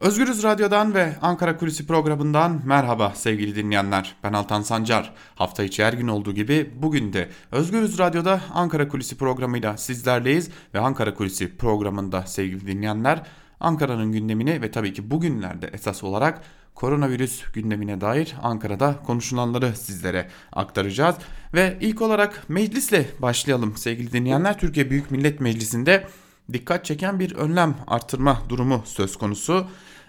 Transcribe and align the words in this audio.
Özgürüz 0.00 0.42
Radyo'dan 0.42 0.94
ve 0.94 1.16
Ankara 1.22 1.56
Kulisi 1.56 1.86
programından 1.86 2.62
merhaba 2.64 3.12
sevgili 3.14 3.54
dinleyenler. 3.54 4.16
Ben 4.22 4.32
Altan 4.32 4.62
Sancar. 4.62 5.12
Hafta 5.34 5.62
içi 5.62 5.84
her 5.84 5.92
gün 5.92 6.08
olduğu 6.08 6.32
gibi 6.32 6.70
bugün 6.76 7.12
de 7.12 7.28
Özgürüz 7.52 7.98
Radyo'da 7.98 8.40
Ankara 8.54 8.88
Kulisi 8.88 9.18
programıyla 9.18 9.76
sizlerleyiz 9.76 10.50
ve 10.74 10.80
Ankara 10.80 11.14
Kulisi 11.14 11.56
programında 11.56 12.26
sevgili 12.26 12.66
dinleyenler 12.66 13.22
Ankara'nın 13.60 14.12
gündemini 14.12 14.62
ve 14.62 14.70
tabii 14.70 14.92
ki 14.92 15.10
bugünlerde 15.10 15.70
esas 15.72 16.04
olarak 16.04 16.42
koronavirüs 16.74 17.52
gündemine 17.52 18.00
dair 18.00 18.34
Ankara'da 18.42 18.96
konuşulanları 19.06 19.76
sizlere 19.76 20.28
aktaracağız. 20.52 21.16
Ve 21.54 21.78
ilk 21.80 22.02
olarak 22.02 22.44
meclisle 22.48 23.06
başlayalım 23.18 23.76
sevgili 23.76 24.12
dinleyenler. 24.12 24.58
Türkiye 24.58 24.90
Büyük 24.90 25.10
Millet 25.10 25.40
Meclisi'nde 25.40 26.06
dikkat 26.52 26.84
çeken 26.84 27.20
bir 27.20 27.34
önlem 27.34 27.76
artırma 27.86 28.42
durumu 28.48 28.82
söz 28.86 29.16
konusu. 29.16 29.66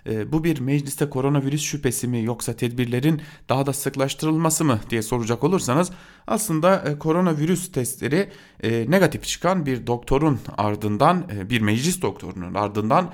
E, 0.09 0.31
bu 0.31 0.43
bir 0.43 0.59
mecliste 0.59 1.09
koronavirüs 1.09 1.61
şüphesi 1.61 2.07
mi 2.07 2.23
yoksa 2.23 2.53
tedbirlerin 2.53 3.21
daha 3.49 3.65
da 3.65 3.73
sıklaştırılması 3.73 4.65
mı 4.65 4.79
diye 4.89 5.01
soracak 5.01 5.43
olursanız 5.43 5.91
aslında 6.27 6.75
e, 6.75 6.99
koronavirüs 6.99 7.71
testleri 7.71 8.29
e, 8.63 8.91
negatif 8.91 9.23
çıkan 9.23 9.65
bir 9.65 9.87
doktorun 9.87 10.39
ardından 10.57 11.23
e, 11.35 11.49
bir 11.49 11.61
meclis 11.61 12.01
doktorunun 12.01 12.53
ardından 12.53 13.13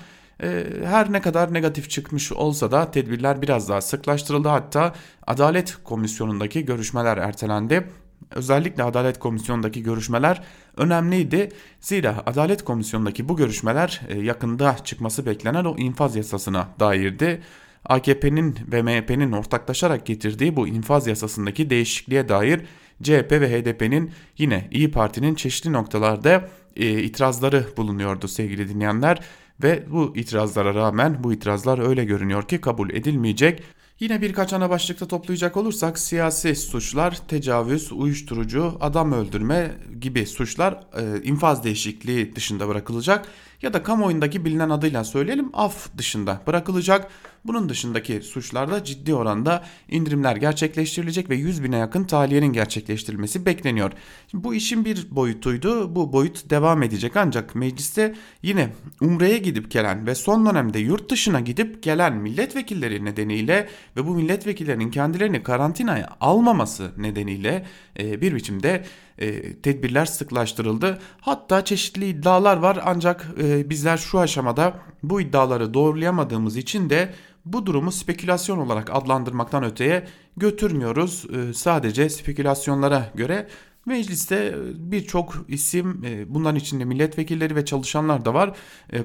her 0.84 1.12
ne 1.12 1.22
kadar 1.22 1.54
negatif 1.54 1.90
çıkmış 1.90 2.32
olsa 2.32 2.72
da 2.72 2.92
tedbirler 2.92 3.42
biraz 3.42 3.70
daha 3.70 3.82
sıklaştırıldı. 3.82 4.48
Hatta 4.48 4.94
Adalet 5.28 5.78
Komisyonu'ndaki 5.84 6.66
görüşmeler 6.66 7.18
ertelendi 7.18 7.88
Özellikle 8.31 8.83
Adalet 8.83 9.20
Komisyonu'ndaki 9.20 9.83
görüşmeler 9.83 10.44
önemliydi. 10.78 11.50
Zira 11.81 12.23
Adalet 12.25 12.64
Komisyonu'ndaki 12.64 13.30
bu 13.30 13.36
görüşmeler 13.36 14.02
e, 14.08 14.20
yakında 14.20 14.75
çıkması 14.83 15.25
beklenen 15.25 15.66
o 15.66 15.78
infaz 15.78 16.16
yasasına 16.16 16.67
dairdi. 16.80 17.42
AKP'nin 17.86 18.55
ve 18.72 18.81
MHP'nin 18.81 19.31
ortaklaşarak 19.31 20.05
getirdiği 20.05 20.55
bu 20.55 20.67
infaz 20.67 21.08
yasasındaki 21.08 21.70
değişikliğe 21.70 22.30
dair 22.30 22.59
CHP 23.03 23.31
ve 23.31 23.61
HDP'nin 23.61 24.11
yine 24.38 24.67
İyi 24.72 24.92
Parti'nin 24.92 25.36
çeşitli 25.36 25.73
noktalarda 25.73 26.50
e, 26.75 27.03
itirazları 27.03 27.66
bulunuyordu 27.78 28.28
sevgili 28.28 28.70
dinleyenler 28.70 29.22
ve 29.64 29.83
bu 29.92 30.14
itirazlara 30.16 30.75
rağmen 30.75 31.23
bu 31.23 31.33
itirazlar 31.33 31.88
öyle 31.89 32.05
görünüyor 32.05 32.44
ki 32.48 32.61
kabul 32.61 32.89
edilmeyecek. 32.89 33.64
Yine 34.00 34.22
birkaç 34.22 34.53
ana 34.53 34.70
başlıkta 34.70 35.08
toplayacak 35.08 35.58
olursak 35.58 36.00
siyasi 36.00 36.56
suçlar, 36.56 37.17
tecavüz, 37.28 37.92
uyuşturucu, 37.92 38.78
adam 38.80 39.12
öldürme 39.12 39.72
gibi 40.02 40.26
suçlar 40.26 40.73
e, 40.73 41.23
infaz 41.23 41.64
değişikliği 41.64 42.36
dışında 42.36 42.67
bırakılacak 42.67 43.28
ya 43.62 43.74
da 43.74 43.84
kamuoyundaki 43.84 44.46
bilinen 44.46 44.70
adıyla 44.70 45.04
söyleyelim 45.04 45.50
af 45.54 45.98
dışında 45.98 46.42
bırakılacak. 46.48 47.12
Bunun 47.46 47.70
dışındaki 47.70 48.22
suçlarda 48.22 48.84
ciddi 48.84 49.14
oranda 49.14 49.64
indirimler 49.90 50.36
gerçekleştirilecek 50.36 51.30
ve 51.30 51.36
100 51.36 51.64
bine 51.64 51.78
yakın 51.78 52.04
tahliyenin 52.04 52.54
gerçekleştirilmesi 52.54 53.46
bekleniyor. 53.46 53.92
Şimdi 54.32 54.44
bu 54.44 54.56
işin 54.56 54.86
bir 54.86 55.08
boyutuydu. 55.12 55.96
Bu 55.96 56.14
boyut 56.14 56.50
devam 56.50 56.84
edecek 56.84 57.18
ancak 57.18 57.56
mecliste 57.56 58.16
yine 58.42 58.70
Umre'ye 59.02 59.38
gidip 59.38 59.72
gelen 59.72 60.08
ve 60.08 60.16
son 60.16 60.46
dönemde 60.46 60.80
yurt 60.80 61.12
dışına 61.12 61.40
gidip 61.40 61.84
gelen 61.84 62.14
milletvekilleri 62.14 63.06
nedeniyle 63.06 63.70
ve 63.96 64.06
bu 64.06 64.16
milletvekillerinin 64.16 64.92
kendilerini 64.92 65.44
karantinaya 65.44 66.10
almaması 66.22 66.92
nedeniyle 66.98 67.66
e, 68.00 68.22
bir 68.22 68.36
biçimde 68.36 68.84
e, 69.17 69.54
tedbirler 69.61 70.05
sıklaştırıldı. 70.05 71.00
Hatta 71.22 71.66
çeşitli 71.66 72.08
iddialar 72.08 72.58
var 72.58 72.80
ancak 72.86 73.28
e, 73.44 73.70
bizler 73.70 73.98
şu 73.98 74.20
aşamada 74.20 74.73
bu 75.04 75.22
iddiaları 75.22 75.73
doğrulayamadığımız 75.73 76.58
için 76.58 76.89
de 76.89 77.14
bu 77.45 77.66
durumu 77.66 77.92
spekülasyon 77.92 78.58
olarak 78.58 78.95
adlandırmaktan 78.95 79.64
öteye 79.64 80.08
götürmüyoruz. 80.38 81.26
E, 81.36 81.54
sadece 81.54 82.10
spekülasyonlara 82.10 83.11
göre 83.16 83.48
Mecliste 83.86 84.55
birçok 84.76 85.45
isim 85.48 86.05
bunların 86.28 86.55
içinde 86.55 86.86
milletvekilleri 86.86 87.55
ve 87.55 87.66
çalışanlar 87.66 88.26
da 88.26 88.34
var. 88.34 88.55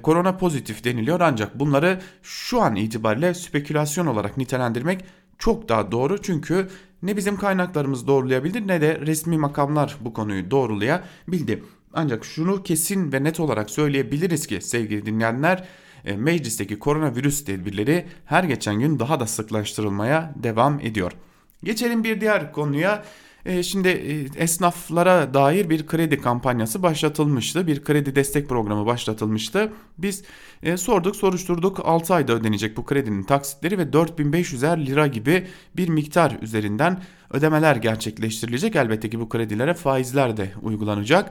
Korona 0.02 0.36
pozitif 0.36 0.84
deniliyor 0.84 1.20
ancak 1.20 1.58
bunları 1.58 2.00
şu 2.22 2.62
an 2.62 2.76
itibariyle 2.76 3.34
spekülasyon 3.34 4.06
olarak 4.06 4.36
nitelendirmek 4.36 5.04
çok 5.38 5.68
daha 5.68 5.92
doğru. 5.92 6.22
Çünkü 6.22 6.68
ne 7.02 7.16
bizim 7.16 7.36
kaynaklarımız 7.36 8.06
doğrulayabildi 8.06 8.68
ne 8.68 8.80
de 8.80 9.00
resmi 9.00 9.38
makamlar 9.38 9.96
bu 10.00 10.12
konuyu 10.12 10.50
doğrulayabildi. 10.50 11.62
Ancak 11.92 12.24
şunu 12.24 12.62
kesin 12.62 13.12
ve 13.12 13.24
net 13.24 13.40
olarak 13.40 13.70
söyleyebiliriz 13.70 14.46
ki 14.46 14.60
sevgili 14.60 15.06
dinleyenler 15.06 15.68
e, 16.04 16.16
meclisteki 16.16 16.78
koronavirüs 16.78 17.44
tedbirleri 17.44 18.06
her 18.24 18.44
geçen 18.44 18.80
gün 18.80 18.98
daha 18.98 19.20
da 19.20 19.26
sıklaştırılmaya 19.26 20.34
devam 20.36 20.80
ediyor. 20.80 21.12
Geçelim 21.64 22.04
bir 22.04 22.20
diğer 22.20 22.52
konuya. 22.52 23.04
E, 23.46 23.62
şimdi 23.62 23.88
e, 23.88 24.42
esnaflara 24.42 25.34
dair 25.34 25.70
bir 25.70 25.86
kredi 25.86 26.20
kampanyası 26.20 26.82
başlatılmıştı. 26.82 27.66
Bir 27.66 27.84
kredi 27.84 28.16
destek 28.16 28.48
programı 28.48 28.86
başlatılmıştı. 28.86 29.72
Biz 29.98 30.22
e, 30.62 30.76
sorduk 30.76 31.16
soruşturduk 31.16 31.80
6 31.84 32.14
ayda 32.14 32.32
ödenecek 32.32 32.76
bu 32.76 32.84
kredinin 32.84 33.22
taksitleri 33.22 33.78
ve 33.78 33.82
4500'er 33.82 34.86
lira 34.86 35.06
gibi 35.06 35.46
bir 35.76 35.88
miktar 35.88 36.36
üzerinden 36.42 37.02
ödemeler 37.30 37.76
gerçekleştirilecek. 37.76 38.76
Elbette 38.76 39.10
ki 39.10 39.20
bu 39.20 39.28
kredilere 39.28 39.74
faizler 39.74 40.36
de 40.36 40.52
uygulanacak. 40.62 41.30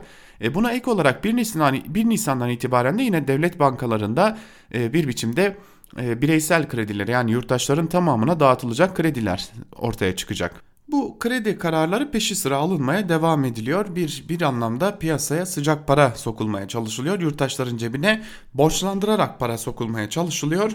buna 0.54 0.72
ek 0.72 0.90
olarak 0.90 1.24
1 1.24 1.36
Nisan 1.36 1.78
1 1.88 2.08
Nisan'dan 2.08 2.50
itibaren 2.50 2.98
de 2.98 3.02
yine 3.02 3.28
devlet 3.28 3.58
bankalarında 3.58 4.38
bir 4.74 5.08
biçimde 5.08 5.56
bireysel 5.96 6.68
krediler 6.68 7.08
yani 7.08 7.30
yurttaşların 7.30 7.86
tamamına 7.86 8.40
dağıtılacak 8.40 8.96
krediler 8.96 9.48
ortaya 9.76 10.16
çıkacak. 10.16 10.71
Bu 10.92 11.18
kredi 11.18 11.58
kararları 11.58 12.10
peşi 12.10 12.36
sıra 12.36 12.56
alınmaya 12.56 13.08
devam 13.08 13.44
ediliyor. 13.44 13.96
Bir, 13.96 14.24
bir 14.28 14.42
anlamda 14.42 14.98
piyasaya 14.98 15.46
sıcak 15.46 15.86
para 15.86 16.10
sokulmaya 16.10 16.68
çalışılıyor. 16.68 17.20
Yurttaşların 17.20 17.76
cebine 17.76 18.22
borçlandırarak 18.54 19.40
para 19.40 19.58
sokulmaya 19.58 20.10
çalışılıyor. 20.10 20.72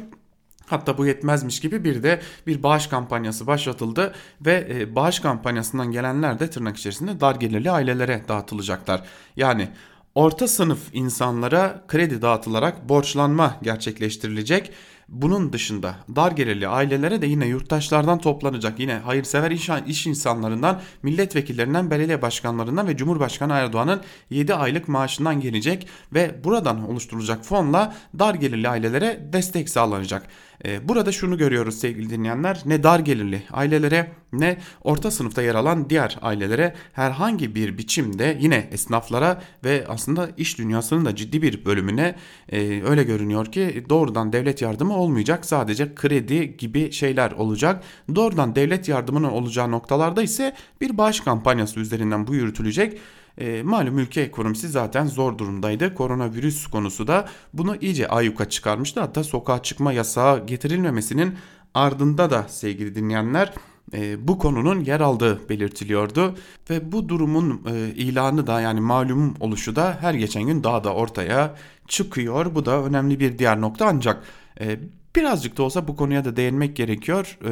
Hatta 0.66 0.98
bu 0.98 1.06
yetmezmiş 1.06 1.60
gibi 1.60 1.84
bir 1.84 2.04
de 2.04 2.22
bir 2.48 2.64
bağış 2.64 2.88
kampanyası 2.88 3.48
başlatıldı 3.48 4.14
ve 4.42 4.68
e, 4.72 4.96
bağış 4.96 5.20
kampanyasından 5.20 5.92
gelenler 5.92 6.40
de 6.40 6.50
tırnak 6.50 6.78
içerisinde 6.78 7.20
dar 7.20 7.36
gelirli 7.36 7.72
ailelere 7.72 8.24
dağıtılacaklar. 8.28 9.04
Yani 9.36 9.70
orta 10.18 10.48
sınıf 10.48 10.80
insanlara 10.94 11.84
kredi 11.88 12.22
dağıtılarak 12.22 12.90
borçlanma 12.90 13.58
gerçekleştirilecek 13.62 14.72
bunun 15.08 15.54
dışında 15.54 15.96
dar 16.16 16.32
gelirli 16.32 16.68
ailelere 16.68 17.22
de 17.22 17.26
yine 17.26 17.48
yurttaşlardan 17.48 18.20
toplanacak 18.20 18.80
yine 18.80 18.94
hayırsever 18.94 19.52
iş, 19.52 19.70
iş 19.88 20.08
insanlarından, 20.08 20.82
milletvekillerinden, 21.04 21.92
belediye 21.92 22.22
başkanlarından 22.22 22.88
ve 22.88 22.98
Cumhurbaşkanı 22.98 23.54
Erdoğan'ın 23.54 24.02
7 24.30 24.54
aylık 24.54 24.88
maaşından 24.88 25.42
gelecek 25.42 25.88
ve 26.14 26.44
buradan 26.44 26.90
oluşturulacak 26.90 27.46
fonla 27.46 27.96
dar 28.20 28.36
gelirli 28.36 28.70
ailelere 28.70 29.30
destek 29.34 29.70
sağlanacak. 29.70 30.28
Ee, 30.66 30.88
burada 30.88 31.12
şunu 31.12 31.38
görüyoruz 31.38 31.80
sevgili 31.80 32.10
dinleyenler 32.10 32.62
ne 32.66 32.84
dar 32.84 33.00
gelirli 33.00 33.44
ailelere 33.52 34.12
ne 34.34 34.58
orta 34.84 35.12
sınıfta 35.12 35.42
yer 35.42 35.56
alan 35.56 35.90
diğer 35.90 36.18
ailelere 36.22 36.76
herhangi 36.94 37.56
bir 37.56 37.78
biçimde 37.78 38.38
yine 38.42 38.70
esnaflara 38.72 39.42
ve 39.64 39.86
aslında 39.88 40.30
iş 40.38 40.58
dünyasının 40.58 41.06
da 41.06 41.16
ciddi 41.16 41.42
bir 41.42 41.66
bölümüne 41.66 42.16
e, 42.50 42.84
öyle 42.84 43.04
görünüyor 43.04 43.46
ki 43.52 43.86
doğrudan 43.90 44.34
devlet 44.34 44.62
yardımı 44.62 44.98
olmayacak 44.98 45.46
sadece 45.46 45.96
kredi 45.96 46.58
gibi 46.58 46.92
şeyler 46.92 47.32
olacak. 47.32 47.84
Doğrudan 48.16 48.56
devlet 48.56 48.88
yardımının 48.90 49.30
olacağı 49.30 49.72
noktalarda 49.72 50.24
ise 50.24 50.54
bir 50.82 50.98
bağış 50.98 51.20
kampanyası 51.20 51.80
üzerinden 51.80 52.28
bu 52.28 52.36
yürütülecek. 52.36 53.00
E, 53.38 53.64
malum 53.64 54.00
ülke 54.00 54.22
ekonomisi 54.22 54.68
zaten 54.68 55.06
zor 55.06 55.38
durumdaydı. 55.38 55.96
Koronavirüs 55.96 56.68
konusu 56.68 57.08
da 57.08 57.30
bunu 57.54 57.76
iyice 57.76 58.08
ayyuka 58.08 58.50
çıkarmıştı. 58.50 59.00
Hatta 59.00 59.24
sokağa 59.24 59.64
çıkma 59.64 59.94
yasağı 59.94 60.46
getirilmemesinin 60.46 61.36
ardında 61.74 62.30
da 62.30 62.46
sevgili 62.48 62.96
dinleyenler 62.96 63.54
e, 63.94 64.28
bu 64.28 64.38
konunun 64.38 64.80
yer 64.80 65.00
aldığı 65.00 65.50
belirtiliyordu 65.50 66.36
ve 66.70 66.92
bu 66.92 67.10
durumun 67.10 67.62
e, 67.72 67.94
ilanı 67.96 68.48
da 68.48 68.62
yani 68.62 68.82
malum 68.82 69.36
oluşu 69.40 69.76
da 69.76 69.98
her 70.02 70.14
geçen 70.14 70.44
gün 70.44 70.64
daha 70.64 70.84
da 70.84 70.94
ortaya 70.94 71.56
çıkıyor. 71.88 72.56
Bu 72.56 72.66
da 72.66 72.84
önemli 72.84 73.20
bir 73.20 73.38
diğer 73.38 73.62
nokta 73.62 73.88
ancak 73.88 74.24
e, 74.62 74.80
birazcık 75.18 75.58
da 75.58 75.64
olsa 75.64 75.88
bu 75.88 75.96
konuya 75.96 76.26
da 76.26 76.36
değinmek 76.36 76.76
gerekiyor. 76.76 77.38
Ee, 77.46 77.50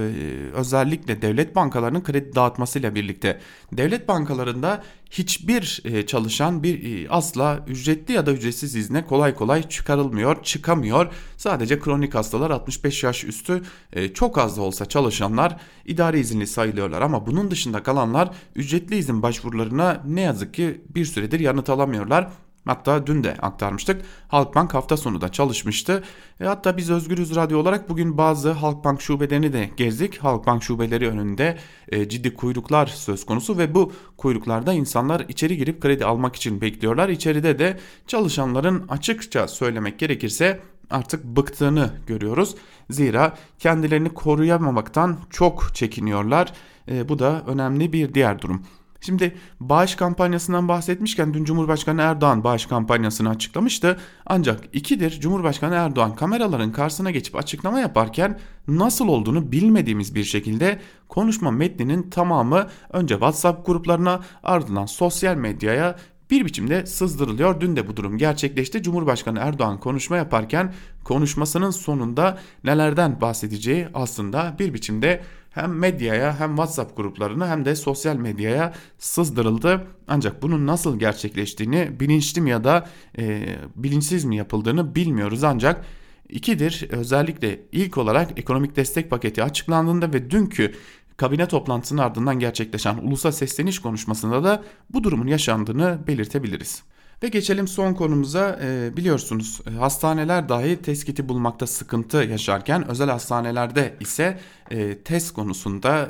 özellikle 0.54 1.22
devlet 1.22 1.56
bankalarının 1.56 2.04
kredi 2.04 2.36
dağıtmasıyla 2.36 2.96
birlikte 2.96 3.40
devlet 3.72 4.08
bankalarında 4.08 4.84
hiçbir 5.12 5.82
e, 5.86 6.06
çalışan 6.06 6.64
bir 6.64 7.06
e, 7.06 7.10
asla 7.10 7.64
ücretli 7.68 8.14
ya 8.14 8.26
da 8.26 8.32
ücretsiz 8.32 8.76
izne 8.76 9.06
kolay 9.06 9.36
kolay 9.36 9.70
çıkarılmıyor, 9.70 10.44
çıkamıyor. 10.44 11.14
Sadece 11.38 11.80
kronik 11.80 12.16
hastalar 12.16 12.52
65 12.52 13.04
yaş 13.04 13.24
üstü 13.24 13.62
e, 13.94 14.14
çok 14.14 14.38
az 14.38 14.58
da 14.58 14.62
olsa 14.62 14.86
çalışanlar 14.86 15.58
idari 15.86 16.20
izinli 16.20 16.48
sayılıyorlar 16.48 17.02
ama 17.02 17.28
bunun 17.28 17.52
dışında 17.52 17.84
kalanlar 17.84 18.30
ücretli 18.56 18.96
izin 18.96 19.22
başvurularına 19.22 20.02
ne 20.08 20.22
yazık 20.22 20.54
ki 20.54 20.82
bir 20.96 21.06
süredir 21.06 21.40
yanıt 21.40 21.70
alamıyorlar. 21.70 22.30
Hatta 22.66 23.08
dün 23.08 23.24
de 23.24 23.34
aktarmıştık. 23.42 24.02
Halkbank 24.28 24.74
hafta 24.74 24.98
sonu 24.98 25.22
da 25.22 25.32
çalışmıştı. 25.32 26.04
E, 26.42 26.46
hatta 26.46 26.78
biz 26.78 26.90
Özgürüz 26.90 27.36
Radyo 27.36 27.60
olarak 27.60 27.90
bugün 27.90 28.18
bazı 28.18 28.52
Halkbank 28.52 29.02
şubelerini 29.02 29.54
de 29.54 29.70
gezdik. 29.78 30.18
Halkbank 30.18 30.64
şubeleri 30.64 31.10
önünde 31.10 31.58
e, 31.90 32.10
ciddi 32.10 32.34
kuyruklar 32.34 32.88
söz 32.88 33.26
konusu 33.26 33.58
ve 33.58 33.76
bu 33.76 33.92
kuyruklarda 34.18 34.74
insanlar 34.74 35.26
içeri 35.30 35.58
girip 35.58 35.82
kredi 35.82 36.06
almak 36.06 36.36
için 36.36 36.62
bekliyorlar. 36.62 37.10
İçeride 37.10 37.60
de 37.60 37.80
çalışanların 38.08 38.88
açıkça 38.88 39.48
söylemek 39.48 40.00
gerekirse 40.00 40.60
artık 40.90 41.24
bıktığını 41.24 41.94
görüyoruz. 42.08 42.56
Zira 42.90 43.38
kendilerini 43.60 44.10
koruyamamaktan 44.10 45.18
çok 45.30 45.76
çekiniyorlar. 45.76 46.54
E, 46.92 47.10
bu 47.10 47.20
da 47.20 47.44
önemli 47.48 47.94
bir 47.94 48.14
diğer 48.14 48.42
durum. 48.42 48.66
Şimdi 49.02 49.36
bağış 49.60 49.96
kampanyasından 49.96 50.68
bahsetmişken 50.68 51.34
dün 51.34 51.44
Cumhurbaşkanı 51.46 52.02
Erdoğan 52.02 52.44
bağış 52.44 52.66
kampanyasını 52.66 53.30
açıklamıştı. 53.30 54.00
Ancak 54.26 54.64
ikidir 54.74 55.20
Cumhurbaşkanı 55.20 55.76
Erdoğan 55.76 56.16
kameraların 56.16 56.72
karşısına 56.72 57.12
geçip 57.12 57.36
açıklama 57.36 57.80
yaparken 57.80 58.40
nasıl 58.68 59.08
olduğunu 59.08 59.52
bilmediğimiz 59.52 60.16
bir 60.16 60.24
şekilde 60.24 60.80
konuşma 61.10 61.52
metninin 61.52 62.10
tamamı 62.10 62.68
önce 62.94 63.14
WhatsApp 63.14 63.66
gruplarına 63.66 64.20
ardından 64.44 64.86
sosyal 64.86 65.36
medyaya 65.36 65.96
bir 66.32 66.46
biçimde 66.46 66.86
sızdırılıyor. 66.86 67.62
Dün 67.62 67.76
de 67.76 67.88
bu 67.88 67.98
durum 67.98 68.18
gerçekleşti. 68.18 68.84
Cumhurbaşkanı 68.84 69.40
Erdoğan 69.40 69.80
konuşma 69.80 70.18
yaparken 70.18 70.74
konuşmasının 71.04 71.72
sonunda 71.72 72.38
nelerden 72.64 73.22
bahsedeceği 73.22 73.88
aslında 73.94 74.56
bir 74.60 74.74
biçimde 74.74 75.24
hem 75.56 75.80
medyaya 75.80 76.40
hem 76.40 76.50
WhatsApp 76.50 76.98
gruplarına 76.98 77.50
hem 77.50 77.66
de 77.66 77.76
sosyal 77.76 78.16
medyaya 78.16 78.74
sızdırıldı. 78.98 79.88
Ancak 80.08 80.42
bunun 80.42 80.68
nasıl 80.68 81.00
gerçekleştiğini 81.00 82.00
bilinçli 82.00 82.42
mi 82.42 82.50
ya 82.50 82.64
da 82.64 82.90
e, 83.18 83.46
bilinçsiz 83.76 84.26
mi 84.26 84.36
yapıldığını 84.36 84.96
bilmiyoruz 84.96 85.44
ancak 85.44 85.86
ikidir 86.30 86.88
özellikle 86.90 87.60
ilk 87.72 87.98
olarak 87.98 88.40
ekonomik 88.40 88.76
destek 88.76 89.10
paketi 89.10 89.44
açıklandığında 89.44 90.14
ve 90.14 90.30
dünkü 90.30 90.76
kabine 91.18 91.48
toplantısının 91.48 92.02
ardından 92.02 92.40
gerçekleşen 92.40 92.98
ulusal 92.98 93.32
sesleniş 93.32 93.80
konuşmasında 93.80 94.44
da 94.44 94.64
bu 94.90 95.04
durumun 95.04 95.28
yaşandığını 95.28 96.00
belirtebiliriz. 96.08 96.84
Ve 97.24 97.28
geçelim 97.28 97.68
son 97.68 97.94
konumuza 97.94 98.60
e, 98.64 98.98
biliyorsunuz 98.98 99.62
e, 99.68 99.70
hastaneler 99.70 100.50
dahi 100.50 100.82
teskiti 100.82 101.30
bulmakta 101.30 101.68
sıkıntı 101.68 102.18
yaşarken 102.18 102.90
özel 102.90 103.10
hastanelerde 103.10 103.96
ise 104.00 104.40
e, 104.72 104.98
test 104.98 105.34
konusunda 105.34 106.02
e, 106.02 106.10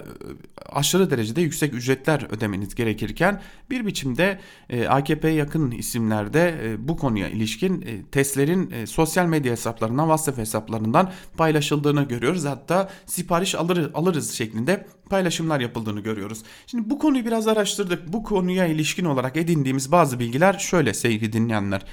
aşırı 0.71 1.11
derecede 1.11 1.41
yüksek 1.41 1.73
ücretler 1.73 2.27
ödemeniz 2.29 2.75
gerekirken 2.75 3.41
bir 3.69 3.85
biçimde 3.85 4.39
e, 4.69 4.87
AKP'ye 4.87 5.33
yakın 5.33 5.71
isimlerde 5.71 6.75
bu 6.79 6.97
konuya 6.97 7.29
ilişkin 7.29 8.05
testlerin 8.11 8.85
sosyal 8.85 9.25
medya 9.25 9.51
hesaplarından 9.51 10.03
WhatsApp 10.03 10.37
hesaplarından 10.37 11.11
paylaşıldığını 11.37 12.03
görüyoruz. 12.03 12.45
Hatta 12.45 12.89
sipariş 13.05 13.55
alır, 13.55 13.91
alırız 13.93 14.31
şeklinde 14.31 14.85
paylaşımlar 15.09 15.59
yapıldığını 15.59 15.99
görüyoruz. 15.99 16.43
Şimdi 16.67 16.89
bu 16.89 16.99
konuyu 16.99 17.25
biraz 17.25 17.47
araştırdık. 17.47 18.13
Bu 18.13 18.23
konuya 18.23 18.65
ilişkin 18.65 19.05
olarak 19.05 19.37
edindiğimiz 19.37 19.91
bazı 19.91 20.19
bilgiler 20.19 20.53
şöyle 20.53 20.93
sevgili 20.93 21.33
dinleyenler. 21.33 21.85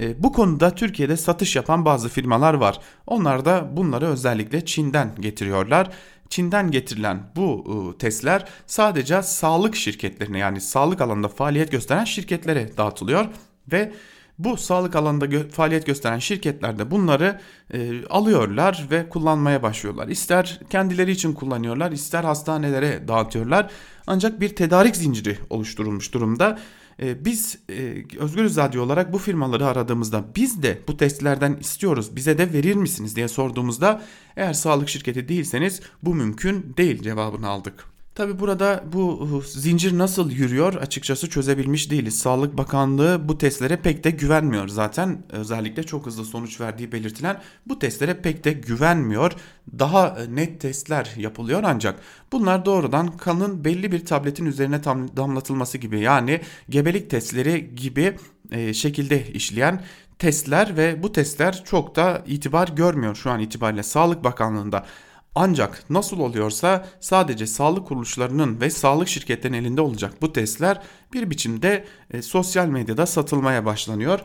E, 0.00 0.22
bu 0.22 0.32
konuda 0.32 0.70
Türkiye'de 0.70 1.16
satış 1.16 1.56
yapan 1.56 1.84
bazı 1.84 2.08
firmalar 2.08 2.54
var. 2.54 2.80
Onlar 3.06 3.44
da 3.44 3.76
bunları 3.76 4.06
özellikle 4.06 4.64
Çin'den 4.64 5.14
getiriyorlar. 5.20 5.90
Çin'den 6.28 6.70
getirilen 6.70 7.22
bu 7.36 7.64
e, 7.94 7.98
testler 7.98 8.44
sadece 8.66 9.22
sağlık 9.22 9.76
şirketlerine 9.76 10.38
yani 10.38 10.60
sağlık 10.60 11.00
alanında 11.00 11.28
faaliyet 11.28 11.72
gösteren 11.72 12.04
şirketlere 12.04 12.76
dağıtılıyor 12.76 13.26
ve 13.72 13.92
bu 14.38 14.56
sağlık 14.56 14.96
alanında 14.96 15.26
gö- 15.26 15.48
faaliyet 15.48 15.86
gösteren 15.86 16.18
şirketler 16.18 16.78
de 16.78 16.90
bunları 16.90 17.40
e, 17.72 18.06
alıyorlar 18.06 18.86
ve 18.90 19.08
kullanmaya 19.08 19.62
başlıyorlar. 19.62 20.08
İster 20.08 20.60
kendileri 20.70 21.10
için 21.10 21.32
kullanıyorlar, 21.32 21.92
ister 21.92 22.24
hastanelere 22.24 23.08
dağıtıyorlar. 23.08 23.70
Ancak 24.06 24.40
bir 24.40 24.56
tedarik 24.56 24.96
zinciri 24.96 25.38
oluşturulmuş 25.50 26.14
durumda. 26.14 26.58
E, 27.02 27.24
biz 27.24 27.58
e, 27.68 28.04
Özgürüz 28.18 28.56
Radyo 28.56 28.82
olarak 28.82 29.12
bu 29.12 29.18
firmaları 29.18 29.66
aradığımızda 29.66 30.24
biz 30.36 30.62
de 30.62 30.78
bu 30.88 30.96
testlerden 30.96 31.56
istiyoruz 31.60 32.16
bize 32.16 32.38
de 32.38 32.52
verir 32.52 32.74
misiniz 32.74 33.16
diye 33.16 33.28
sorduğumuzda 33.28 34.02
eğer 34.36 34.52
sağlık 34.52 34.88
şirketi 34.88 35.28
değilseniz 35.28 35.80
bu 36.02 36.14
mümkün 36.14 36.74
değil 36.76 37.02
cevabını 37.02 37.48
aldık. 37.48 37.93
Tabi 38.14 38.38
burada 38.38 38.84
bu 38.92 39.42
zincir 39.46 39.98
nasıl 39.98 40.30
yürüyor 40.30 40.74
açıkçası 40.74 41.30
çözebilmiş 41.30 41.90
değiliz. 41.90 42.18
Sağlık 42.18 42.58
Bakanlığı 42.58 43.28
bu 43.28 43.38
testlere 43.38 43.76
pek 43.76 44.04
de 44.04 44.10
güvenmiyor 44.10 44.68
zaten. 44.68 45.22
Özellikle 45.30 45.82
çok 45.82 46.06
hızlı 46.06 46.24
sonuç 46.24 46.60
verdiği 46.60 46.92
belirtilen 46.92 47.40
bu 47.66 47.78
testlere 47.78 48.22
pek 48.22 48.44
de 48.44 48.52
güvenmiyor. 48.52 49.32
Daha 49.78 50.18
net 50.28 50.60
testler 50.60 51.12
yapılıyor 51.16 51.62
ancak 51.64 52.00
bunlar 52.32 52.64
doğrudan 52.64 53.16
kanın 53.16 53.64
belli 53.64 53.92
bir 53.92 54.04
tabletin 54.04 54.46
üzerine 54.46 54.82
tam 54.82 55.16
damlatılması 55.16 55.78
gibi 55.78 56.00
yani 56.00 56.40
gebelik 56.70 57.10
testleri 57.10 57.74
gibi 57.74 58.16
e, 58.50 58.74
şekilde 58.74 59.26
işleyen 59.26 59.82
testler 60.18 60.76
ve 60.76 61.02
bu 61.02 61.12
testler 61.12 61.62
çok 61.64 61.96
da 61.96 62.22
itibar 62.26 62.68
görmüyor 62.68 63.14
şu 63.14 63.30
an 63.30 63.40
itibariyle 63.40 63.82
Sağlık 63.82 64.24
Bakanlığı'nda. 64.24 64.86
Ancak 65.34 65.90
nasıl 65.90 66.20
oluyorsa 66.20 66.86
sadece 67.00 67.46
sağlık 67.46 67.86
kuruluşlarının 67.86 68.60
ve 68.60 68.70
sağlık 68.70 69.08
şirketlerinin 69.08 69.58
elinde 69.58 69.80
olacak 69.80 70.14
bu 70.22 70.32
testler 70.32 70.82
bir 71.12 71.30
biçimde 71.30 71.84
e, 72.10 72.22
sosyal 72.22 72.66
medyada 72.66 73.06
satılmaya 73.06 73.64
başlanıyor. 73.64 74.20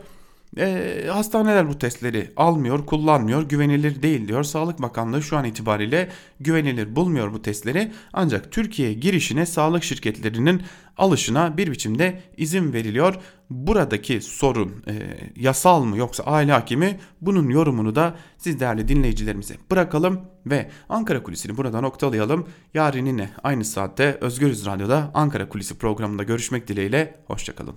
E, 0.58 1.06
hastaneler 1.12 1.70
bu 1.70 1.78
testleri 1.78 2.32
almıyor, 2.38 2.86
kullanmıyor, 2.86 3.50
güvenilir 3.50 4.02
değil 4.02 4.28
diyor. 4.28 4.44
Sağlık 4.44 4.82
Bakanlığı 4.82 5.24
şu 5.24 5.38
an 5.38 5.46
itibariyle 5.46 6.10
güvenilir 6.40 6.96
bulmuyor 6.96 7.34
bu 7.34 7.42
testleri. 7.42 7.92
Ancak 8.14 8.52
Türkiye'ye 8.52 8.94
girişine 8.94 9.46
sağlık 9.46 9.84
şirketlerinin 9.84 10.62
alışına 10.98 11.58
bir 11.58 11.72
biçimde 11.72 12.22
izin 12.38 12.74
veriliyor. 12.74 13.16
Buradaki 13.50 14.22
sorun 14.22 14.84
e, 14.88 14.94
yasal 15.36 15.84
mı 15.84 15.98
yoksa 15.98 16.24
aile 16.24 16.52
hakimi 16.52 17.00
bunun 17.22 17.50
yorumunu 17.50 17.96
da 17.96 18.16
siz 18.38 18.60
değerli 18.60 18.88
dinleyicilerimize 18.88 19.56
bırakalım 19.72 20.22
ve 20.46 20.70
Ankara 20.90 21.24
Kulisi'ni 21.24 21.58
burada 21.58 21.82
noktalayalım. 21.82 22.48
Yarın 22.74 23.06
yine 23.06 23.30
aynı 23.44 23.66
saatte 23.66 24.18
Özgürüz 24.22 24.66
Radyo'da 24.66 25.12
Ankara 25.14 25.50
Kulisi 25.50 25.78
programında 25.78 26.24
görüşmek 26.24 26.68
dileğiyle. 26.68 27.20
Hoşçakalın. 27.28 27.76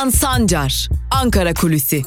Altan 0.00 0.10
Sancar, 0.10 0.88
Ankara 1.10 1.54
Kulüsi. 1.54 2.02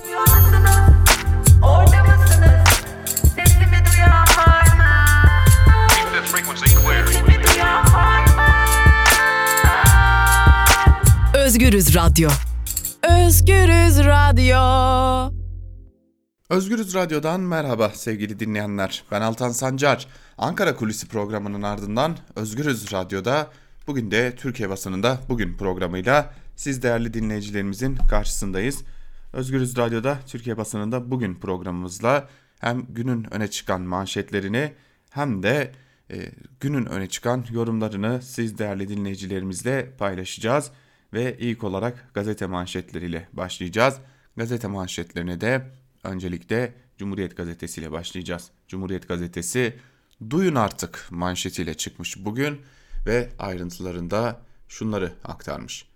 Özgürüz 11.33 11.95
Radyo. 11.95 12.29
Özgürüz 13.03 13.99
Radyo. 13.99 15.33
Özgürüz 16.49 16.93
Radyo'dan 16.93 17.39
merhaba 17.39 17.89
sevgili 17.89 18.39
dinleyenler. 18.39 19.03
Ben 19.11 19.21
Altan 19.21 19.51
Sancar. 19.51 20.07
Ankara 20.37 20.75
Kulisi 20.75 21.07
programının 21.07 21.61
ardından 21.61 22.17
Özgürüz 22.35 22.93
Radyo'da 22.93 23.47
bugün 23.87 24.11
de 24.11 24.35
Türkiye 24.35 24.69
basınında 24.69 25.19
bugün 25.29 25.57
programıyla 25.57 26.33
siz 26.55 26.83
değerli 26.83 27.13
dinleyicilerimizin 27.13 27.95
karşısındayız. 27.95 28.83
Özgürüz 29.33 29.77
Radyo'da 29.77 30.19
Türkiye 30.27 30.57
basınında 30.57 31.11
bugün 31.11 31.35
programımızla 31.35 32.29
hem 32.59 32.85
günün 32.89 33.33
öne 33.33 33.47
çıkan 33.47 33.81
manşetlerini 33.81 34.73
hem 35.09 35.43
de 35.43 35.71
e, 36.11 36.31
günün 36.59 36.85
öne 36.85 37.09
çıkan 37.09 37.45
yorumlarını 37.51 38.21
siz 38.21 38.57
değerli 38.57 38.87
dinleyicilerimizle 38.87 39.91
paylaşacağız 39.97 40.71
ve 41.13 41.37
ilk 41.39 41.63
olarak 41.63 42.13
gazete 42.13 42.45
manşetleriyle 42.45 43.27
başlayacağız. 43.33 43.95
Gazete 44.37 44.67
manşetlerine 44.67 45.41
de 45.41 45.67
öncelikle 46.03 46.73
Cumhuriyet 46.97 47.37
Gazetesi 47.37 47.81
ile 47.81 47.91
başlayacağız. 47.91 48.51
Cumhuriyet 48.67 49.07
Gazetesi 49.07 49.73
duyun 50.29 50.55
artık 50.55 51.07
manşetiyle 51.11 51.73
çıkmış 51.73 52.25
bugün 52.25 52.61
ve 53.05 53.29
ayrıntılarında 53.39 54.41
şunları 54.67 55.13
aktarmış. 55.23 55.92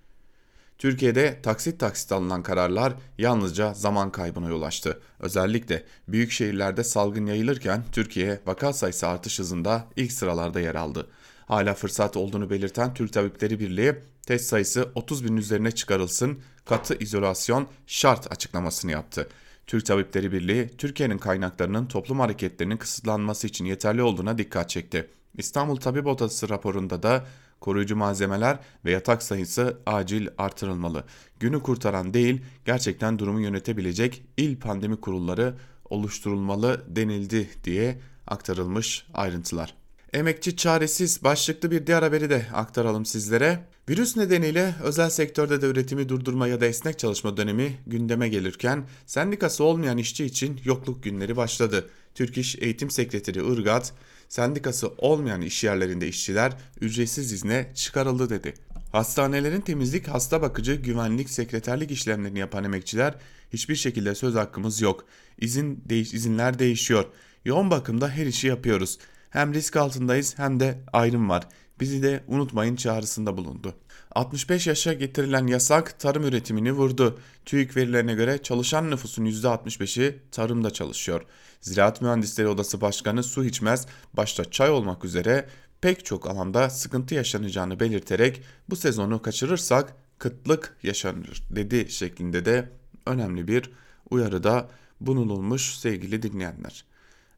Türkiye'de 0.77 1.41
taksit 1.43 1.79
taksit 1.79 2.11
alınan 2.11 2.43
kararlar 2.43 2.93
yalnızca 3.17 3.73
zaman 3.73 4.11
kaybına 4.11 4.49
yol 4.49 4.61
açtı. 4.61 5.01
Özellikle 5.19 5.83
büyük 6.07 6.31
şehirlerde 6.31 6.83
salgın 6.83 7.25
yayılırken 7.25 7.83
Türkiye 7.91 8.39
vaka 8.45 8.73
sayısı 8.73 9.07
artış 9.07 9.39
hızında 9.39 9.87
ilk 9.95 10.11
sıralarda 10.11 10.59
yer 10.59 10.75
aldı. 10.75 11.07
Hala 11.45 11.73
fırsat 11.73 12.17
olduğunu 12.17 12.49
belirten 12.49 12.93
Türk 12.93 13.13
Tabipleri 13.13 13.59
Birliği 13.59 13.95
test 14.27 14.45
sayısı 14.45 14.91
30 14.95 15.25
bin 15.25 15.37
üzerine 15.37 15.71
çıkarılsın, 15.71 16.39
katı 16.65 16.95
izolasyon 16.99 17.67
şart 17.87 18.31
açıklamasını 18.31 18.91
yaptı. 18.91 19.29
Türk 19.67 19.85
Tabipleri 19.85 20.31
Birliği, 20.31 20.69
Türkiye'nin 20.77 21.17
kaynaklarının 21.17 21.85
toplum 21.85 22.19
hareketlerinin 22.19 22.77
kısıtlanması 22.77 23.47
için 23.47 23.65
yeterli 23.65 24.01
olduğuna 24.01 24.37
dikkat 24.37 24.69
çekti. 24.69 25.07
İstanbul 25.37 25.75
Tabip 25.75 26.07
Odası 26.07 26.49
raporunda 26.49 27.03
da 27.03 27.25
koruyucu 27.59 27.95
malzemeler 27.95 28.59
ve 28.85 28.91
yatak 28.91 29.23
sayısı 29.23 29.77
acil 29.85 30.27
artırılmalı. 30.37 31.03
Günü 31.39 31.63
kurtaran 31.63 32.13
değil, 32.13 32.41
gerçekten 32.65 33.19
durumu 33.19 33.41
yönetebilecek 33.41 34.23
il 34.37 34.57
pandemi 34.57 34.95
kurulları 34.95 35.55
oluşturulmalı 35.89 36.85
denildi 36.87 37.49
diye 37.63 37.99
aktarılmış 38.27 39.05
ayrıntılar. 39.13 39.73
Emekçi 40.13 40.57
çaresiz 40.57 41.23
başlıklı 41.23 41.71
bir 41.71 41.87
diğer 41.87 42.03
haberi 42.03 42.29
de 42.29 42.45
aktaralım 42.53 43.05
sizlere. 43.05 43.59
Virüs 43.89 44.17
nedeniyle 44.17 44.75
özel 44.83 45.09
sektörde 45.09 45.61
de 45.61 45.65
üretimi 45.65 46.09
durdurma 46.09 46.47
ya 46.47 46.61
da 46.61 46.65
esnek 46.65 46.99
çalışma 46.99 47.37
dönemi 47.37 47.77
gündeme 47.87 48.29
gelirken 48.29 48.87
sendikası 49.05 49.63
olmayan 49.63 49.97
işçi 49.97 50.25
için 50.25 50.59
yokluk 50.63 51.03
günleri 51.03 51.37
başladı. 51.37 51.89
Türk 52.15 52.37
İş 52.37 52.55
Eğitim 52.59 52.91
Sekreteri 52.91 53.53
Irgat, 53.53 53.93
sendikası 54.29 54.87
olmayan 54.97 55.41
iş 55.41 55.63
yerlerinde 55.63 56.07
işçiler 56.07 56.53
ücretsiz 56.81 57.31
izne 57.31 57.71
çıkarıldı 57.75 58.29
dedi. 58.29 58.53
Hastanelerin 58.91 59.61
temizlik, 59.61 60.07
hasta 60.07 60.41
bakıcı, 60.41 60.75
güvenlik, 60.75 61.29
sekreterlik 61.29 61.91
işlemlerini 61.91 62.39
yapan 62.39 62.63
emekçiler 62.63 63.15
hiçbir 63.53 63.75
şekilde 63.75 64.15
söz 64.15 64.35
hakkımız 64.35 64.81
yok. 64.81 65.05
İzin 65.37 65.83
değiş, 65.89 66.13
izinler 66.13 66.59
değişiyor. 66.59 67.05
Yoğun 67.45 67.71
bakımda 67.71 68.09
her 68.09 68.25
işi 68.25 68.47
yapıyoruz. 68.47 68.97
Hem 69.29 69.53
risk 69.53 69.75
altındayız 69.75 70.39
hem 70.39 70.59
de 70.59 70.79
ayrım 70.93 71.29
var. 71.29 71.47
Bizi 71.79 72.03
de 72.03 72.23
unutmayın 72.27 72.75
çağrısında 72.75 73.37
bulundu. 73.37 73.75
65 74.17 74.67
yaşa 74.67 74.93
getirilen 74.93 75.47
yasak 75.47 75.99
tarım 75.99 76.23
üretimini 76.23 76.71
vurdu. 76.71 77.19
TÜİK 77.45 77.77
verilerine 77.77 78.13
göre 78.13 78.43
çalışan 78.43 78.91
nüfusun 78.91 79.25
%65'i 79.25 80.19
tarımda 80.31 80.69
çalışıyor. 80.69 81.21
Ziraat 81.61 82.01
Mühendisleri 82.01 82.47
Odası 82.47 82.81
Başkanı 82.81 83.23
Su 83.23 83.45
İçmez 83.45 83.87
başta 84.13 84.51
çay 84.51 84.69
olmak 84.69 85.05
üzere 85.05 85.47
pek 85.81 86.05
çok 86.05 86.29
alanda 86.29 86.69
sıkıntı 86.69 87.15
yaşanacağını 87.15 87.79
belirterek 87.79 88.41
bu 88.69 88.75
sezonu 88.75 89.21
kaçırırsak 89.21 89.95
kıtlık 90.19 90.77
yaşanır 90.83 91.43
dedi 91.49 91.91
şeklinde 91.91 92.45
de 92.45 92.69
önemli 93.05 93.47
bir 93.47 93.71
uyarıda 94.09 94.69
bulunulmuş 95.01 95.75
sevgili 95.75 96.21
dinleyenler. 96.21 96.85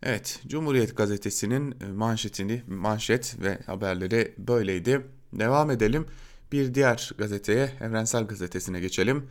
Evet, 0.03 0.39
Cumhuriyet 0.47 0.97
Gazetesi'nin 0.97 1.75
e, 1.81 1.85
manşetini, 1.85 2.63
manşet 2.67 3.35
ve 3.39 3.59
haberleri 3.65 4.35
böyleydi. 4.37 5.01
Devam 5.33 5.71
edelim. 5.71 6.05
Bir 6.51 6.73
diğer 6.73 7.11
gazeteye, 7.17 7.71
Evrensel 7.81 8.27
Gazetesi'ne 8.27 8.79
geçelim. 8.79 9.29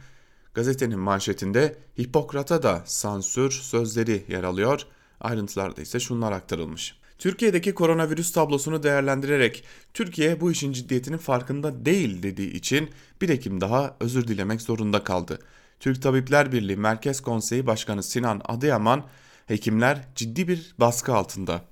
Gazetenin 0.55 0.99
manşetinde 0.99 1.77
Hipokrat'a 1.99 2.63
da 2.63 2.83
sansür 2.87 3.51
sözleri 3.51 4.25
yer 4.29 4.45
alıyor. 4.45 4.83
Ayrıntılarda 5.21 5.83
ise 5.83 6.01
şunlar 6.01 6.33
aktarılmış. 6.33 6.99
Türkiye'deki 7.19 7.75
koronavirüs 7.75 8.33
tablosunu 8.33 8.83
değerlendirerek 8.83 9.65
Türkiye 9.95 10.41
bu 10.41 10.51
işin 10.51 10.73
ciddiyetinin 10.73 11.19
farkında 11.19 11.85
değil 11.85 12.23
dediği 12.23 12.53
için 12.53 12.91
bir 13.21 13.29
Ekim 13.29 13.61
daha 13.61 13.97
özür 14.01 14.29
dilemek 14.29 14.63
zorunda 14.63 15.05
kaldı. 15.05 15.39
Türk 15.81 16.03
Tabipler 16.03 16.53
Birliği 16.53 16.77
Merkez 16.77 17.21
Konseyi 17.21 17.67
Başkanı 17.67 18.03
Sinan 18.03 18.41
Adıyaman 18.45 19.05
Hekimler 19.47 20.09
ciddi 20.15 20.49
bir 20.49 20.75
baskı 20.79 21.15
altında. 21.15 21.65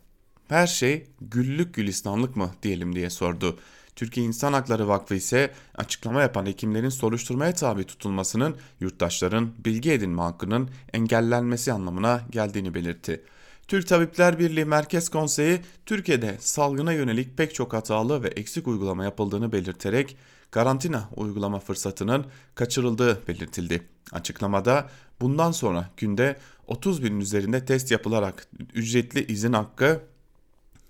Her 0.48 0.66
şey 0.66 1.06
güllük 1.20 1.74
gülistanlık 1.74 2.36
mı 2.36 2.50
diyelim 2.62 2.94
diye 2.94 3.10
sordu. 3.10 3.58
Türkiye 3.96 4.26
İnsan 4.26 4.52
Hakları 4.52 4.88
Vakfı 4.88 5.14
ise 5.14 5.50
açıklama 5.74 6.22
yapan 6.22 6.46
hekimlerin 6.46 6.88
soruşturmaya 6.88 7.54
tabi 7.54 7.84
tutulmasının 7.84 8.56
yurttaşların 8.80 9.50
bilgi 9.64 9.92
edinme 9.92 10.22
hakkının 10.22 10.70
engellenmesi 10.92 11.72
anlamına 11.72 12.20
geldiğini 12.30 12.74
belirtti. 12.74 13.24
Türk 13.68 13.88
Tabipler 13.88 14.38
Birliği 14.38 14.64
Merkez 14.64 15.08
Konseyi 15.08 15.60
Türkiye'de 15.86 16.36
salgına 16.40 16.92
yönelik 16.92 17.36
pek 17.36 17.54
çok 17.54 17.72
hatalı 17.72 18.22
ve 18.22 18.28
eksik 18.28 18.68
uygulama 18.68 19.04
yapıldığını 19.04 19.52
belirterek 19.52 20.16
karantina 20.50 21.08
uygulama 21.16 21.60
fırsatının 21.60 22.26
kaçırıldığı 22.54 23.28
belirtildi. 23.28 23.82
Açıklamada 24.12 24.90
bundan 25.20 25.52
sonra 25.52 25.90
günde 25.96 26.36
30 26.66 27.04
binin 27.04 27.20
üzerinde 27.20 27.64
test 27.64 27.90
yapılarak 27.90 28.48
ücretli 28.74 29.26
izin 29.26 29.52
hakkı, 29.52 30.00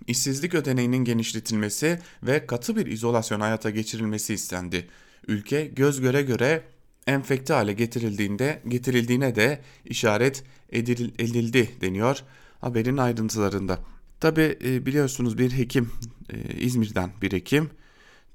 işsizlik 0.06 0.54
ödeneğinin 0.54 1.04
genişletilmesi 1.04 1.98
ve 2.22 2.46
katı 2.46 2.76
bir 2.76 2.86
izolasyon 2.86 3.40
hayata 3.40 3.70
geçirilmesi 3.70 4.34
istendi. 4.34 4.88
Ülke 5.28 5.64
göz 5.66 6.00
göre 6.00 6.22
göre 6.22 6.62
enfekte 7.06 7.54
hale 7.54 7.72
getirildiğinde 7.72 8.62
getirildiğine 8.68 9.34
de 9.34 9.60
işaret 9.84 10.44
edil, 10.72 11.10
edildi 11.18 11.70
deniyor 11.80 12.22
haberin 12.60 12.96
ayrıntılarında. 12.96 13.78
Tabi 14.20 14.58
e, 14.64 14.86
biliyorsunuz 14.86 15.38
bir 15.38 15.50
hekim 15.50 15.90
e, 16.30 16.54
İzmir'den 16.54 17.10
bir 17.22 17.32
hekim 17.32 17.70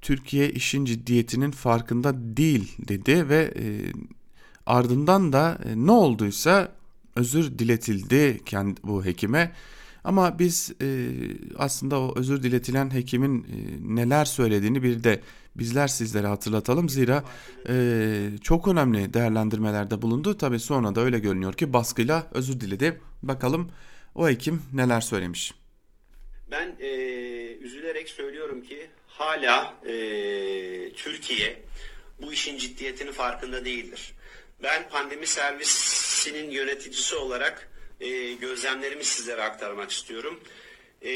Türkiye 0.00 0.50
işin 0.50 0.84
ciddiyetinin 0.84 1.50
farkında 1.50 2.36
değil 2.36 2.72
dedi 2.88 3.28
ve 3.28 3.54
e, 3.56 3.64
ardından 4.66 5.32
da 5.32 5.58
ne 5.74 5.90
olduysa 5.90 6.72
özür 7.16 7.58
diletildi 7.58 8.40
kendi 8.46 8.82
bu 8.82 9.04
hekime. 9.04 9.52
Ama 10.04 10.38
biz 10.38 10.72
e, 10.82 11.08
aslında 11.58 12.00
o 12.00 12.18
özür 12.18 12.42
diletilen 12.42 12.94
hekimin 12.94 13.42
e, 13.42 13.46
neler 13.96 14.24
söylediğini 14.24 14.82
bir 14.82 15.04
de 15.04 15.20
bizler 15.56 15.88
sizlere 15.88 16.26
hatırlatalım. 16.26 16.88
Zira 16.88 17.24
e, 17.68 17.74
çok 18.42 18.68
önemli 18.68 19.14
değerlendirmelerde 19.14 20.02
bulundu. 20.02 20.38
Tabi 20.38 20.60
sonra 20.60 20.94
da 20.94 21.00
öyle 21.00 21.18
görünüyor 21.18 21.52
ki 21.52 21.72
baskıyla 21.72 22.26
özür 22.32 22.60
diledi. 22.60 23.00
Bakalım 23.22 23.70
o 24.14 24.28
hekim 24.28 24.62
neler 24.72 25.00
söylemiş. 25.00 25.54
Ben 26.50 26.76
e, 26.80 26.88
üzülerek 27.56 28.08
söylüyorum 28.08 28.62
ki 28.62 28.86
hala 29.06 29.74
e, 29.86 29.92
Türkiye 30.92 31.62
bu 32.22 32.32
işin 32.32 32.58
ciddiyetinin 32.58 33.12
farkında 33.12 33.64
değildir. 33.64 34.14
Ben 34.62 34.88
pandemi 34.88 35.26
servisinin 35.26 36.50
yöneticisi 36.50 37.16
olarak 37.16 37.71
e, 38.02 38.32
gözlemlerimi 38.32 39.04
sizlere 39.04 39.42
aktarmak 39.42 39.90
istiyorum. 39.90 40.40
E, 41.04 41.12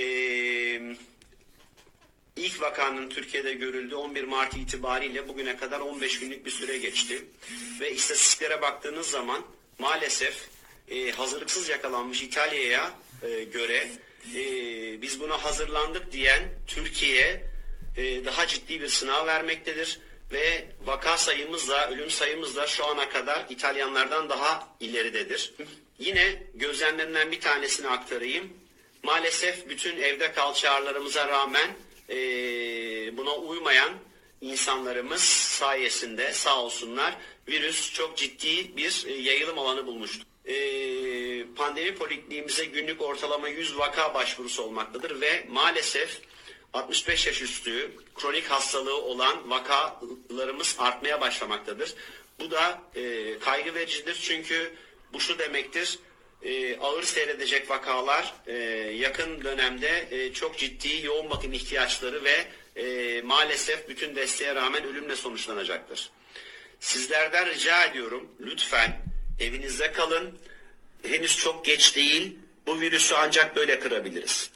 ilk 2.36 2.60
vakanın 2.60 3.08
Türkiye'de 3.08 3.54
görüldüğü 3.54 3.94
11 3.94 4.24
Mart 4.24 4.56
itibariyle 4.56 5.28
bugüne 5.28 5.56
kadar 5.56 5.80
15 5.80 6.20
günlük 6.20 6.46
bir 6.46 6.50
süre 6.50 6.78
geçti. 6.78 7.24
Ve 7.80 7.92
istatistiklere 7.92 8.62
baktığınız 8.62 9.06
zaman 9.06 9.42
maalesef 9.78 10.48
e, 10.88 11.10
hazırlıksız 11.10 11.68
yakalanmış 11.68 12.22
İtalya'ya 12.22 12.94
e, 13.22 13.44
göre 13.44 13.88
e, 14.34 14.42
biz 15.02 15.20
buna 15.20 15.44
hazırlandık 15.44 16.12
diyen 16.12 16.42
Türkiye 16.66 17.42
e, 17.96 18.24
daha 18.24 18.46
ciddi 18.46 18.80
bir 18.80 18.88
sınav 18.88 19.26
vermektedir 19.26 20.00
ve 20.32 20.66
vaka 20.84 21.18
sayımızla, 21.18 21.90
ölüm 21.90 22.10
sayımızla 22.10 22.66
şu 22.66 22.86
ana 22.86 23.08
kadar 23.08 23.46
İtalyanlardan 23.50 24.28
daha 24.28 24.76
ileridedir. 24.80 25.54
Yine 25.98 26.42
gözlemlerimden 26.54 27.32
bir 27.32 27.40
tanesini 27.40 27.88
aktarayım. 27.88 28.52
Maalesef 29.02 29.68
bütün 29.68 29.96
evde 29.96 30.32
kal 30.32 30.54
çağrılarımıza 30.54 31.28
rağmen 31.28 31.70
e, 32.10 32.16
buna 33.16 33.34
uymayan 33.34 33.92
insanlarımız 34.40 35.22
sayesinde 35.22 36.32
sağ 36.32 36.62
olsunlar 36.62 37.16
virüs 37.48 37.92
çok 37.92 38.16
ciddi 38.16 38.76
bir 38.76 39.06
yayılım 39.06 39.58
alanı 39.58 39.86
bulmuştu. 39.86 40.24
E, 40.44 40.54
pandemi 41.56 41.94
polikliğimize 41.94 42.64
günlük 42.64 43.02
ortalama 43.02 43.48
100 43.48 43.78
vaka 43.78 44.14
başvurusu 44.14 44.62
olmaktadır 44.62 45.20
ve 45.20 45.46
maalesef 45.50 46.20
65 46.72 47.26
yaş 47.26 47.42
üstü 47.42 47.90
kronik 48.14 48.44
hastalığı 48.50 49.02
olan 49.02 49.50
vakalarımız 49.50 50.76
artmaya 50.78 51.20
başlamaktadır. 51.20 51.94
Bu 52.40 52.50
da 52.50 52.82
e, 52.94 53.38
kaygı 53.38 53.74
vericidir 53.74 54.18
çünkü 54.22 54.72
bu 55.12 55.20
şu 55.20 55.38
demektir 55.38 55.98
e, 56.42 56.78
ağır 56.78 57.02
seyredecek 57.02 57.70
vakalar 57.70 58.34
e, 58.46 58.54
yakın 58.96 59.44
dönemde 59.44 60.08
e, 60.10 60.32
çok 60.32 60.58
ciddi 60.58 61.06
yoğun 61.06 61.30
bakım 61.30 61.52
ihtiyaçları 61.52 62.24
ve 62.24 62.46
e, 62.82 63.22
maalesef 63.22 63.88
bütün 63.88 64.16
desteğe 64.16 64.54
rağmen 64.54 64.84
ölümle 64.84 65.16
sonuçlanacaktır. 65.16 66.10
Sizlerden 66.80 67.46
rica 67.46 67.84
ediyorum 67.84 68.28
lütfen 68.40 69.02
evinizde 69.40 69.92
kalın. 69.92 70.38
Henüz 71.02 71.36
çok 71.36 71.64
geç 71.64 71.96
değil. 71.96 72.38
Bu 72.66 72.80
virüsü 72.80 73.14
ancak 73.14 73.56
böyle 73.56 73.80
kırabiliriz. 73.80 74.50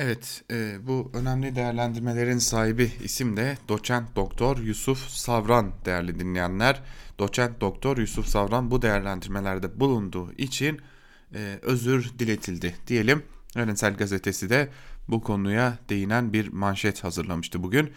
Evet, 0.00 0.42
e, 0.50 0.86
bu 0.86 1.10
önemli 1.14 1.56
değerlendirmelerin 1.56 2.38
sahibi 2.38 2.90
isim 3.04 3.36
de 3.36 3.58
doçent 3.68 4.16
doktor 4.16 4.58
Yusuf 4.58 5.08
Savran 5.08 5.72
değerli 5.84 6.20
dinleyenler. 6.20 6.82
Doçent 7.18 7.60
doktor 7.60 7.96
Yusuf 7.98 8.26
Savran 8.26 8.70
bu 8.70 8.82
değerlendirmelerde 8.82 9.80
bulunduğu 9.80 10.32
için 10.32 10.80
e, 11.34 11.58
özür 11.62 12.18
diletildi 12.18 12.76
diyelim. 12.86 13.22
Öğrensel 13.54 13.96
Gazetesi 13.96 14.50
de 14.50 14.68
bu 15.08 15.22
konuya 15.22 15.78
değinen 15.88 16.32
bir 16.32 16.48
manşet 16.48 17.04
hazırlamıştı 17.04 17.62
bugün. 17.62 17.90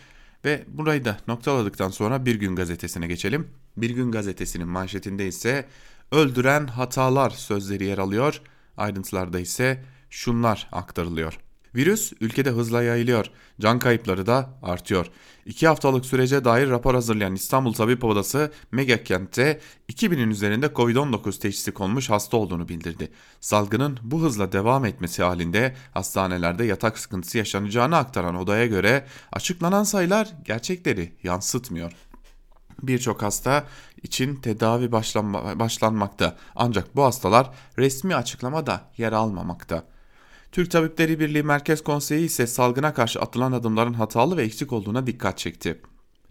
Ve 0.46 0.66
burayı 0.68 1.06
da 1.06 1.18
noktaladıktan 1.28 1.90
sonra 1.90 2.26
Bir 2.26 2.36
Gün 2.36 2.56
Gazetesi'ne 2.56 3.08
geçelim. 3.08 3.48
Bir 3.78 3.90
Gün 3.90 4.12
Gazetesi'nin 4.12 4.68
manşetinde 4.68 5.28
ise 5.28 5.66
öldüren 6.12 6.68
hatalar 6.68 7.30
sözleri 7.30 7.86
yer 7.86 7.98
alıyor. 7.98 8.42
Ayrıntılarda 8.78 9.40
ise 9.40 9.84
şunlar 10.10 10.70
aktarılıyor. 10.72 11.40
Virüs 11.76 12.14
ülkede 12.22 12.50
hızla 12.50 12.84
yayılıyor. 12.84 13.26
Can 13.60 13.80
kayıpları 13.80 14.26
da 14.26 14.50
artıyor. 14.62 15.08
İki 15.46 15.68
haftalık 15.68 16.06
sürece 16.06 16.46
dair 16.46 16.70
rapor 16.70 16.94
hazırlayan 16.94 17.36
İstanbul 17.36 17.74
Tabip 17.74 18.04
Odası 18.04 18.52
Megakent'te 18.72 19.60
2000'in 19.90 20.30
üzerinde 20.30 20.66
Covid-19 20.66 21.40
teşhisi 21.40 21.72
konmuş 21.72 22.10
hasta 22.10 22.38
olduğunu 22.38 22.70
bildirdi. 22.70 23.12
Salgının 23.40 24.00
bu 24.02 24.22
hızla 24.22 24.52
devam 24.52 24.86
etmesi 24.86 25.24
halinde 25.24 25.76
hastanelerde 25.94 26.66
yatak 26.66 27.00
sıkıntısı 27.00 27.38
yaşanacağını 27.38 27.98
aktaran 27.98 28.36
odaya 28.36 28.66
göre 28.66 29.06
açıklanan 29.32 29.84
sayılar 29.84 30.30
gerçekleri 30.46 31.14
yansıtmıyor. 31.24 31.92
Birçok 32.84 33.22
hasta 33.22 33.66
için 34.04 34.36
tedavi 34.36 34.92
başlanma, 34.92 35.60
başlanmakta 35.60 36.38
ancak 36.56 36.96
bu 36.96 37.04
hastalar 37.04 37.50
resmi 37.78 38.16
açıklamada 38.16 38.82
yer 38.98 39.12
almamakta. 39.12 39.84
Türk 40.52 40.72
Tabipleri 40.72 41.20
Birliği 41.20 41.44
Merkez 41.44 41.84
Konseyi 41.84 42.26
ise 42.26 42.48
salgına 42.48 42.94
karşı 42.94 43.20
atılan 43.22 43.52
adımların 43.52 43.94
hatalı 43.94 44.38
ve 44.38 44.44
eksik 44.44 44.74
olduğuna 44.74 45.08
dikkat 45.08 45.38
çekti. 45.38 45.82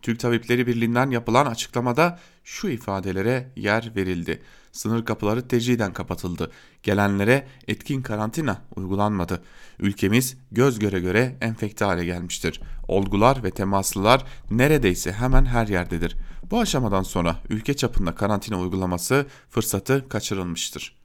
Türk 0.03 0.21
Tabipleri 0.21 0.67
Birliği'nden 0.67 1.11
yapılan 1.11 1.47
açıklamada 1.47 2.19
şu 2.45 2.69
ifadelere 2.69 3.53
yer 3.57 3.93
verildi. 3.97 4.43
Sınır 4.73 5.05
kapıları 5.05 5.49
tecriden 5.49 5.93
kapatıldı. 5.93 6.51
Gelenlere 6.83 7.47
etkin 7.69 8.03
karantina 8.03 8.63
uygulanmadı. 8.77 9.43
Ülkemiz 9.79 10.37
göz 10.53 10.79
göre 10.79 11.01
göre 11.01 11.37
enfekte 11.41 11.85
hale 11.85 12.05
gelmiştir. 12.05 12.61
Olgular 12.89 13.45
ve 13.45 13.51
temaslılar 13.51 14.25
neredeyse 14.51 15.13
hemen 15.13 15.45
her 15.45 15.69
yerdedir. 15.69 16.17
Bu 16.51 16.61
aşamadan 16.61 17.03
sonra 17.03 17.37
ülke 17.49 17.75
çapında 17.75 18.15
karantina 18.15 18.61
uygulaması 18.61 19.27
fırsatı 19.49 20.09
kaçırılmıştır. 20.09 21.00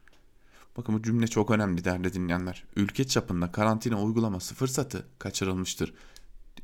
Bakın 0.76 0.94
bu 0.94 1.02
cümle 1.02 1.26
çok 1.26 1.50
önemli 1.50 1.84
değerli 1.84 2.12
dinleyenler. 2.12 2.64
Ülke 2.76 3.06
çapında 3.06 3.52
karantina 3.52 4.02
uygulaması 4.02 4.54
fırsatı 4.54 5.06
kaçırılmıştır. 5.18 5.94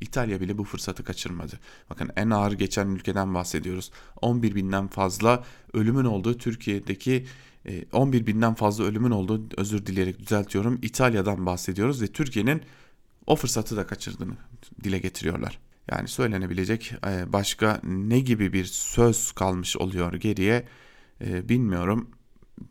İtalya 0.01 0.41
bile 0.41 0.57
bu 0.57 0.63
fırsatı 0.63 1.03
kaçırmadı. 1.03 1.59
Bakın 1.89 2.09
en 2.15 2.29
ağır 2.29 2.51
geçen 2.51 2.87
ülkeden 2.87 3.33
bahsediyoruz. 3.33 3.91
11 4.21 4.55
binden 4.55 4.87
fazla 4.87 5.43
ölümün 5.73 6.05
olduğu 6.05 6.37
Türkiye'deki 6.37 7.25
11 7.91 8.21
e, 8.21 8.27
binden 8.27 8.53
fazla 8.53 8.83
ölümün 8.83 9.11
olduğu 9.11 9.43
özür 9.57 9.85
dileyerek 9.85 10.19
düzeltiyorum. 10.19 10.79
İtalya'dan 10.81 11.45
bahsediyoruz 11.45 12.01
ve 12.01 12.07
Türkiye'nin 12.07 12.61
o 13.27 13.35
fırsatı 13.35 13.77
da 13.77 13.87
kaçırdığını 13.87 14.33
dile 14.83 14.99
getiriyorlar. 14.99 15.59
Yani 15.91 16.07
söylenebilecek 16.07 16.93
e, 17.07 17.33
başka 17.33 17.81
ne 17.83 18.19
gibi 18.19 18.53
bir 18.53 18.65
söz 18.65 19.31
kalmış 19.31 19.77
oluyor 19.77 20.13
geriye 20.13 20.65
e, 21.21 21.49
bilmiyorum 21.49 22.09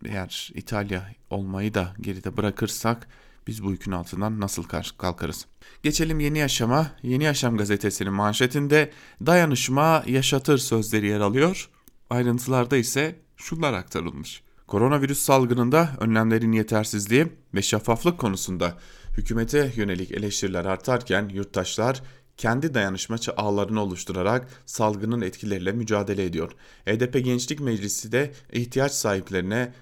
eğer 0.04 0.50
İtalya 0.54 1.12
olmayı 1.30 1.74
da 1.74 1.92
geride 2.00 2.36
bırakırsak 2.36 3.08
biz 3.46 3.64
bu 3.64 3.70
yükün 3.70 3.92
altından 3.92 4.40
nasıl 4.40 4.62
kalkarız? 4.98 5.46
Geçelim 5.82 6.20
Yeni 6.20 6.38
Yaşam'a. 6.38 6.90
Yeni 7.02 7.24
Yaşam 7.24 7.56
gazetesinin 7.56 8.12
manşetinde 8.12 8.90
dayanışma 9.26 10.02
yaşatır 10.06 10.58
sözleri 10.58 11.06
yer 11.06 11.20
alıyor. 11.20 11.68
Ayrıntılarda 12.10 12.76
ise 12.76 13.16
şunlar 13.36 13.72
aktarılmış. 13.72 14.42
Koronavirüs 14.66 15.18
salgınında 15.18 15.90
önlemlerin 16.00 16.52
yetersizliği 16.52 17.26
ve 17.54 17.62
şeffaflık 17.62 18.18
konusunda 18.18 18.78
hükümete 19.16 19.72
yönelik 19.76 20.12
eleştiriler 20.12 20.64
artarken 20.64 21.28
yurttaşlar 21.28 22.02
kendi 22.36 22.74
dayanışmacı 22.74 23.32
ağlarını 23.36 23.82
oluşturarak 23.82 24.48
salgının 24.66 25.20
etkileriyle 25.20 25.72
mücadele 25.72 26.24
ediyor. 26.24 26.52
HDP 26.86 27.24
Gençlik 27.24 27.60
Meclisi 27.60 28.12
de 28.12 28.32
ihtiyaç 28.52 28.92
sahiplerine 28.92 29.72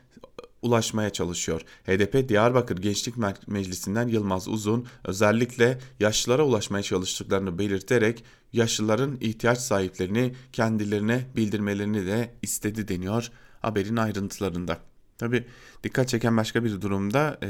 ulaşmaya 0.62 1.10
çalışıyor. 1.10 1.60
HDP 1.86 2.28
Diyarbakır 2.28 2.76
Gençlik 2.76 3.14
Meclisi'nden 3.48 4.08
Yılmaz 4.08 4.48
Uzun 4.48 4.86
özellikle 5.04 5.78
yaşlılara 6.00 6.44
ulaşmaya 6.44 6.82
çalıştıklarını 6.82 7.58
belirterek 7.58 8.24
yaşlıların 8.52 9.16
ihtiyaç 9.20 9.58
sahiplerini 9.58 10.34
kendilerine 10.52 11.26
bildirmelerini 11.36 12.06
de 12.06 12.34
istedi 12.42 12.88
deniyor 12.88 13.30
haberin 13.60 13.96
ayrıntılarında. 13.96 14.89
Tabi 15.20 15.44
dikkat 15.84 16.08
çeken 16.08 16.36
başka 16.36 16.64
bir 16.64 16.80
durumda 16.80 17.38
e, 17.42 17.48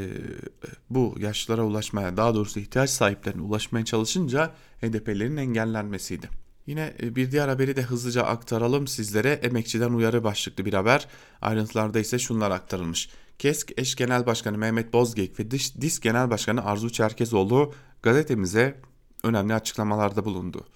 bu 0.90 1.14
yaşlılara 1.18 1.62
ulaşmaya 1.62 2.16
daha 2.16 2.34
doğrusu 2.34 2.60
ihtiyaç 2.60 2.90
sahiplerine 2.90 3.42
ulaşmaya 3.42 3.84
çalışınca 3.84 4.50
HDP'lerin 4.82 5.36
engellenmesiydi. 5.36 6.28
Yine 6.66 6.94
e, 7.02 7.16
bir 7.16 7.30
diğer 7.30 7.48
haberi 7.48 7.76
de 7.76 7.82
hızlıca 7.82 8.22
aktaralım 8.22 8.86
sizlere. 8.86 9.32
Emekçiden 9.32 9.90
uyarı 9.90 10.24
başlıklı 10.24 10.64
bir 10.64 10.74
haber. 10.74 11.08
Ayrıntılarda 11.42 11.98
ise 11.98 12.18
şunlar 12.18 12.50
aktarılmış. 12.50 13.10
KESK 13.38 13.72
eş 13.76 13.94
genel 13.94 14.26
başkanı 14.26 14.58
Mehmet 14.58 14.92
Bozgeyik 14.92 15.40
ve 15.40 15.50
Dış 15.50 15.76
DİS 15.80 16.00
genel 16.00 16.30
başkanı 16.30 16.64
Arzu 16.64 16.90
Çerkezoğlu 16.90 17.74
gazetemize 18.02 18.80
önemli 19.22 19.54
açıklamalarda 19.54 20.24
bulundu. 20.24 20.66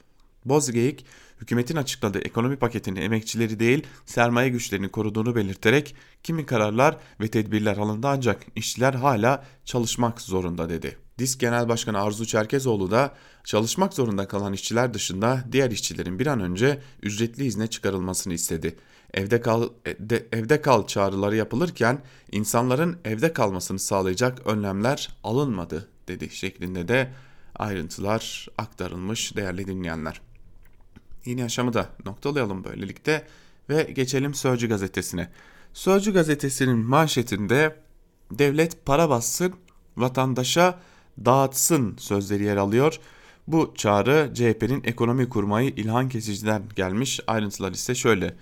Bozgeyik, 0.44 1.06
hükümetin 1.40 1.76
açıkladığı 1.76 2.18
ekonomi 2.18 2.56
paketinin 2.56 3.00
emekçileri 3.00 3.60
değil 3.60 3.86
sermaye 4.06 4.48
güçlerini 4.48 4.88
koruduğunu 4.88 5.36
belirterek 5.36 5.94
kimi 6.22 6.46
kararlar 6.46 6.96
ve 7.20 7.28
tedbirler 7.28 7.76
alındı 7.76 8.08
ancak 8.08 8.46
işçiler 8.56 8.94
hala 8.94 9.44
çalışmak 9.64 10.20
zorunda 10.20 10.68
dedi. 10.68 10.98
DİSK 11.18 11.40
Genel 11.40 11.68
Başkanı 11.68 12.02
Arzu 12.02 12.26
Çerkezoğlu 12.26 12.90
da 12.90 13.14
çalışmak 13.44 13.94
zorunda 13.94 14.28
kalan 14.28 14.52
işçiler 14.52 14.94
dışında 14.94 15.44
diğer 15.52 15.70
işçilerin 15.70 16.18
bir 16.18 16.26
an 16.26 16.40
önce 16.40 16.80
ücretli 17.02 17.44
izne 17.44 17.66
çıkarılmasını 17.66 18.34
istedi. 18.34 18.76
Evde 19.14 19.40
kal, 19.40 19.68
evde, 19.84 20.26
evde 20.32 20.60
kal 20.60 20.86
çağrıları 20.86 21.36
yapılırken 21.36 22.02
insanların 22.32 22.98
evde 23.04 23.32
kalmasını 23.32 23.78
sağlayacak 23.78 24.46
önlemler 24.46 25.16
alınmadı 25.24 25.88
dedi 26.08 26.30
şeklinde 26.30 26.88
de 26.88 27.12
ayrıntılar 27.56 28.48
aktarılmış 28.58 29.36
değerli 29.36 29.66
dinleyenler. 29.66 30.20
Yeni 31.26 31.40
yaşamı 31.40 31.72
da 31.72 31.88
noktalayalım 32.06 32.64
böylelikle 32.64 33.26
ve 33.68 33.82
geçelim 33.82 34.34
Sözcü 34.34 34.68
gazetesine. 34.68 35.28
Sözcü 35.72 36.12
gazetesinin 36.12 36.78
manşetinde 36.78 37.76
devlet 38.30 38.86
para 38.86 39.10
bassın 39.10 39.54
vatandaşa 39.96 40.78
dağıtsın 41.24 41.96
sözleri 41.98 42.44
yer 42.44 42.56
alıyor. 42.56 43.00
Bu 43.46 43.74
çağrı 43.76 44.30
CHP'nin 44.34 44.82
ekonomi 44.84 45.28
kurmayı 45.28 45.70
İlhan 45.70 46.08
Kesici'den 46.08 46.62
gelmiş. 46.76 47.20
Ayrıntılar 47.26 47.72
ise 47.72 47.94
şöyle. 47.94 48.34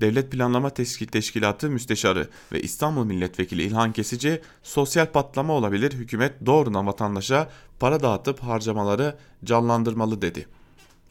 Devlet 0.00 0.32
Planlama 0.32 0.70
Teşkilatı 0.70 1.70
Müsteşarı 1.70 2.28
ve 2.52 2.62
İstanbul 2.62 3.04
Milletvekili 3.04 3.62
İlhan 3.62 3.92
Kesici 3.92 4.40
sosyal 4.62 5.06
patlama 5.06 5.52
olabilir 5.52 5.92
hükümet 5.92 6.46
doğrudan 6.46 6.86
vatandaşa 6.86 7.50
para 7.80 8.00
dağıtıp 8.00 8.40
harcamaları 8.40 9.16
canlandırmalı 9.44 10.22
dedi. 10.22 10.46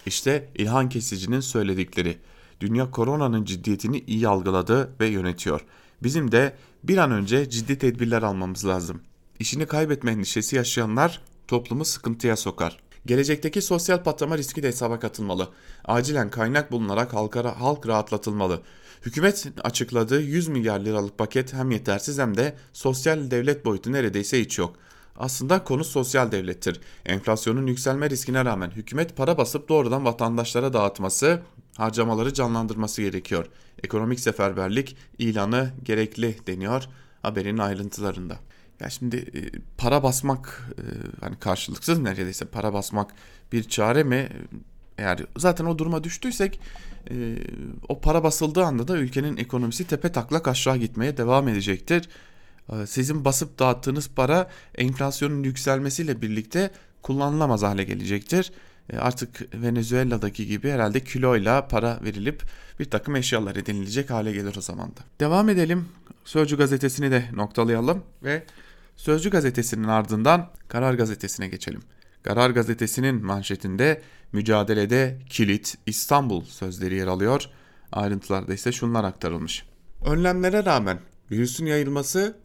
İşte 0.07 0.49
İlhan 0.55 0.89
Kesici'nin 0.89 1.39
söyledikleri. 1.39 2.17
Dünya 2.59 2.91
koronanın 2.91 3.45
ciddiyetini 3.45 4.03
iyi 4.07 4.27
algıladı 4.27 4.93
ve 4.99 5.07
yönetiyor. 5.07 5.61
Bizim 6.03 6.31
de 6.31 6.55
bir 6.83 6.97
an 6.97 7.11
önce 7.11 7.49
ciddi 7.49 7.77
tedbirler 7.77 8.21
almamız 8.21 8.65
lazım. 8.65 9.01
İşini 9.39 9.65
kaybetme 9.65 10.11
endişesi 10.11 10.55
yaşayanlar 10.55 11.21
toplumu 11.47 11.85
sıkıntıya 11.85 12.35
sokar. 12.35 12.77
Gelecekteki 13.05 13.61
sosyal 13.61 14.03
patlama 14.03 14.37
riski 14.37 14.63
de 14.63 14.67
hesaba 14.67 14.99
katılmalı. 14.99 15.49
Acilen 15.85 16.29
kaynak 16.29 16.71
bulunarak 16.71 17.13
halka, 17.13 17.59
halk 17.59 17.87
rahatlatılmalı. 17.87 18.61
Hükümet 19.01 19.47
açıkladığı 19.63 20.21
100 20.21 20.47
milyar 20.47 20.79
liralık 20.79 21.17
paket 21.17 21.53
hem 21.53 21.71
yetersiz 21.71 22.19
hem 22.19 22.37
de 22.37 22.55
sosyal 22.73 23.31
devlet 23.31 23.65
boyutu 23.65 23.91
neredeyse 23.91 24.41
hiç 24.41 24.59
yok. 24.59 24.75
Aslında 25.17 25.63
konu 25.63 25.83
sosyal 25.83 26.31
devlettir. 26.31 26.81
Enflasyonun 27.05 27.67
yükselme 27.67 28.09
riskine 28.09 28.45
rağmen 28.45 28.71
hükümet 28.71 29.17
para 29.17 29.37
basıp 29.37 29.69
doğrudan 29.69 30.05
vatandaşlara 30.05 30.73
dağıtması, 30.73 31.41
harcamaları 31.77 32.33
canlandırması 32.33 33.01
gerekiyor. 33.01 33.45
Ekonomik 33.83 34.19
seferberlik 34.19 34.97
ilanı 35.17 35.71
gerekli 35.83 36.37
deniyor 36.47 36.87
haberin 37.21 37.57
ayrıntılarında. 37.57 38.39
Ya 38.79 38.89
şimdi 38.89 39.17
e, 39.17 39.41
para 39.77 40.03
basmak 40.03 40.69
e, 40.77 40.83
hani 41.21 41.35
karşılıksız 41.39 41.99
neredeyse 41.99 42.45
para 42.45 42.73
basmak 42.73 43.13
bir 43.51 43.63
çare 43.63 44.03
mi? 44.03 44.29
Eğer 44.97 45.25
zaten 45.37 45.65
o 45.65 45.77
duruma 45.77 46.03
düştüysek 46.03 46.59
e, 47.11 47.37
o 47.89 48.01
para 48.01 48.23
basıldığı 48.23 48.63
anda 48.63 48.87
da 48.87 48.97
ülkenin 48.97 49.37
ekonomisi 49.37 49.87
tepe 49.87 50.11
taklak 50.11 50.47
aşağı 50.47 50.77
gitmeye 50.77 51.17
devam 51.17 51.47
edecektir. 51.47 52.09
E, 52.73 52.87
sizin 52.87 53.25
basıp 53.25 53.59
dağıttığınız 53.59 54.09
para 54.09 54.49
enflasyonun 54.75 55.43
yükselmesiyle 55.43 56.21
birlikte 56.21 56.71
kullanılamaz 57.01 57.63
hale 57.63 57.83
gelecektir. 57.83 58.51
E, 58.89 58.97
artık 58.97 59.55
Venezuela'daki 59.55 60.47
gibi 60.47 60.69
herhalde 60.69 60.99
kiloyla 60.99 61.67
para 61.67 61.99
verilip 62.03 62.43
bir 62.79 62.85
takım 62.85 63.15
eşyalar 63.15 63.55
edinilecek 63.55 64.09
hale 64.09 64.31
gelir 64.31 64.55
o 64.57 64.61
zaman 64.61 64.89
da. 64.89 65.01
Devam 65.19 65.49
edelim. 65.49 65.85
Sözcü 66.25 66.57
gazetesini 66.57 67.11
de 67.11 67.25
noktalayalım 67.33 68.03
ve 68.23 68.43
Sözcü 68.97 69.29
gazetesinin 69.29 69.87
ardından 69.87 70.49
Karar 70.67 70.93
gazetesine 70.93 71.47
geçelim. 71.47 71.81
Karar 72.23 72.49
gazetesinin 72.49 73.25
manşetinde 73.25 74.01
mücadelede 74.31 75.19
kilit 75.29 75.75
İstanbul 75.85 76.43
sözleri 76.45 76.95
yer 76.95 77.07
alıyor. 77.07 77.45
Ayrıntılarda 77.91 78.53
ise 78.53 78.71
şunlar 78.71 79.03
aktarılmış. 79.03 79.65
Önlemlere 80.05 80.65
rağmen 80.65 80.99
virüsün 81.31 81.65
yayılması 81.65 82.37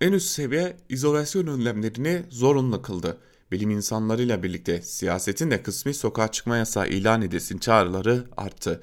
en 0.00 0.12
üst 0.12 0.28
seviye 0.28 0.76
izolasyon 0.88 1.46
önlemlerini 1.46 2.22
zorunlu 2.30 2.82
kıldı. 2.82 3.18
Bilim 3.52 3.70
insanlarıyla 3.70 4.42
birlikte 4.42 4.82
siyasetin 4.82 5.50
de 5.50 5.62
kısmi 5.62 5.94
sokağa 5.94 6.32
çıkma 6.32 6.56
yasağı 6.56 6.88
ilan 6.88 7.22
edilsin 7.22 7.58
çağrıları 7.58 8.24
arttı. 8.36 8.80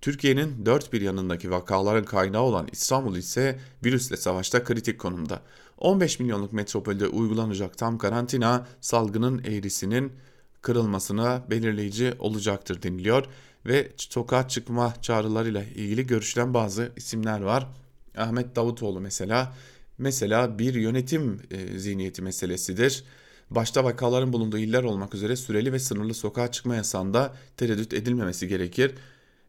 Türkiye'nin 0.00 0.66
dört 0.66 0.92
bir 0.92 1.00
yanındaki 1.00 1.50
vakaların 1.50 2.04
kaynağı 2.04 2.42
olan 2.42 2.68
İstanbul 2.72 3.16
ise 3.16 3.58
virüsle 3.84 4.16
savaşta 4.16 4.64
kritik 4.64 4.98
konumda. 4.98 5.42
15 5.78 6.20
milyonluk 6.20 6.52
metropolde 6.52 7.08
uygulanacak 7.08 7.78
tam 7.78 7.98
karantina 7.98 8.66
salgının 8.80 9.42
eğrisinin 9.44 10.12
kırılmasına 10.62 11.42
belirleyici 11.50 12.14
olacaktır 12.18 12.82
deniliyor 12.82 13.24
ve 13.66 13.92
sokağa 13.96 14.48
çıkma 14.48 14.94
çağrılarıyla 15.02 15.64
ilgili 15.64 16.06
görüşülen 16.06 16.54
bazı 16.54 16.92
isimler 16.96 17.40
var. 17.40 17.66
Ahmet 18.16 18.56
Davutoğlu 18.56 19.00
mesela 19.00 19.52
mesela 19.98 20.58
bir 20.58 20.74
yönetim 20.74 21.40
e, 21.50 21.78
zihniyeti 21.78 22.22
meselesidir. 22.22 23.04
Başta 23.50 23.84
vakaların 23.84 24.32
bulunduğu 24.32 24.58
iller 24.58 24.82
olmak 24.82 25.14
üzere 25.14 25.36
süreli 25.36 25.72
ve 25.72 25.78
sınırlı 25.78 26.14
sokağa 26.14 26.50
çıkma 26.50 26.74
yasağında 26.74 27.34
tereddüt 27.56 27.92
edilmemesi 27.92 28.48
gerekir. 28.48 28.94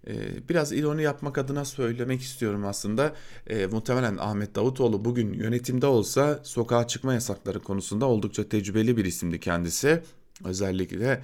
Ee, 0.07 0.13
biraz 0.49 0.71
ironi 0.71 1.03
yapmak 1.03 1.37
adına 1.37 1.65
söylemek 1.65 2.21
istiyorum 2.21 2.65
aslında. 2.65 3.13
E, 3.47 3.65
muhtemelen 3.65 4.17
Ahmet 4.17 4.55
Davutoğlu 4.55 5.05
bugün 5.05 5.33
yönetimde 5.33 5.85
olsa 5.85 6.39
sokağa 6.43 6.87
çıkma 6.87 7.13
yasakları 7.13 7.59
konusunda 7.59 8.05
oldukça 8.05 8.49
tecrübeli 8.49 8.97
bir 8.97 9.05
isimdi 9.05 9.39
kendisi. 9.39 10.01
Özellikle 10.45 11.23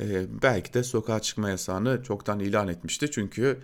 e, 0.00 0.26
belki 0.42 0.74
de 0.74 0.82
sokağa 0.82 1.20
çıkma 1.20 1.50
yasağını 1.50 2.02
çoktan 2.02 2.40
ilan 2.40 2.68
etmişti. 2.68 3.10
Çünkü 3.10 3.58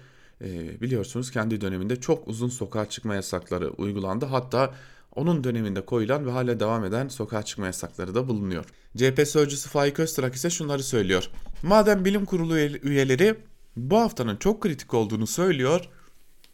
e, 0.44 0.80
biliyorsunuz 0.80 1.30
kendi 1.30 1.60
döneminde 1.60 1.96
çok 2.00 2.28
uzun 2.28 2.48
sokağa 2.48 2.88
çıkma 2.88 3.14
yasakları 3.14 3.70
uygulandı. 3.70 4.26
Hatta 4.26 4.74
onun 5.16 5.44
döneminde 5.44 5.84
koyulan 5.84 6.26
ve 6.26 6.30
hala 6.30 6.60
devam 6.60 6.84
eden 6.84 7.08
sokağa 7.08 7.42
çıkma 7.42 7.66
yasakları 7.66 8.14
da 8.14 8.28
bulunuyor. 8.28 8.64
CHP 8.96 9.28
sözcüsü 9.28 9.68
Faik 9.68 9.98
Öztrak 9.98 10.34
ise 10.34 10.50
şunları 10.50 10.82
söylüyor. 10.82 11.28
Madem 11.62 12.04
bilim 12.04 12.24
kurulu 12.24 12.58
üyeleri 12.58 13.34
bu 13.76 13.96
haftanın 14.00 14.36
çok 14.36 14.62
kritik 14.62 14.94
olduğunu 14.94 15.26
söylüyor. 15.26 15.88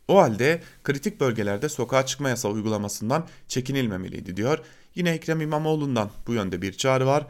O 0.08 0.18
halde 0.18 0.62
kritik 0.84 1.20
bölgelerde 1.20 1.68
sokağa 1.68 2.06
çıkma 2.06 2.28
yasağı 2.28 2.52
uygulamasından 2.52 3.26
çekinilmemeliydi 3.48 4.36
diyor. 4.36 4.58
Yine 4.94 5.10
Ekrem 5.10 5.40
İmamoğlu'ndan 5.40 6.10
bu 6.26 6.34
yönde 6.34 6.62
bir 6.62 6.72
çağrı 6.72 7.06
var. 7.06 7.26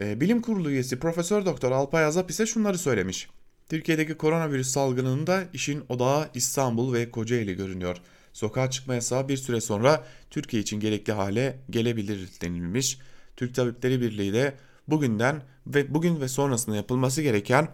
Ee, 0.00 0.20
Bilim 0.20 0.42
Kurulu 0.42 0.70
üyesi 0.70 0.98
Profesör 0.98 1.46
Doktor 1.46 1.72
Alpay 1.72 2.04
Azap 2.04 2.30
ise 2.30 2.46
şunları 2.46 2.78
söylemiş. 2.78 3.28
Türkiye'deki 3.68 4.14
koronavirüs 4.14 4.68
salgınında 4.68 5.44
işin 5.52 5.84
odağı 5.88 6.28
İstanbul 6.34 6.92
ve 6.92 7.10
Kocaeli 7.10 7.56
görünüyor. 7.56 7.96
Sokağa 8.32 8.70
çıkma 8.70 8.94
yasağı 8.94 9.28
bir 9.28 9.36
süre 9.36 9.60
sonra 9.60 10.04
Türkiye 10.30 10.62
için 10.62 10.80
gerekli 10.80 11.12
hale 11.12 11.58
gelebilir 11.70 12.28
denilmiş. 12.42 12.98
Türk 13.36 13.54
Tabipleri 13.54 14.00
Birliği 14.00 14.32
de 14.32 14.54
bugünden 14.88 15.42
ve 15.66 15.94
bugün 15.94 16.20
ve 16.20 16.28
sonrasında 16.28 16.76
yapılması 16.76 17.22
gereken 17.22 17.68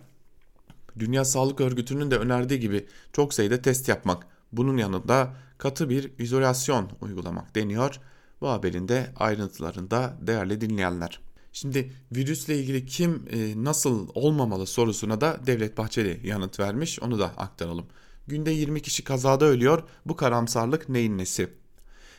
Dünya 0.98 1.24
Sağlık 1.24 1.60
Örgütü'nün 1.60 2.10
de 2.10 2.16
önerdiği 2.16 2.60
gibi 2.60 2.86
çok 3.12 3.34
sayıda 3.34 3.62
test 3.62 3.88
yapmak, 3.88 4.26
bunun 4.52 4.76
yanında 4.76 5.34
katı 5.58 5.90
bir 5.90 6.10
izolasyon 6.18 6.90
uygulamak 7.00 7.54
deniyor. 7.54 8.00
Bu 8.40 8.48
haberin 8.48 8.88
de 8.88 9.12
ayrıntılarında 9.16 10.16
değerli 10.20 10.60
dinleyenler. 10.60 11.20
Şimdi 11.52 11.92
virüsle 12.12 12.58
ilgili 12.58 12.86
kim 12.86 13.24
e, 13.30 13.64
nasıl 13.64 14.08
olmamalı 14.14 14.66
sorusuna 14.66 15.20
da 15.20 15.38
Devlet 15.46 15.78
Bahçeli 15.78 16.20
yanıt 16.24 16.60
vermiş. 16.60 17.00
Onu 17.00 17.18
da 17.18 17.26
aktaralım. 17.26 17.86
Günde 18.26 18.50
20 18.50 18.82
kişi 18.82 19.04
kazada 19.04 19.44
ölüyor. 19.44 19.82
Bu 20.06 20.16
karamsarlık 20.16 20.88
neyin 20.88 21.18
nesi? 21.18 21.48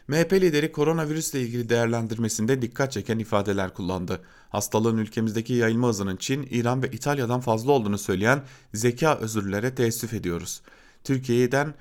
MHP 0.07 0.33
lideri 0.33 0.71
koronavirüsle 0.71 1.41
ilgili 1.41 1.69
değerlendirmesinde 1.69 2.61
dikkat 2.61 2.91
çeken 2.91 3.19
ifadeler 3.19 3.73
kullandı. 3.73 4.21
Hastalığın 4.49 4.97
ülkemizdeki 4.97 5.53
yayılma 5.53 5.87
hızının 5.87 6.15
Çin, 6.15 6.47
İran 6.51 6.83
ve 6.83 6.87
İtalya'dan 6.87 7.39
fazla 7.39 7.71
olduğunu 7.71 7.97
söyleyen 7.97 8.43
zeka 8.73 9.17
özürlere 9.17 9.75
teessüf 9.75 10.13
ediyoruz. 10.13 10.61
Türkiye'den 11.03 11.73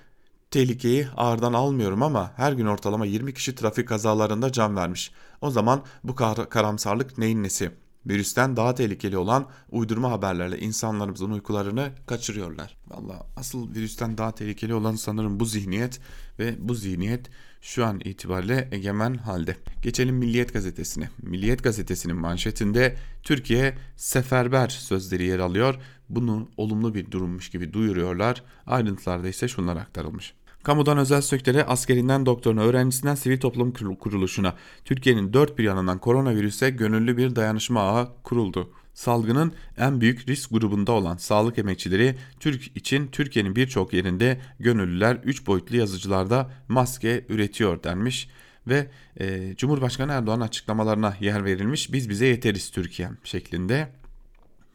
tehlikeyi 0.51 1.09
ağırdan 1.17 1.53
almıyorum 1.53 2.03
ama 2.03 2.33
her 2.37 2.53
gün 2.53 2.67
ortalama 2.67 3.07
20 3.07 3.35
kişi 3.35 3.55
trafik 3.55 3.89
kazalarında 3.89 4.53
can 4.53 4.77
vermiş. 4.77 5.13
O 5.41 5.51
zaman 5.51 5.83
bu 6.05 6.15
kar 6.15 6.51
karamsarlık 6.51 7.19
neyin 7.19 7.43
nesi? 7.43 7.84
Virüsten 8.07 8.57
daha 8.57 8.75
tehlikeli 8.75 9.17
olan 9.17 9.47
uydurma 9.71 10.11
haberlerle 10.11 10.59
insanlarımızın 10.59 11.31
uykularını 11.31 11.91
kaçırıyorlar. 12.07 12.77
Valla 12.89 13.27
asıl 13.37 13.75
virüsten 13.75 14.19
daha 14.19 14.35
tehlikeli 14.35 14.75
olan 14.75 14.95
sanırım 14.95 15.41
bu 15.41 15.45
zihniyet 15.45 16.01
ve 16.39 16.55
bu 16.59 16.75
zihniyet 16.75 17.31
şu 17.61 17.85
an 17.85 18.01
itibariyle 18.05 18.69
egemen 18.73 19.15
halde. 19.15 19.57
Geçelim 19.83 20.17
Milliyet 20.17 20.53
Gazetesi'ne. 20.53 21.09
Milliyet 21.23 21.63
Gazetesi'nin 21.63 22.17
manşetinde 22.17 22.97
Türkiye 23.23 23.79
seferber 23.97 24.69
sözleri 24.69 25.25
yer 25.25 25.39
alıyor. 25.39 25.75
Bunu 26.09 26.49
olumlu 26.57 26.95
bir 26.95 27.11
durummuş 27.11 27.51
gibi 27.51 27.73
duyuruyorlar. 27.73 28.43
Ayrıntılarda 28.67 29.29
ise 29.29 29.49
şunlar 29.49 29.77
aktarılmış. 29.77 30.35
Kamudan 30.65 30.99
özel 30.99 31.21
sektöre, 31.21 31.65
askerinden 31.65 32.27
doktoruna, 32.27 32.63
öğrencisinden 32.63 33.15
sivil 33.15 33.41
toplum 33.41 33.73
kuruluşuna, 33.73 34.55
Türkiye'nin 34.85 35.33
dört 35.33 35.59
bir 35.59 35.65
yanından 35.65 35.99
koronavirüse 35.99 36.71
gönüllü 36.71 37.17
bir 37.17 37.37
dayanışma 37.37 37.81
ağı 37.81 38.09
kuruldu. 38.23 38.71
Salgının 38.95 39.53
en 39.79 40.01
büyük 40.01 40.29
risk 40.29 40.51
grubunda 40.51 40.93
olan 40.93 41.17
sağlık 41.17 41.59
emekçileri 41.59 42.17
Türk 42.41 42.77
için 42.77 43.07
Türkiye'nin 43.07 43.57
birçok 43.57 43.93
yerinde 43.93 44.41
gönüllüler 44.61 45.17
3 45.25 45.47
boyutlu 45.47 45.77
yazıcılarda 45.77 46.51
maske 46.69 47.25
üretiyor 47.29 47.83
denmiş 47.83 48.29
ve 48.67 48.91
e, 49.21 49.57
Cumhurbaşkanı 49.57 50.13
Erdoğan 50.13 50.41
açıklamalarına 50.41 51.17
yer 51.21 51.45
verilmiş. 51.45 51.93
Biz 51.93 52.09
bize 52.09 52.27
yeteriz 52.27 52.71
Türkiye 52.71 53.11
şeklinde 53.25 53.89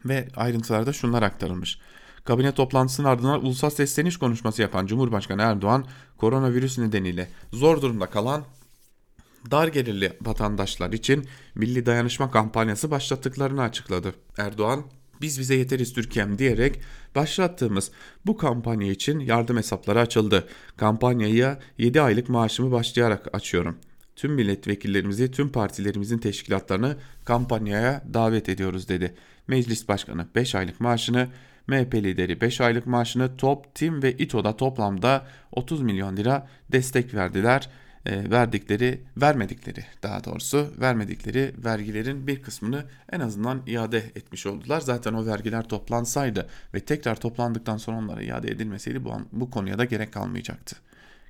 ve 0.04 0.28
ayrıntılarda 0.36 0.92
şunlar 0.92 1.22
aktarılmış. 1.22 1.78
Kabine 2.24 2.52
toplantısının 2.52 3.08
ardından 3.08 3.44
ulusal 3.44 3.70
sesleniş 3.70 4.16
konuşması 4.16 4.62
yapan 4.62 4.86
Cumhurbaşkanı 4.86 5.42
Erdoğan, 5.42 5.84
koronavirüs 6.16 6.78
nedeniyle 6.78 7.28
zor 7.52 7.82
durumda 7.82 8.06
kalan 8.06 8.44
dar 9.50 9.68
gelirli 9.68 10.12
vatandaşlar 10.22 10.92
için 10.92 11.26
milli 11.54 11.86
dayanışma 11.86 12.30
kampanyası 12.30 12.90
başlattıklarını 12.90 13.62
açıkladı. 13.62 14.14
Erdoğan, 14.38 14.84
biz 15.20 15.40
bize 15.40 15.54
yeteriz 15.54 15.92
Türkiye'm 15.92 16.38
diyerek 16.38 16.80
başlattığımız 17.14 17.90
bu 18.26 18.36
kampanya 18.36 18.90
için 18.90 19.20
yardım 19.20 19.56
hesapları 19.56 20.00
açıldı. 20.00 20.48
Kampanyayı 20.76 21.56
7 21.78 22.00
aylık 22.00 22.28
maaşımı 22.28 22.72
başlayarak 22.72 23.34
açıyorum. 23.34 23.76
Tüm 24.16 24.32
milletvekillerimizi, 24.32 25.30
tüm 25.30 25.52
partilerimizin 25.52 26.18
teşkilatlarını 26.18 26.96
kampanyaya 27.24 28.04
davet 28.14 28.48
ediyoruz 28.48 28.88
dedi. 28.88 29.14
Meclis 29.48 29.88
Başkanı 29.88 30.26
5 30.34 30.54
aylık 30.54 30.80
maaşını, 30.80 31.28
MHP 31.70 31.94
lideri 31.94 32.40
5 32.40 32.60
aylık 32.60 32.86
maaşını 32.86 33.36
Top, 33.36 33.74
Tim 33.74 34.02
ve 34.02 34.12
İTO'da 34.12 34.56
toplamda 34.56 35.26
30 35.52 35.82
milyon 35.82 36.16
lira 36.16 36.48
destek 36.72 37.14
verdiler 37.14 37.68
e, 38.06 38.30
verdikleri, 38.30 39.00
vermedikleri 39.16 39.84
daha 40.02 40.24
doğrusu 40.24 40.74
vermedikleri 40.80 41.54
vergilerin 41.64 42.26
bir 42.26 42.42
kısmını 42.42 42.84
en 43.12 43.20
azından 43.20 43.62
iade 43.66 43.98
etmiş 43.98 44.46
oldular. 44.46 44.80
Zaten 44.80 45.12
o 45.12 45.26
vergiler 45.26 45.68
toplansaydı 45.68 46.48
ve 46.74 46.80
tekrar 46.80 47.20
toplandıktan 47.20 47.76
sonra 47.76 47.96
onlara 47.96 48.22
iade 48.22 48.48
edilmeseydi 48.50 49.04
bu, 49.04 49.12
bu 49.32 49.50
konuya 49.50 49.78
da 49.78 49.84
gerek 49.84 50.12
kalmayacaktı. 50.12 50.76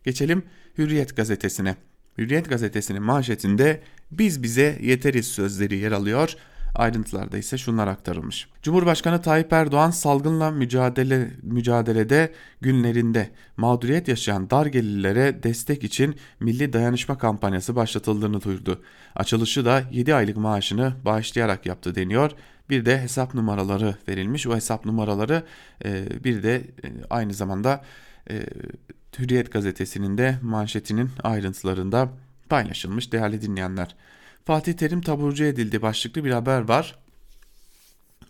Geçelim 0.04 0.42
Hürriyet 0.78 1.16
gazetesine. 1.16 1.76
Hürriyet 2.18 2.48
gazetesinin 2.48 3.02
manşetinde 3.02 3.80
biz 4.10 4.42
bize 4.42 4.78
yeteriz 4.82 5.26
sözleri 5.26 5.76
yer 5.76 5.92
alıyor 5.92 6.36
Ayrıntılarda 6.74 7.38
ise 7.38 7.58
şunlar 7.58 7.86
aktarılmış. 7.86 8.48
Cumhurbaşkanı 8.62 9.22
Tayyip 9.22 9.52
Erdoğan 9.52 9.90
salgınla 9.90 10.50
mücadele 10.50 11.30
mücadelede 11.42 12.32
günlerinde 12.60 13.30
mağduriyet 13.56 14.08
yaşayan 14.08 14.50
dar 14.50 14.66
gelirlere 14.66 15.42
destek 15.42 15.84
için 15.84 16.16
Milli 16.40 16.72
Dayanışma 16.72 17.18
kampanyası 17.18 17.76
başlatıldığını 17.76 18.42
duyurdu. 18.42 18.82
Açılışı 19.14 19.64
da 19.64 19.82
7 19.90 20.14
aylık 20.14 20.36
maaşını 20.36 20.92
bağışlayarak 21.04 21.66
yaptı 21.66 21.94
deniyor. 21.94 22.30
Bir 22.70 22.84
de 22.84 23.00
hesap 23.00 23.34
numaraları 23.34 23.94
verilmiş. 24.08 24.46
O 24.46 24.56
hesap 24.56 24.84
numaraları 24.84 25.42
e, 25.84 26.24
bir 26.24 26.42
de 26.42 26.56
e, 26.56 26.88
aynı 27.10 27.34
zamanda 27.34 27.84
e, 28.30 28.46
Hürriyet 29.18 29.52
gazetesinin 29.52 30.18
de 30.18 30.38
manşetinin 30.42 31.10
ayrıntılarında 31.22 32.08
paylaşılmış 32.48 33.12
değerli 33.12 33.42
dinleyenler. 33.42 33.96
Fatih 34.44 34.72
Terim 34.72 35.00
taburcu 35.00 35.44
edildi 35.44 35.82
başlıklı 35.82 36.24
bir 36.24 36.30
haber 36.30 36.68
var. 36.68 36.98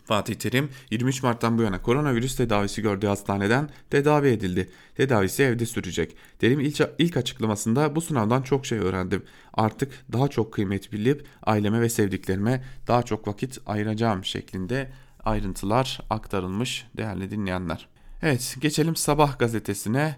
Fatih 0.05 0.35
Terim 0.35 0.69
23 0.91 1.23
Mart'tan 1.23 1.57
bu 1.57 1.61
yana 1.61 1.81
koronavirüs 1.81 2.35
tedavisi 2.35 2.81
gördüğü 2.81 3.07
hastaneden 3.07 3.69
tedavi 3.89 4.27
edildi. 4.27 4.69
Tedavisi 4.95 5.43
evde 5.43 5.65
sürecek. 5.65 6.15
Terim 6.39 6.59
ilk, 6.59 6.81
ilk 6.99 7.17
açıklamasında 7.17 7.95
bu 7.95 8.01
sınavdan 8.01 8.41
çok 8.41 8.65
şey 8.65 8.79
öğrendim. 8.79 9.23
Artık 9.53 9.91
daha 10.13 10.27
çok 10.27 10.53
kıymet 10.53 10.91
bilip 10.93 11.25
aileme 11.43 11.81
ve 11.81 11.89
sevdiklerime 11.89 12.63
daha 12.87 13.03
çok 13.03 13.27
vakit 13.27 13.59
ayıracağım 13.65 14.25
şeklinde 14.25 14.91
ayrıntılar 15.25 15.99
aktarılmış 16.09 16.87
değerli 16.97 17.31
dinleyenler. 17.31 17.87
Evet 18.21 18.57
geçelim 18.61 18.95
Sabah 18.95 19.39
gazetesine. 19.39 20.15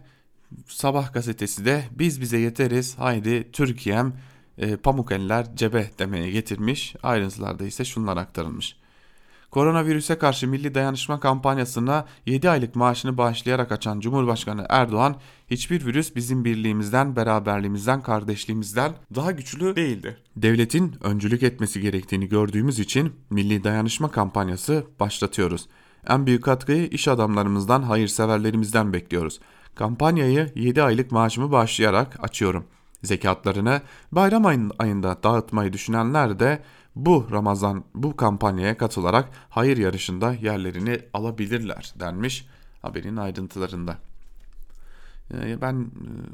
Sabah 0.67 1.13
gazetesi 1.13 1.65
de 1.65 1.83
biz 1.91 2.21
bize 2.21 2.37
yeteriz 2.37 2.95
haydi 2.97 3.51
Türkiye'm 3.51 4.13
e, 4.57 4.75
pamuk 4.75 5.11
eller 5.11 5.55
cebe 5.55 5.89
demeye 5.99 6.31
getirmiş. 6.31 6.95
Ayrıntılarda 7.03 7.65
ise 7.65 7.85
şunlar 7.85 8.17
aktarılmış. 8.17 8.75
Koronavirüse 9.53 10.17
karşı 10.17 10.47
milli 10.47 10.75
dayanışma 10.75 11.19
kampanyasına 11.19 12.05
7 12.25 12.49
aylık 12.49 12.75
maaşını 12.75 13.17
bağışlayarak 13.17 13.71
açan 13.71 13.99
Cumhurbaşkanı 13.99 14.65
Erdoğan, 14.69 15.15
hiçbir 15.51 15.85
virüs 15.85 16.15
bizim 16.15 16.45
birliğimizden, 16.45 17.15
beraberliğimizden, 17.15 18.01
kardeşliğimizden 18.01 18.93
daha 19.15 19.31
güçlü 19.31 19.75
değildir. 19.75 20.17
Devletin 20.35 20.95
öncülük 21.03 21.43
etmesi 21.43 21.81
gerektiğini 21.81 22.29
gördüğümüz 22.29 22.79
için 22.79 23.13
milli 23.29 23.63
dayanışma 23.63 24.11
kampanyası 24.11 24.83
başlatıyoruz. 24.99 25.67
En 26.07 26.25
büyük 26.25 26.43
katkıyı 26.43 26.87
iş 26.87 27.07
adamlarımızdan, 27.07 27.83
hayırseverlerimizden 27.83 28.93
bekliyoruz. 28.93 29.39
Kampanyayı 29.75 30.51
7 30.55 30.83
aylık 30.83 31.11
maaşımı 31.11 31.51
bağışlayarak 31.51 32.23
açıyorum. 32.23 32.65
Zekatlarını 33.03 33.81
bayram 34.11 34.45
ayında 34.79 35.23
dağıtmayı 35.23 35.73
düşünenler 35.73 36.39
de 36.39 36.63
bu 36.95 37.27
Ramazan 37.31 37.83
bu 37.95 38.15
kampanyaya 38.15 38.77
katılarak 38.77 39.29
hayır 39.49 39.77
yarışında 39.77 40.33
yerlerini 40.33 40.99
alabilirler 41.13 41.93
denmiş 41.99 42.47
haberin 42.81 43.17
ayrıntılarında. 43.17 43.97
Ee, 45.33 45.61
ben 45.61 45.91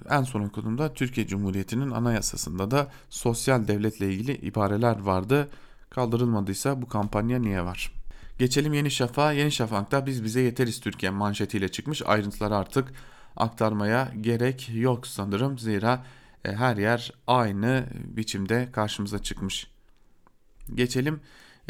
e, 0.10 0.15
en 0.15 0.23
son 0.23 0.41
okuduğumda 0.41 0.93
Türkiye 0.93 1.27
Cumhuriyeti'nin 1.27 1.91
anayasasında 1.91 2.71
da 2.71 2.88
sosyal 3.10 3.67
devletle 3.67 4.13
ilgili 4.13 4.36
ibareler 4.36 4.99
vardı. 4.99 5.49
Kaldırılmadıysa 5.89 6.82
bu 6.82 6.88
kampanya 6.88 7.39
niye 7.39 7.65
var? 7.65 7.91
Geçelim 8.38 8.73
Yeni 8.73 8.91
Şafak'a. 8.91 9.32
Yeni 9.32 9.51
Şafak'ta 9.51 10.05
biz 10.05 10.23
bize 10.23 10.41
yeteriz 10.41 10.79
Türkiye 10.79 11.12
manşetiyle 11.12 11.67
çıkmış. 11.69 12.01
Ayrıntıları 12.01 12.55
artık 12.55 12.91
aktarmaya 13.38 14.12
gerek 14.21 14.69
yok 14.73 15.08
sanırım. 15.08 15.60
Zira 15.60 16.03
her 16.43 16.78
yer 16.78 17.12
aynı 17.28 17.86
biçimde 18.04 18.69
karşımıza 18.71 19.19
çıkmış. 19.19 19.67
Geçelim 20.75 21.21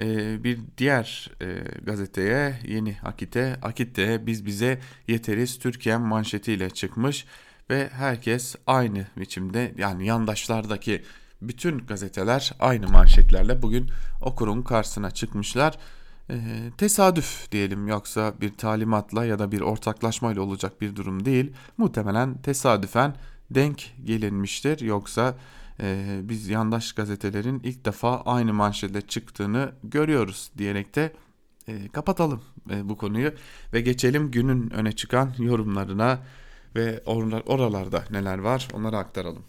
e, 0.02 0.44
bir 0.44 0.60
diğer 0.78 1.32
e, 1.42 1.46
gazeteye 1.84 2.60
Yeni 2.68 2.98
Akit'e. 3.04 3.56
Akit'te 3.62 4.26
biz 4.26 4.46
bize 4.46 4.80
yeteriz 5.08 5.60
Türkiye 5.60 5.98
manşetiyle 5.98 6.70
çıkmış 6.70 7.26
ve 7.70 7.90
herkes 7.90 8.56
aynı 8.68 9.06
biçimde 9.18 9.74
yani 9.78 10.06
yandaşlardaki 10.06 11.04
bütün 11.42 11.78
gazeteler 11.78 12.54
aynı 12.60 12.88
manşetlerle 12.88 13.62
bugün 13.62 13.90
okurun 14.22 14.62
karşısına 14.62 15.12
çıkmışlar. 15.12 15.78
E, 16.30 16.36
tesadüf 16.78 17.52
diyelim 17.52 17.88
yoksa 17.88 18.34
bir 18.42 18.54
talimatla 18.54 19.26
ya 19.26 19.40
da 19.40 19.52
bir 19.52 19.62
ortaklaşmayla 19.62 20.42
olacak 20.42 20.82
bir 20.82 20.96
durum 20.96 21.26
değil. 21.26 21.54
Muhtemelen 21.78 22.42
tesadüfen 22.42 23.16
denk 23.52 23.92
gelinmiştir 24.06 24.80
yoksa 24.80 25.38
e, 25.82 26.20
biz 26.24 26.48
yandaş 26.48 26.94
gazetelerin 26.94 27.60
ilk 27.64 27.86
defa 27.86 28.22
aynı 28.22 28.54
manşetle 28.54 29.02
çıktığını 29.02 29.72
görüyoruz 29.84 30.52
diyerek 30.58 30.96
de 30.96 31.14
e, 31.68 31.88
kapatalım 31.88 32.42
e, 32.70 32.90
bu 32.90 32.98
konuyu 32.98 33.34
ve 33.74 33.82
geçelim 33.82 34.32
günün 34.32 34.70
öne 34.70 34.92
çıkan 34.92 35.34
yorumlarına 35.40 36.20
ve 36.76 37.04
or 37.06 37.32
oralarda 37.46 38.04
neler 38.12 38.38
var 38.38 38.68
onları 38.74 38.98
aktaralım. 38.98 39.44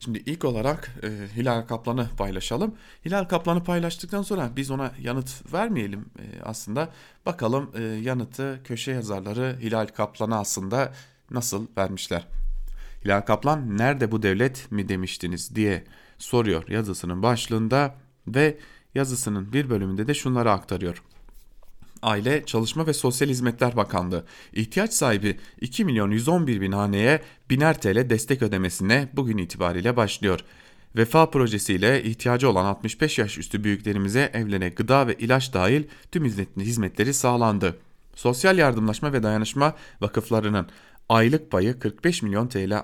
Şimdi 0.00 0.22
ilk 0.26 0.44
olarak 0.44 0.90
e, 1.02 1.36
Hilal 1.36 1.62
Kaplan'ı 1.62 2.08
paylaşalım. 2.18 2.74
Hilal 3.04 3.24
Kaplan'ı 3.24 3.64
paylaştıktan 3.64 4.22
sonra 4.22 4.50
biz 4.56 4.70
ona 4.70 4.92
yanıt 5.00 5.52
vermeyelim 5.52 6.04
e, 6.18 6.42
aslında. 6.42 6.88
Bakalım 7.26 7.70
e, 7.74 7.82
yanıtı 7.82 8.60
köşe 8.64 8.92
yazarları 8.92 9.56
Hilal 9.60 9.86
Kaplan'a 9.86 10.38
aslında 10.38 10.92
nasıl 11.30 11.66
vermişler. 11.76 12.26
Hilal 13.04 13.20
Kaplan 13.20 13.78
nerede 13.78 14.12
bu 14.12 14.22
devlet 14.22 14.72
mi 14.72 14.88
demiştiniz 14.88 15.54
diye 15.54 15.84
soruyor 16.18 16.68
yazısının 16.68 17.22
başlığında 17.22 17.94
ve 18.26 18.58
yazısının 18.94 19.52
bir 19.52 19.70
bölümünde 19.70 20.06
de 20.06 20.14
şunları 20.14 20.52
aktarıyor. 20.52 21.02
Aile, 22.02 22.44
Çalışma 22.46 22.86
ve 22.86 22.92
Sosyal 22.92 23.28
Hizmetler 23.28 23.76
Bakanlığı 23.76 24.24
ihtiyaç 24.52 24.92
sahibi 24.92 25.38
2 25.60 25.84
milyon 25.84 26.10
111 26.10 26.60
bin 26.60 26.72
haneye 26.72 27.22
biner 27.50 27.80
TL 27.80 28.10
destek 28.10 28.42
ödemesine 28.42 29.08
bugün 29.12 29.38
itibariyle 29.38 29.96
başlıyor. 29.96 30.40
Vefa 30.96 31.30
projesiyle 31.30 32.02
ihtiyacı 32.02 32.50
olan 32.50 32.64
65 32.64 33.18
yaş 33.18 33.38
üstü 33.38 33.64
büyüklerimize 33.64 34.30
evlere 34.34 34.68
gıda 34.68 35.06
ve 35.06 35.14
ilaç 35.14 35.54
dahil 35.54 35.84
tüm 36.12 36.24
hizmetleri 36.56 37.14
sağlandı. 37.14 37.78
Sosyal 38.14 38.58
yardımlaşma 38.58 39.12
ve 39.12 39.22
dayanışma 39.22 39.74
vakıflarının 40.00 40.66
aylık 41.08 41.50
payı 41.50 41.78
45 41.78 42.22
milyon 42.22 42.48
TL 42.48 42.82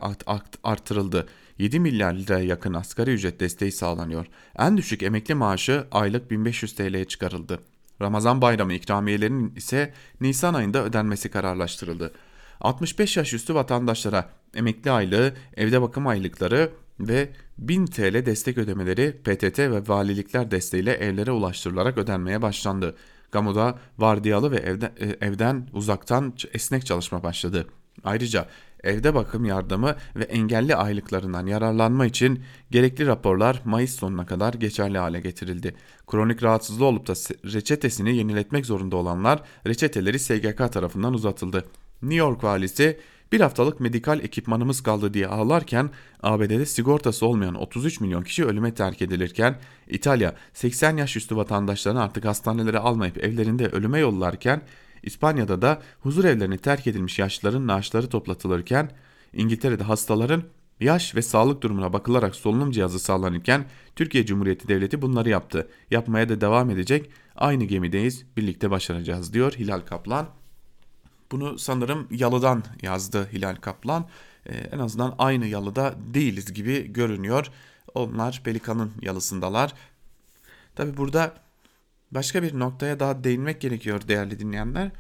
artırıldı. 0.65 1.27
7 1.59 1.81
milyar 1.81 2.15
liraya 2.15 2.45
yakın 2.45 2.75
asgari 2.75 3.11
ücret 3.11 3.41
desteği 3.41 3.73
sağlanıyor. 3.73 4.27
En 4.59 4.77
düşük 4.77 5.03
emekli 5.03 5.35
maaşı 5.35 5.87
aylık 5.91 6.31
1500 6.31 6.75
TL'ye 6.75 7.05
çıkarıldı. 7.05 7.59
Ramazan 8.03 8.41
bayramı 8.41 8.73
ikramiyelerinin 8.73 9.55
ise 9.55 9.95
Nisan 10.21 10.55
ayında 10.55 10.85
ödenmesi 10.85 11.31
kararlaştırıldı. 11.31 12.13
65 12.61 13.17
yaş 13.17 13.35
üstü 13.35 13.55
vatandaşlara 13.55 14.31
emekli 14.55 14.91
aylığı, 14.91 15.35
evde 15.57 15.83
bakım 15.83 16.07
aylıkları 16.07 16.71
ve 17.01 17.31
1000 17.59 17.87
TL 17.87 18.27
destek 18.27 18.59
ödemeleri 18.59 19.13
PTT 19.13 19.59
ve 19.59 19.89
valilikler 19.89 20.51
desteğiyle 20.51 20.93
evlere 20.93 21.31
ulaştırılarak 21.31 21.99
ödenmeye 21.99 22.43
başlandı. 22.43 22.97
Kamuda 23.31 23.79
vardiyalı 23.99 24.51
ve 24.51 24.57
evden, 24.57 24.93
e, 25.01 25.27
evden 25.27 25.69
uzaktan 25.73 26.35
esnek 26.53 26.87
çalışma 26.87 27.23
başladı. 27.23 27.67
Ayrıca 28.05 28.49
evde 28.85 29.15
bakım 29.15 29.45
yardımı 29.45 29.97
ve 30.17 30.25
engelli 30.25 30.77
aylıklarından 30.77 31.47
yararlanma 31.47 32.07
için 32.07 32.43
gerekli 32.71 33.07
raporlar 33.07 33.61
Mayıs 33.65 33.97
sonuna 33.97 34.27
kadar 34.27 34.55
geçerli 34.55 34.99
hale 34.99 35.21
getirildi. 35.21 35.75
Kronik 36.07 36.43
rahatsızlığı 36.43 36.85
olup 36.85 37.07
da 37.07 37.13
reçetesini 37.53 38.17
yeniletmek 38.17 38.67
zorunda 38.67 38.97
olanlar 38.97 39.43
reçeteleri 39.67 40.19
SGK 40.19 40.73
tarafından 40.73 41.15
uzatıldı. 41.15 41.65
New 42.03 42.17
York 42.17 42.45
valisi 42.45 42.99
bir 43.33 43.41
haftalık 43.41 43.81
medikal 43.81 44.21
ekipmanımız 44.21 44.83
kaldı 44.83 45.15
diye 45.15 45.27
ağlarken 45.27 45.91
ABD'de 46.23 46.67
sigortası 46.67 47.27
olmayan 47.27 47.55
33 47.55 48.01
milyon 48.01 48.23
kişi 48.23 48.45
ölüme 48.45 48.75
terk 48.75 49.03
edilirken 49.03 49.59
İtalya 49.89 50.35
80 50.53 50.97
yaş 50.97 51.17
üstü 51.17 51.37
vatandaşlarını 51.37 52.03
artık 52.03 52.25
hastanelere 52.25 52.79
almayıp 52.79 53.25
evlerinde 53.25 53.69
ölüme 53.69 53.99
yollarken 53.99 54.63
İspanya'da 55.05 55.63
da 55.63 55.83
huzur 56.01 56.25
evlerini 56.25 56.59
terk 56.59 56.87
edilmiş 56.87 57.19
yaşlıların 57.19 57.67
naaşları 57.67 58.09
toplatılırken 58.09 58.91
İngiltere'de 59.33 59.85
hastaların 59.85 60.43
yaş 60.81 61.15
ve 61.15 61.23
sağlık 61.23 61.63
durumuna 61.63 61.93
bakılarak 61.93 62.35
solunum 62.35 62.71
cihazı 62.71 62.99
sağlanırken 62.99 63.65
Türkiye 63.97 64.27
Cumhuriyeti 64.27 64.69
Devleti 64.69 65.03
bunları 65.03 65.29
yaptı. 65.29 65.69
Yapmaya 65.91 66.29
da 66.29 66.41
devam 66.41 66.71
edecek. 66.71 67.11
Aynı 67.37 67.65
gemideyiz. 67.65 68.25
Birlikte 68.37 68.71
başaracağız 68.71 69.33
diyor 69.33 69.53
Hilal 69.53 69.81
Kaplan. 69.81 70.29
Bunu 71.33 71.59
sanırım 71.59 72.09
yalıdan 72.11 72.63
yazdı 72.83 73.29
Hilal 73.33 73.55
Kaplan. 73.57 74.09
Ee, 74.47 74.55
en 74.55 74.79
azından 74.79 75.15
aynı 75.19 75.47
yalıda 75.47 75.95
değiliz 76.15 76.53
gibi 76.53 76.93
görünüyor. 76.93 77.51
Onlar 77.95 78.41
Pelikan'ın 78.45 78.93
yalısındalar. 79.03 79.73
Tabi 80.75 80.97
burada 80.97 81.35
başka 82.15 82.43
bir 82.43 82.59
noktaya 82.59 83.01
daha 83.01 83.25
değinmek 83.25 83.61
gerekiyor 83.61 84.09
değerli 84.09 84.39
dinleyenler. 84.39 84.91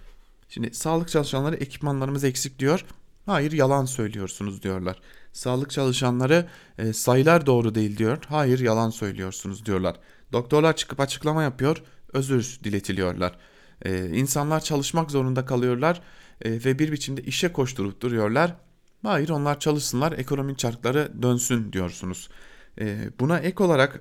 Şimdi 0.48 0.74
sağlık 0.74 1.08
çalışanları 1.08 1.56
ekipmanlarımız 1.56 2.24
eksik 2.24 2.58
diyor. 2.58 2.84
Hayır 3.26 3.52
yalan 3.52 3.84
söylüyorsunuz 3.84 4.62
diyorlar. 4.62 5.00
Sağlık 5.32 5.70
çalışanları 5.70 6.48
e, 6.78 6.92
sayılar 6.92 7.46
doğru 7.46 7.74
değil 7.74 7.96
diyor. 7.96 8.18
Hayır 8.28 8.58
yalan 8.58 8.90
söylüyorsunuz 8.90 9.66
diyorlar. 9.66 9.96
Doktorlar 10.32 10.76
çıkıp 10.76 11.00
açıklama 11.00 11.42
yapıyor. 11.42 11.82
Özür 12.12 12.58
diletiliyorlar. 12.64 13.38
E, 13.82 14.06
insanlar 14.06 14.60
çalışmak 14.60 15.10
zorunda 15.10 15.46
kalıyorlar 15.46 16.02
e, 16.42 16.50
ve 16.50 16.78
bir 16.78 16.92
biçimde 16.92 17.22
işe 17.22 17.52
koşturup 17.52 18.00
duruyorlar. 18.00 18.56
Hayır 19.02 19.28
onlar 19.28 19.60
çalışsınlar 19.60 20.12
ekonomik 20.12 20.58
çarkları 20.58 21.22
dönsün 21.22 21.72
diyorsunuz. 21.72 22.28
E, 22.80 23.10
buna 23.20 23.38
ek 23.38 23.64
olarak 23.64 24.00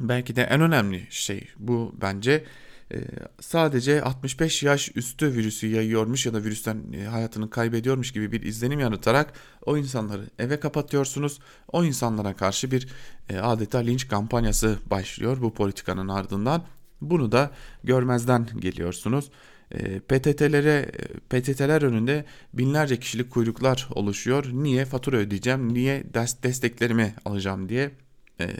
belki 0.00 0.36
de 0.36 0.42
en 0.42 0.60
önemli 0.60 1.06
şey 1.10 1.48
bu 1.58 1.94
bence 2.00 2.44
e, 2.92 2.98
sadece 3.40 4.02
65 4.02 4.62
yaş 4.62 4.96
üstü 4.96 5.34
virüsü 5.34 5.66
yayıyormuş 5.66 6.26
ya 6.26 6.34
da 6.34 6.44
virüsten 6.44 6.92
e, 6.92 7.04
hayatını 7.04 7.50
kaybediyormuş 7.50 8.12
gibi 8.12 8.32
bir 8.32 8.42
izlenim 8.42 8.80
yanıtarak 8.80 9.32
o 9.66 9.76
insanları 9.76 10.22
eve 10.38 10.60
kapatıyorsunuz. 10.60 11.38
O 11.72 11.84
insanlara 11.84 12.36
karşı 12.36 12.70
bir 12.70 12.88
e, 13.28 13.38
adeta 13.38 13.78
linç 13.78 14.08
kampanyası 14.08 14.78
başlıyor 14.90 15.36
bu 15.40 15.54
politikanın 15.54 16.08
ardından 16.08 16.64
Bunu 17.00 17.32
da 17.32 17.50
görmezden 17.84 18.46
geliyorsunuz. 18.58 19.30
E, 19.70 20.00
PTT'lere 20.00 20.90
PTT'ler 21.30 21.82
önünde 21.82 22.24
binlerce 22.54 22.98
kişilik 22.98 23.30
kuyruklar 23.30 23.88
oluşuyor. 23.94 24.44
Niye 24.52 24.84
fatura 24.84 25.16
ödeyeceğim? 25.16 25.74
Niye 25.74 26.04
desteklerimi 26.42 27.14
alacağım 27.24 27.68
diye. 27.68 27.90
E, 28.40 28.56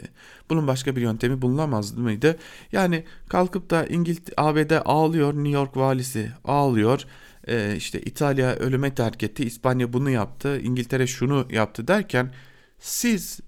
bunun 0.49 0.67
başka 0.67 0.95
bir 0.95 1.01
yöntemi 1.01 1.41
bulunamaz 1.41 1.97
mıydı? 1.97 2.37
Yani 2.71 3.03
kalkıp 3.29 3.69
da 3.69 3.85
İngiltere 3.85 4.35
ABD 4.37 4.71
ağlıyor, 4.85 5.33
New 5.33 5.49
York 5.49 5.77
valisi 5.77 6.31
ağlıyor. 6.45 7.03
E, 7.47 7.75
işte 7.75 8.01
İtalya 8.01 8.55
ölüme 8.55 8.95
terk 8.95 9.23
etti, 9.23 9.45
İspanya 9.45 9.93
bunu 9.93 10.09
yaptı, 10.09 10.59
İngiltere 10.59 11.07
şunu 11.07 11.47
yaptı 11.51 11.87
derken 11.87 12.33
siz 12.79 13.39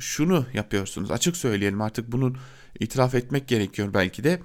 şunu 0.00 0.46
yapıyorsunuz. 0.54 1.10
Açık 1.10 1.36
söyleyelim 1.36 1.80
artık 1.80 2.12
bunun 2.12 2.36
itiraf 2.80 3.14
etmek 3.14 3.48
gerekiyor 3.48 3.94
belki 3.94 4.24
de 4.24 4.40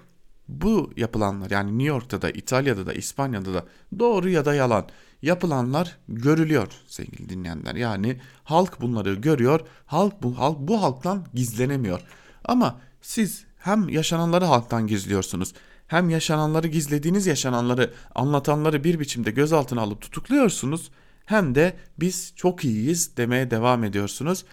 bu 0.48 0.92
yapılanlar 0.98 1.52
yani 1.52 1.72
New 1.72 1.88
York'ta 1.88 2.22
da 2.22 2.30
İtalya'da 2.30 2.86
da 2.86 2.94
İspanya'da 2.94 3.54
da 3.54 3.66
doğru 4.00 4.30
ya 4.30 4.46
da 4.46 4.56
yalan 4.56 4.88
yapılanlar 5.22 5.98
görülüyor 6.10 6.68
sevgili 6.88 7.30
dinleyenler. 7.30 7.76
Yani 7.76 8.20
halk 8.44 8.82
bunları 8.82 9.14
görüyor. 9.14 9.62
Halk 9.86 10.24
bu 10.24 10.40
halk 10.40 10.60
bu 10.60 10.82
halktan 10.82 11.26
gizlenemiyor. 11.34 12.02
Ama 12.46 12.80
siz 13.02 13.46
hem 13.58 13.90
yaşananları 13.90 14.46
halktan 14.46 14.88
gizliyorsunuz. 14.88 15.54
Hem 15.88 16.10
yaşananları 16.10 16.68
gizlediğiniz 16.68 17.28
yaşananları 17.28 17.94
anlatanları 18.16 18.84
bir 18.84 19.00
biçimde 19.00 19.32
gözaltına 19.32 19.82
alıp 19.82 20.02
tutukluyorsunuz. 20.02 20.92
Hem 21.26 21.56
de 21.56 21.78
biz 22.00 22.34
çok 22.36 22.66
iyiyiz 22.66 23.18
demeye 23.18 23.52
devam 23.52 23.84
ediyorsunuz. 23.84 24.46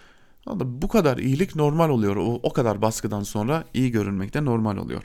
Bu 0.47 0.89
kadar 0.89 1.19
iyilik 1.19 1.57
normal 1.57 1.91
oluyor. 1.91 2.17
O, 2.17 2.41
o 2.43 2.53
kadar 2.53 2.83
baskıdan 2.83 3.23
sonra 3.23 3.65
iyi 3.75 3.91
görünmek 3.91 4.35
de 4.35 4.45
normal 4.45 4.77
oluyor. 4.77 5.05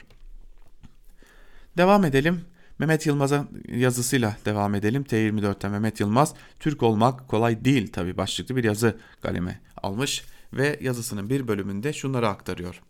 Devam 1.78 2.06
edelim. 2.06 2.42
Mehmet 2.80 3.06
Yılmaz'ın 3.06 3.64
yazısıyla 3.68 4.38
devam 4.46 4.76
edelim. 4.76 5.04
T24'ten 5.04 5.72
Mehmet 5.72 6.00
Yılmaz 6.00 6.34
Türk 6.60 6.84
olmak 6.84 7.28
kolay 7.28 7.66
değil 7.66 7.92
tabi 7.92 8.18
başlıklı 8.18 8.56
bir 8.56 8.64
yazı 8.64 8.98
kaleme 9.22 9.62
almış 9.84 10.24
ve 10.54 10.80
yazısının 10.82 11.30
bir 11.30 11.48
bölümünde 11.48 11.94
şunları 11.94 12.28
aktarıyor. 12.28 12.82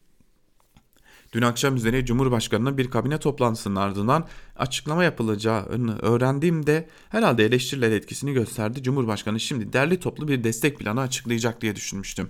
Dün 1.33 1.41
akşam 1.41 1.75
üzere 1.75 2.05
Cumhurbaşkanı'nın 2.05 2.77
bir 2.77 2.89
kabine 2.89 3.17
toplantısının 3.17 3.75
ardından 3.75 4.27
açıklama 4.55 5.03
yapılacağını 5.03 5.99
öğrendiğimde 5.99 6.87
herhalde 7.09 7.45
eleştiriler 7.45 7.91
etkisini 7.91 8.33
gösterdi. 8.33 8.83
Cumhurbaşkanı 8.83 9.39
şimdi 9.39 9.73
derli 9.73 9.99
toplu 9.99 10.27
bir 10.27 10.43
destek 10.43 10.79
planı 10.79 11.01
açıklayacak 11.01 11.61
diye 11.61 11.75
düşünmüştüm. 11.75 12.29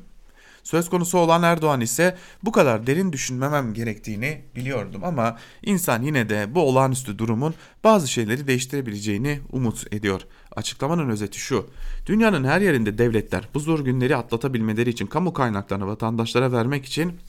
Söz 0.63 0.89
konusu 0.89 1.17
olan 1.17 1.43
Erdoğan 1.43 1.81
ise 1.81 2.17
bu 2.43 2.51
kadar 2.51 2.87
derin 2.87 3.13
düşünmemem 3.13 3.73
gerektiğini 3.73 4.41
biliyordum 4.55 5.03
ama 5.03 5.37
insan 5.63 6.01
yine 6.01 6.29
de 6.29 6.55
bu 6.55 6.61
olağanüstü 6.61 7.17
durumun 7.17 7.53
bazı 7.83 8.07
şeyleri 8.07 8.47
değiştirebileceğini 8.47 9.39
umut 9.51 9.93
ediyor. 9.93 10.21
Açıklamanın 10.55 11.09
özeti 11.09 11.39
şu. 11.39 11.69
Dünyanın 12.05 12.43
her 12.43 12.61
yerinde 12.61 12.97
devletler 12.97 13.49
bu 13.53 13.59
zor 13.59 13.79
günleri 13.79 14.15
atlatabilmeleri 14.15 14.89
için 14.89 15.05
kamu 15.05 15.33
kaynaklarını 15.33 15.87
vatandaşlara 15.87 16.51
vermek 16.51 16.85
için 16.85 17.19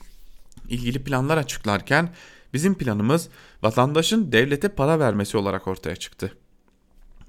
ilgili 0.69 1.05
planlar 1.05 1.37
açıklarken 1.37 2.09
bizim 2.55 2.75
planımız 2.75 3.29
vatandaşın 3.63 4.33
devlete 4.33 4.69
para 4.69 4.99
vermesi 4.99 5.37
olarak 5.37 5.69
ortaya 5.69 5.97
çıktı. 5.97 6.37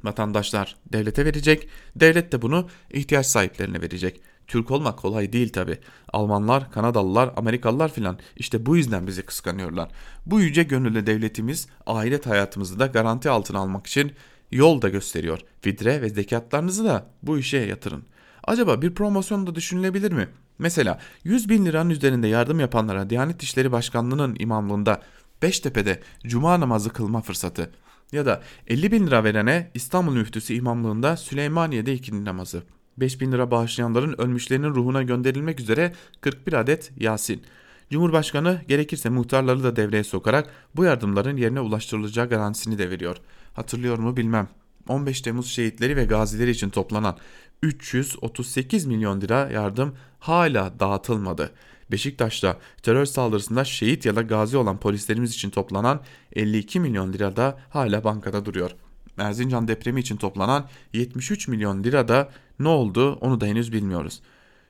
Vatandaşlar 0.04 0.76
devlete 0.94 1.26
verecek, 1.26 1.68
devlet 1.96 2.32
de 2.32 2.42
bunu 2.42 2.70
ihtiyaç 2.94 3.26
sahiplerine 3.26 3.82
verecek. 3.82 4.22
Türk 4.52 4.72
olmak 4.72 5.00
kolay 5.00 5.34
değil 5.34 5.50
tabi. 5.50 5.78
Almanlar, 6.14 6.72
Kanadalılar, 6.72 7.34
Amerikalılar 7.36 7.94
filan 7.94 8.18
işte 8.36 8.66
bu 8.66 8.78
yüzden 8.78 9.08
bizi 9.08 9.22
kıskanıyorlar. 9.22 9.90
Bu 10.26 10.42
yüce 10.42 10.64
gönüllü 10.64 11.06
devletimiz 11.06 11.68
ahiret 11.86 12.26
hayatımızı 12.26 12.80
da 12.80 12.86
garanti 12.86 13.30
altına 13.30 13.60
almak 13.60 13.88
için 13.88 14.12
yol 14.52 14.82
da 14.82 14.90
gösteriyor. 14.90 15.40
Vidre 15.66 16.02
ve 16.02 16.10
zekatlarınızı 16.10 16.86
da 16.86 17.08
bu 17.24 17.38
işe 17.38 17.58
yatırın. 17.58 18.04
Acaba 18.44 18.82
bir 18.82 18.96
promosyon 18.96 19.48
da 19.48 19.56
düşünülebilir 19.56 20.12
mi? 20.12 20.28
Mesela 20.60 21.00
100 21.24 21.50
bin 21.50 21.66
liranın 21.66 21.90
üzerinde 21.90 22.28
yardım 22.28 22.60
yapanlara 22.60 23.10
Diyanet 23.10 23.44
İşleri 23.44 23.72
Başkanlığı'nın 23.72 24.36
imamlığında 24.40 25.02
Beştepe'de 25.42 26.00
cuma 26.28 26.60
namazı 26.60 26.90
kılma 26.90 27.22
fırsatı 27.22 27.72
ya 28.12 28.26
da 28.26 28.42
50 28.68 28.92
bin 28.92 29.08
lira 29.08 29.24
verene 29.24 29.72
İstanbul 29.74 30.14
Müftüsü 30.14 30.54
imamlığında 30.54 31.18
Süleymaniye'de 31.18 31.94
ikindi 31.94 32.26
namazı. 32.26 32.64
5000 32.97 33.32
lira 33.32 33.51
bağışlayanların 33.51 34.21
ölmüşlerinin 34.21 34.75
ruhuna 34.75 35.04
gönderilmek 35.04 35.60
üzere 35.60 35.93
41 36.21 36.54
adet 36.54 36.91
Yasin. 36.97 37.41
Cumhurbaşkanı 37.89 38.62
gerekirse 38.67 39.10
muhtarları 39.10 39.63
da 39.63 39.75
devreye 39.75 40.04
sokarak 40.04 40.49
bu 40.75 40.84
yardımların 40.84 41.38
yerine 41.38 41.60
ulaştırılacağı 41.60 42.30
garantisini 42.30 42.77
de 42.77 42.89
veriyor. 42.89 43.17
Hatırlıyor 43.54 43.97
mu 43.97 44.17
bilmem. 44.17 44.47
15 44.88 45.21
Temmuz 45.21 45.51
şehitleri 45.51 45.95
ve 45.95 46.06
gazileri 46.06 46.51
için 46.51 46.69
toplanan 46.69 47.17
338 47.63 48.86
milyon 48.86 49.21
lira 49.21 49.49
yardım 49.51 49.95
hala 50.19 50.80
dağıtılmadı. 50.80 51.51
Beşiktaş'ta 51.91 52.58
terör 52.84 53.06
saldırısında 53.06 53.63
şehit 53.63 54.06
ya 54.06 54.15
da 54.15 54.21
gazi 54.21 54.58
olan 54.58 54.77
polislerimiz 54.77 55.34
için 55.34 55.49
toplanan 55.49 56.01
52 56.34 56.80
milyon 56.80 57.13
lira 57.13 57.36
da 57.36 57.60
hala 57.69 58.04
bankada 58.04 58.45
duruyor. 58.45 58.71
Erzincan 59.17 59.67
depremi 59.67 60.00
için 60.00 60.17
toplanan 60.17 60.67
73 60.93 61.47
milyon 61.47 61.84
lira 61.84 62.08
da 62.08 62.30
ne 62.60 62.67
oldu 62.67 63.13
onu 63.13 63.41
da 63.41 63.45
henüz 63.45 63.74
bilmiyoruz. 63.74 64.21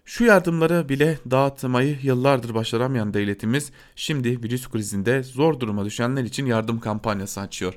Şu 0.06 0.24
yardımları 0.24 0.90
bile 0.90 1.18
dağıtmayı 1.32 1.98
yıllardır 2.02 2.54
başaramayan 2.54 3.14
devletimiz 3.14 3.72
şimdi 3.96 4.44
virüs 4.44 4.70
krizinde 4.70 5.24
zor 5.24 5.60
duruma 5.60 5.86
düşenler 5.86 6.24
için 6.24 6.46
yardım 6.46 6.80
kampanyası 6.80 7.42
açıyor. 7.42 7.74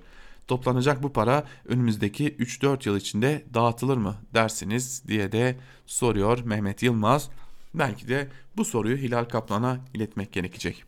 Toplanacak 0.48 1.02
bu 1.02 1.12
para 1.12 1.44
önümüzdeki 1.68 2.36
3-4 2.36 2.88
yıl 2.88 2.96
içinde 2.96 3.44
dağıtılır 3.54 3.96
mı 3.96 4.16
dersiniz 4.34 5.02
diye 5.08 5.32
de 5.32 5.56
soruyor 5.86 6.38
Mehmet 6.44 6.82
Yılmaz. 6.82 7.30
Belki 7.74 8.08
de 8.08 8.28
bu 8.56 8.64
soruyu 8.64 8.96
Hilal 8.96 9.24
Kaplan'a 9.24 9.78
iletmek 9.94 10.32
gerekecek. 10.32 10.84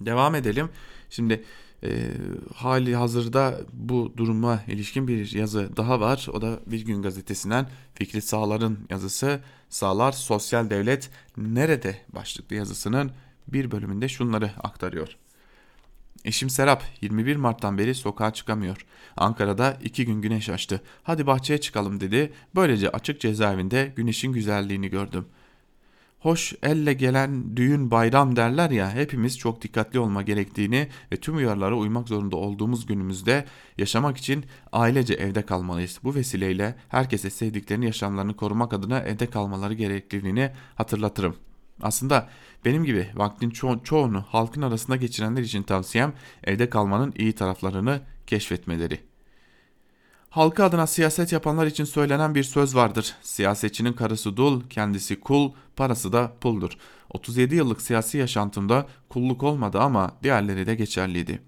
Devam 0.00 0.34
edelim. 0.34 0.68
Şimdi 1.10 1.44
e, 1.84 2.10
hali 2.54 2.96
hazırda 2.96 3.60
bu 3.72 4.12
duruma 4.16 4.62
ilişkin 4.68 5.08
bir 5.08 5.32
yazı 5.32 5.76
daha 5.76 6.00
var. 6.00 6.26
O 6.32 6.42
da 6.42 6.60
Bir 6.66 6.84
Gün 6.84 7.02
Gazetesi'nden 7.02 7.68
Fikri 7.94 8.22
Sağlar'ın 8.22 8.78
yazısı. 8.90 9.40
Sağlar 9.68 10.12
Sosyal 10.12 10.70
Devlet 10.70 11.10
Nerede 11.36 11.96
başlıklı 12.14 12.56
yazısının 12.56 13.10
bir 13.48 13.70
bölümünde 13.70 14.08
şunları 14.08 14.50
aktarıyor. 14.62 15.16
Eşim 16.24 16.50
Serap 16.50 16.82
21 17.00 17.36
Mart'tan 17.36 17.78
beri 17.78 17.94
sokağa 17.94 18.32
çıkamıyor. 18.32 18.86
Ankara'da 19.16 19.78
iki 19.82 20.06
gün 20.06 20.22
güneş 20.22 20.48
açtı. 20.48 20.82
Hadi 21.02 21.26
bahçeye 21.26 21.60
çıkalım 21.60 22.00
dedi. 22.00 22.32
Böylece 22.54 22.90
açık 22.90 23.20
cezaevinde 23.20 23.92
güneşin 23.96 24.32
güzelliğini 24.32 24.88
gördüm.'' 24.88 25.43
Hoş 26.24 26.54
elle 26.62 26.92
gelen 26.92 27.56
düğün 27.56 27.90
bayram 27.90 28.36
derler 28.36 28.70
ya 28.70 28.94
hepimiz 28.94 29.38
çok 29.38 29.62
dikkatli 29.62 29.98
olma 29.98 30.22
gerektiğini 30.22 30.88
ve 31.12 31.16
tüm 31.16 31.36
uyarılara 31.36 31.74
uymak 31.74 32.08
zorunda 32.08 32.36
olduğumuz 32.36 32.86
günümüzde 32.86 33.44
yaşamak 33.78 34.16
için 34.16 34.44
ailece 34.72 35.14
evde 35.14 35.42
kalmalıyız. 35.42 35.98
Bu 36.04 36.14
vesileyle 36.14 36.76
herkese 36.88 37.30
sevdiklerini 37.30 37.84
yaşamlarını 37.84 38.36
korumak 38.36 38.72
adına 38.72 39.00
evde 39.00 39.26
kalmaları 39.26 39.74
gerekliliğini 39.74 40.50
hatırlatırım. 40.74 41.36
Aslında 41.82 42.28
benim 42.64 42.84
gibi 42.84 43.08
vaktin 43.14 43.50
ço 43.50 43.82
çoğunu 43.82 44.24
halkın 44.28 44.62
arasında 44.62 44.96
geçirenler 44.96 45.42
için 45.42 45.62
tavsiyem 45.62 46.12
evde 46.44 46.70
kalmanın 46.70 47.14
iyi 47.18 47.32
taraflarını 47.32 48.00
keşfetmeleri.'' 48.26 49.13
Halkı 50.34 50.64
adına 50.64 50.86
siyaset 50.86 51.32
yapanlar 51.32 51.66
için 51.66 51.84
söylenen 51.84 52.34
bir 52.34 52.42
söz 52.42 52.76
vardır. 52.76 53.14
Siyasetçinin 53.22 53.92
karısı 53.92 54.36
dul, 54.36 54.62
kendisi 54.70 55.20
kul, 55.20 55.52
parası 55.76 56.12
da 56.12 56.32
puldur. 56.40 56.78
37 57.10 57.54
yıllık 57.54 57.82
siyasi 57.82 58.18
yaşantımda 58.18 58.86
kulluk 59.08 59.42
olmadı 59.42 59.80
ama 59.80 60.10
diğerleri 60.22 60.66
de 60.66 60.74
geçerliydi. 60.74 61.42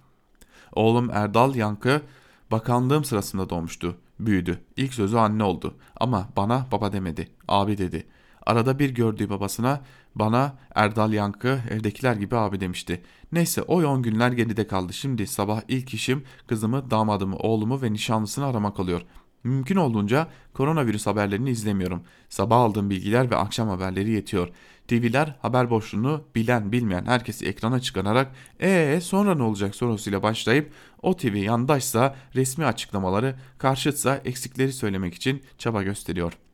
Oğlum 0.73 1.11
Erdal 1.11 1.55
Yankı 1.55 2.03
bakanlığım 2.51 3.05
sırasında 3.05 3.51
doğmuştu. 3.51 3.97
Büyüdü. 4.21 4.61
İlk 4.77 4.95
sözü 4.95 5.17
anne 5.17 5.43
oldu. 5.45 5.75
Ama 5.97 6.29
bana 6.37 6.67
baba 6.73 6.93
demedi. 6.93 7.29
Abi 7.49 7.79
dedi. 7.79 8.07
Arada 8.47 8.79
bir 8.79 8.91
gördüğü 8.91 9.31
babasına 9.31 9.81
bana 10.15 10.55
Erdal 10.75 11.13
Yankı 11.13 11.61
evdekiler 11.71 12.15
gibi 12.17 12.37
abi 12.37 12.61
demişti. 12.61 13.03
Neyse 13.33 13.63
o 13.63 13.83
yoğun 13.83 14.03
günler 14.03 14.33
geride 14.33 14.67
kaldı. 14.67 14.93
Şimdi 14.93 15.27
sabah 15.27 15.61
ilk 15.69 15.95
işim 15.95 16.25
kızımı, 16.47 16.91
damadımı, 16.91 17.37
oğlumu 17.37 17.83
ve 17.83 17.93
nişanlısını 17.93 18.47
aramak 18.47 18.81
oluyor. 18.81 19.03
Mümkün 19.45 19.77
olduğunca 19.77 20.29
koronavirüs 20.55 21.07
haberlerini 21.07 21.51
izlemiyorum. 21.51 22.03
Sabah 22.29 22.57
aldığım 22.57 22.91
bilgiler 22.91 23.31
ve 23.31 23.37
akşam 23.37 23.69
haberleri 23.69 24.11
yetiyor. 24.11 24.49
TV'ler 24.89 25.37
haber 25.43 25.71
boşluğunu 25.71 26.25
bilen 26.35 26.73
bilmeyen 26.73 27.07
herkesi 27.07 27.47
ekrana 27.47 27.81
çıkararak 27.81 28.33
ee 28.61 28.99
sonra 29.03 29.35
ne 29.35 29.43
olacak 29.43 29.75
sorusuyla 29.75 30.23
başlayıp 30.23 30.73
o 31.03 31.17
TV 31.17 31.37
yandaşsa 31.37 32.17
resmi 32.35 32.65
açıklamaları 32.65 33.37
karşıtsa 33.59 34.21
eksikleri 34.25 34.73
söylemek 34.73 35.15
için 35.15 35.43
çaba 35.59 35.83
gösteriyor. 35.83 36.46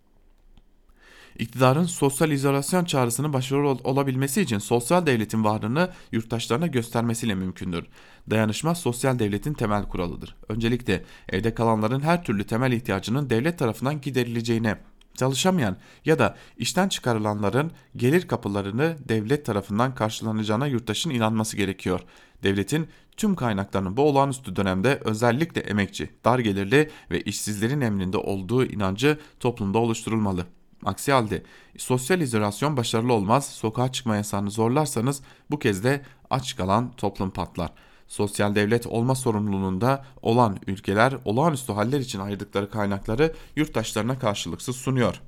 İktidarın 1.39 1.85
sosyal 1.85 2.31
izolasyon 2.31 2.85
çağrısının 2.85 3.33
başarılı 3.33 3.69
olabilmesi 3.69 4.41
için 4.41 4.59
sosyal 4.59 5.07
devletin 5.07 5.45
varlığını 5.45 5.91
yurttaşlarına 6.13 6.67
göstermesiyle 6.67 7.35
mümkündür. 7.35 7.85
Dayanışma 8.31 8.75
sosyal 8.75 9.19
devletin 9.19 9.55
temel 9.55 9.89
kuralıdır. 9.89 10.37
Öncelikle 10.49 11.05
evde 11.29 11.55
kalanların 11.55 12.01
her 12.01 12.25
türlü 12.25 12.45
temel 12.45 12.73
ihtiyacının 12.73 13.31
devlet 13.31 13.59
tarafından 13.59 14.01
giderileceğine, 14.01 14.79
çalışamayan 15.17 15.77
ya 16.05 16.19
da 16.19 16.37
işten 16.57 16.89
çıkarılanların 16.89 17.71
gelir 17.97 18.29
kapılarını 18.29 18.97
devlet 19.09 19.47
tarafından 19.47 19.95
karşılanacağına 19.95 20.67
yurttaşın 20.67 21.11
inanması 21.11 21.57
gerekiyor. 21.57 22.01
Devletin 22.43 22.89
tüm 23.17 23.35
kaynaklarının 23.35 23.97
bu 23.97 24.03
olağanüstü 24.03 24.57
dönemde 24.57 25.01
özellikle 25.05 25.61
emekçi, 25.61 26.11
dar 26.25 26.39
gelirli 26.39 26.91
ve 27.11 27.21
işsizlerin 27.21 27.81
emrinde 27.81 28.17
olduğu 28.17 28.65
inancı 28.65 29.19
toplumda 29.41 29.79
oluşturulmalı. 29.79 30.47
Aksi 30.85 31.13
halde 31.13 31.43
sosyal 31.77 32.21
izolasyon 32.21 32.77
başarılı 32.77 33.13
olmaz, 33.13 33.47
sokağa 33.47 33.93
çıkma 33.93 34.17
yasağını 34.17 34.51
zorlarsanız 34.51 35.23
bu 35.51 35.59
kez 35.59 35.85
de 35.85 36.03
aç 36.31 36.57
kalan 36.57 36.93
toplum 36.97 37.31
patlar. 37.31 37.73
Sosyal 38.09 38.55
devlet 38.55 38.87
olma 38.87 39.15
sorumluluğunda 39.15 40.05
olan 40.23 40.59
ülkeler 40.67 41.15
olağanüstü 41.25 41.73
haller 41.73 42.01
için 42.01 42.21
ayırdıkları 42.21 42.71
kaynakları 42.71 43.35
yurttaşlarına 43.57 44.19
karşılıksız 44.19 44.77
sunuyor. 44.77 45.21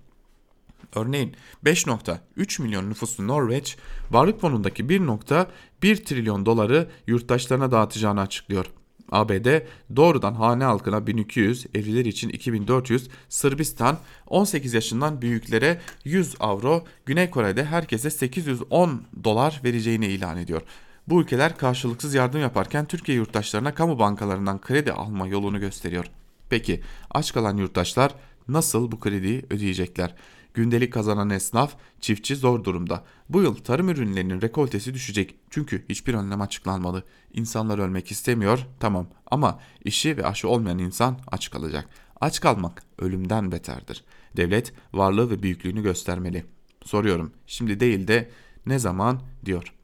Örneğin 0.95 1.37
5.3 1.65 2.63
milyon 2.63 2.91
nüfuslu 2.91 3.29
Norveç, 3.29 3.77
varlık 4.11 4.41
fonundaki 4.41 4.83
1.1 4.85 6.05
trilyon 6.05 6.47
doları 6.47 6.91
yurttaşlarına 7.07 7.71
dağıtacağını 7.71 8.21
açıklıyor. 8.21 8.67
ABD 9.15 9.63
doğrudan 9.97 10.35
hane 10.35 10.65
halkına 10.65 11.07
1200, 11.07 11.67
evliler 11.75 12.05
için 12.05 12.29
2400, 12.29 13.09
Sırbistan 13.29 13.99
18 14.27 14.75
yaşından 14.75 15.23
büyüklere 15.23 15.81
100 16.05 16.35
avro, 16.41 16.85
Güney 17.07 17.31
Kore'de 17.31 17.65
herkese 17.65 18.11
810 18.11 19.03
dolar 19.25 19.61
vereceğini 19.65 20.07
ilan 20.07 20.37
ediyor. 20.37 20.63
Bu 21.09 21.23
ülkeler 21.23 21.57
karşılıksız 21.59 22.15
yardım 22.15 22.41
yaparken 22.41 22.85
Türkiye 22.85 23.17
yurttaşlarına 23.19 23.75
kamu 23.75 23.99
bankalarından 23.99 24.61
kredi 24.61 24.93
alma 24.93 25.27
yolunu 25.27 25.61
gösteriyor. 25.61 26.05
Peki 26.51 26.81
aç 27.11 27.33
kalan 27.33 27.57
yurttaşlar 27.57 28.15
nasıl 28.49 28.93
bu 28.93 29.01
krediyi 29.01 29.45
ödeyecekler? 29.51 30.15
Gündelik 30.55 30.93
kazanan 30.93 31.31
esnaf, 31.31 31.75
çiftçi 32.01 32.37
zor 32.37 32.65
durumda. 32.65 33.05
Bu 33.29 33.43
yıl 33.43 33.55
tarım 33.55 33.89
ürünlerinin 33.89 34.43
rekoltesi 34.43 34.95
düşecek 34.95 35.35
çünkü 35.51 35.85
hiçbir 35.89 36.15
önlem 36.15 36.41
açıklanmadı. 36.41 37.05
İnsanlar 37.33 37.79
ölmek 37.79 38.11
istemiyor, 38.11 38.67
tamam 38.81 39.07
ama 39.27 39.61
işi 39.85 40.17
ve 40.17 40.27
aşı 40.27 40.49
olmayan 40.49 40.79
insan 40.79 41.19
aç 41.27 41.51
kalacak. 41.51 41.89
Aç 42.21 42.41
kalmak 42.41 42.83
ölümden 42.99 43.53
beterdir. 43.53 44.05
Devlet 44.37 44.73
varlığı 44.93 45.31
ve 45.31 45.43
büyüklüğünü 45.43 45.83
göstermeli. 45.83 46.45
Soruyorum, 46.85 47.33
şimdi 47.47 47.81
değil 47.81 48.09
de 48.09 48.31
ne 48.67 48.79
zaman 48.79 49.21
diyor. 49.45 49.75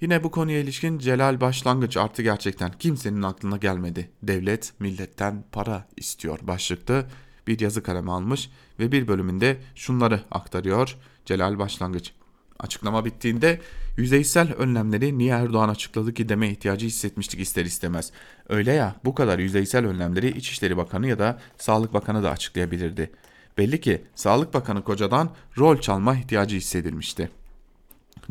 Yine 0.00 0.24
bu 0.24 0.30
konuya 0.30 0.60
ilişkin 0.60 0.98
Celal 0.98 1.40
başlangıç 1.40 1.96
artı 1.96 2.22
gerçekten 2.22 2.72
kimsenin 2.78 3.22
aklına 3.22 3.56
gelmedi. 3.56 4.10
Devlet 4.22 4.72
milletten 4.80 5.44
para 5.52 5.88
istiyor 5.96 6.38
başlıkta 6.42 7.06
bir 7.46 7.60
yazı 7.60 7.82
kalemi 7.82 8.12
almış 8.12 8.50
ve 8.82 8.92
bir 8.92 9.08
bölümünde 9.08 9.56
şunları 9.74 10.20
aktarıyor 10.30 10.96
Celal 11.26 11.58
Başlangıç. 11.58 12.12
Açıklama 12.58 13.04
bittiğinde 13.04 13.60
yüzeysel 13.96 14.52
önlemleri 14.52 15.18
niye 15.18 15.32
Erdoğan 15.32 15.68
açıkladı 15.68 16.14
ki 16.14 16.28
deme 16.28 16.48
ihtiyacı 16.48 16.86
hissetmiştik 16.86 17.40
ister 17.40 17.64
istemez. 17.64 18.12
Öyle 18.48 18.72
ya 18.72 18.94
bu 19.04 19.14
kadar 19.14 19.38
yüzeysel 19.38 19.86
önlemleri 19.86 20.28
İçişleri 20.28 20.76
Bakanı 20.76 21.06
ya 21.06 21.18
da 21.18 21.40
Sağlık 21.58 21.94
Bakanı 21.94 22.22
da 22.22 22.30
açıklayabilirdi. 22.30 23.10
Belli 23.58 23.80
ki 23.80 24.04
Sağlık 24.14 24.54
Bakanı 24.54 24.84
kocadan 24.84 25.30
rol 25.58 25.80
çalma 25.80 26.14
ihtiyacı 26.14 26.56
hissedilmişti. 26.56 27.30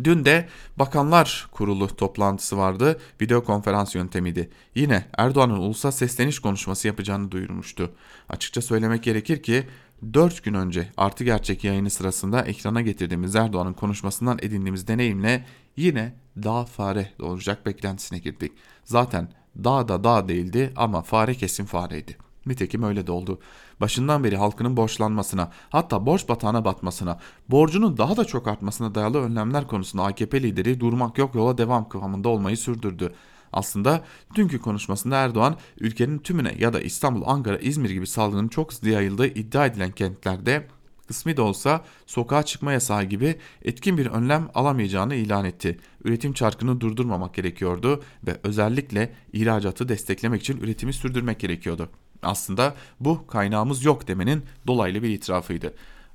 Dün 0.04 0.26
de 0.26 0.47
Bakanlar 0.78 1.47
Kurulu 1.52 1.95
toplantısı 1.95 2.58
vardı. 2.58 2.99
Video 3.22 3.43
konferans 3.43 3.95
yöntemiydi. 3.95 4.49
Yine 4.76 5.06
Erdoğan'ın 5.18 5.58
ulusal 5.58 5.91
sesleniş 5.91 6.39
konuşması 6.39 6.88
yapacağını 6.88 7.32
duyurmuştu. 7.32 7.91
Açıkça 8.30 8.62
söylemek 8.62 9.04
gerekir 9.04 9.43
ki 9.43 9.68
4 10.14 10.43
gün 10.43 10.54
önce 10.54 10.91
Artı 10.97 11.24
Gerçek 11.24 11.64
yayını 11.64 11.89
sırasında 11.89 12.41
ekrana 12.41 12.82
getirdiğimiz 12.82 13.36
Erdoğan'ın 13.36 13.74
konuşmasından 13.74 14.39
edindiğimiz 14.41 14.88
deneyimle 14.88 15.45
yine 15.78 16.16
dağ 16.38 16.66
fare 16.66 17.12
olacak 17.20 17.66
beklentisine 17.66 18.20
girdik. 18.20 18.52
Zaten 18.84 19.30
dağ 19.64 19.88
da 19.88 20.04
dağ 20.04 20.28
değildi 20.28 20.74
ama 20.76 21.02
fare 21.02 21.34
kesin 21.36 21.66
fareydi. 21.66 22.18
Nitekim 22.45 22.84
öyle 22.84 23.08
de 23.08 23.12
oldu. 23.12 23.39
Başından 23.82 24.24
beri 24.24 24.38
halkının 24.38 24.78
borçlanmasına, 24.78 25.52
hatta 25.70 26.06
borç 26.06 26.30
batağına 26.30 26.66
batmasına, 26.66 27.20
borcunun 27.49 27.97
daha 27.97 28.18
da 28.18 28.26
çok 28.26 28.47
artmasına 28.47 28.95
dayalı 28.95 29.22
önlemler 29.22 29.68
konusunda 29.68 30.04
AKP 30.04 30.43
lideri 30.43 30.80
durmak 30.80 31.18
yok 31.18 31.36
yola 31.36 31.58
devam 31.58 31.89
kıvamında 31.89 32.30
olmayı 32.30 32.58
sürdürdü. 32.58 33.14
Aslında 33.54 34.04
dünkü 34.36 34.60
konuşmasında 34.60 35.16
Erdoğan 35.16 35.58
ülkenin 35.80 36.18
tümüne 36.20 36.56
ya 36.60 36.74
da 36.74 36.82
İstanbul, 36.82 37.24
Ankara, 37.26 37.58
İzmir 37.58 37.89
gibi 37.89 38.08
salgının 38.08 38.47
çok 38.47 38.72
hızlı 38.72 38.89
yayıldığı 38.89 39.28
iddia 39.28 39.66
edilen 39.66 39.91
kentlerde 39.91 40.68
kısmi 41.08 41.38
de 41.38 41.41
olsa 41.41 41.86
sokağa 42.06 42.43
çıkma 42.43 42.72
yasağı 42.72 43.04
gibi 43.04 43.36
etkin 43.62 43.97
bir 43.97 44.06
önlem 44.06 44.49
alamayacağını 44.54 45.16
ilan 45.16 45.45
etti. 45.45 45.80
Üretim 46.04 46.34
çarkını 46.34 46.82
durdurmamak 46.82 47.34
gerekiyordu 47.34 48.04
ve 48.28 48.38
özellikle 48.43 49.14
ihracatı 49.34 49.89
desteklemek 49.89 50.41
için 50.41 50.58
üretimi 50.58 50.93
sürdürmek 50.93 51.39
gerekiyordu. 51.39 51.89
Aslında 52.24 52.76
bu 52.99 53.28
kaynağımız 53.28 53.86
yok 53.86 54.08
demenin 54.08 54.43
dolaylı 54.68 55.04
bir 55.04 55.10
itirafıydı. 55.10 55.74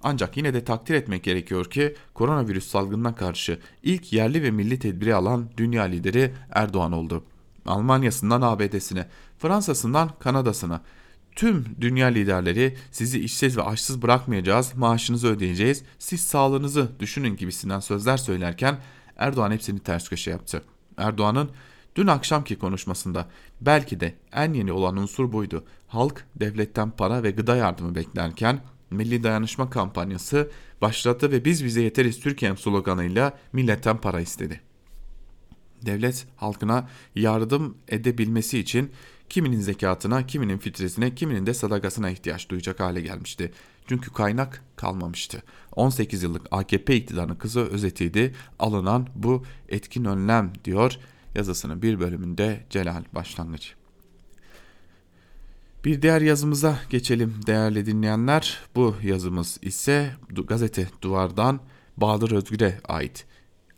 Ancak 0.09 0.36
yine 0.36 0.54
de 0.54 0.64
takdir 0.64 0.94
etmek 0.94 1.24
gerekiyor 1.24 1.70
ki 1.70 1.94
koronavirüs 2.14 2.68
salgınına 2.68 3.14
karşı 3.14 3.59
ilk 3.82 4.12
yerli 4.12 4.42
ve 4.42 4.50
milli 4.50 4.78
tedbiri 4.78 5.14
alan 5.14 5.50
dünya 5.57 5.82
lideri 5.82 6.34
Erdoğan 6.50 6.92
oldu. 6.92 7.24
Almanya'sından 7.66 8.42
ABD'sine, 8.42 9.07
Fransa'sından 9.38 10.11
Kanada'sına 10.18 10.80
tüm 11.36 11.64
dünya 11.80 12.07
liderleri 12.07 12.76
sizi 12.90 13.20
işsiz 13.20 13.57
ve 13.57 13.62
açsız 13.62 14.02
bırakmayacağız, 14.02 14.74
maaşınızı 14.76 15.28
ödeyeceğiz, 15.28 15.82
siz 15.98 16.20
sağlığınızı 16.20 16.90
düşünün 17.00 17.36
gibisinden 17.36 17.80
sözler 17.80 18.16
söylerken 18.16 18.78
Erdoğan 19.16 19.50
hepsini 19.50 19.78
ters 19.78 20.09
köşe 20.09 20.30
yaptı. 20.30 20.62
Erdoğan'ın 20.96 21.50
Dün 21.96 22.07
akşamki 22.07 22.59
konuşmasında 22.59 23.26
belki 23.61 24.00
de 24.00 24.14
en 24.32 24.52
yeni 24.52 24.72
olan 24.72 24.96
unsur 24.96 25.32
buydu. 25.32 25.64
Halk 25.88 26.24
devletten 26.36 26.90
para 26.90 27.22
ve 27.22 27.30
gıda 27.30 27.57
yardımı 27.57 27.94
beklerken 27.94 28.61
Milli 28.91 29.22
Dayanışma 29.22 29.70
Kampanyası 29.70 30.51
başlattı 30.82 31.30
ve 31.30 31.45
biz 31.45 31.64
bize 31.64 31.82
yeteriz 31.82 32.20
Türkiye'm 32.20 32.57
sloganıyla 32.57 33.39
milletten 33.53 34.01
para 34.01 34.20
istedi. 34.20 34.61
Devlet 35.82 36.26
halkına 36.37 36.89
yardım 37.14 37.76
edebilmesi 37.89 38.59
için 38.59 38.91
kiminin 39.28 39.61
zekatına, 39.61 40.26
kiminin 40.26 40.59
fitresine, 40.59 41.14
kiminin 41.14 41.47
de 41.47 41.55
sadakasına 41.55 42.11
ihtiyaç 42.11 42.49
duyacak 42.49 42.80
hale 42.80 43.01
gelmişti. 43.01 43.53
Çünkü 43.89 44.12
kaynak 44.12 44.64
kalmamıştı. 44.76 45.43
18 45.76 46.22
yıllık 46.22 46.47
AKP 46.51 46.97
iktidarının 46.97 47.34
kısa 47.34 47.61
özetiydi 47.61 48.34
alınan 48.59 49.09
bu 49.14 49.45
etkin 49.68 50.05
önlem 50.05 50.53
diyor 50.64 50.99
yazısının 51.34 51.82
bir 51.82 52.01
bölümünde 52.01 52.66
Celal 52.70 53.05
Başlangıç. 53.12 53.74
Bir 55.87 56.03
diğer 56.03 56.20
yazımıza 56.20 56.78
geçelim 56.91 57.34
değerli 57.47 57.87
dinleyenler. 57.87 58.61
Bu 58.74 58.97
yazımız 59.03 59.59
ise 59.62 60.11
gazete 60.49 60.89
Duvar'dan 61.03 61.61
Bahadır 61.97 62.32
Özgür'e 62.32 62.80
ait. 62.84 63.26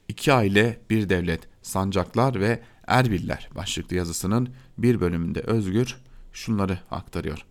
İki 0.09 0.33
aile 0.33 0.81
bir 0.91 1.09
devlet, 1.09 1.41
sancaklar 1.63 2.41
ve 2.41 2.63
Erbiller 2.87 3.49
başlıklı 3.57 3.97
yazısının 3.97 4.49
bir 4.79 5.01
bölümünde 5.01 5.41
Özgür 5.41 5.97
şunları 6.33 6.79
aktarıyor. 6.91 7.45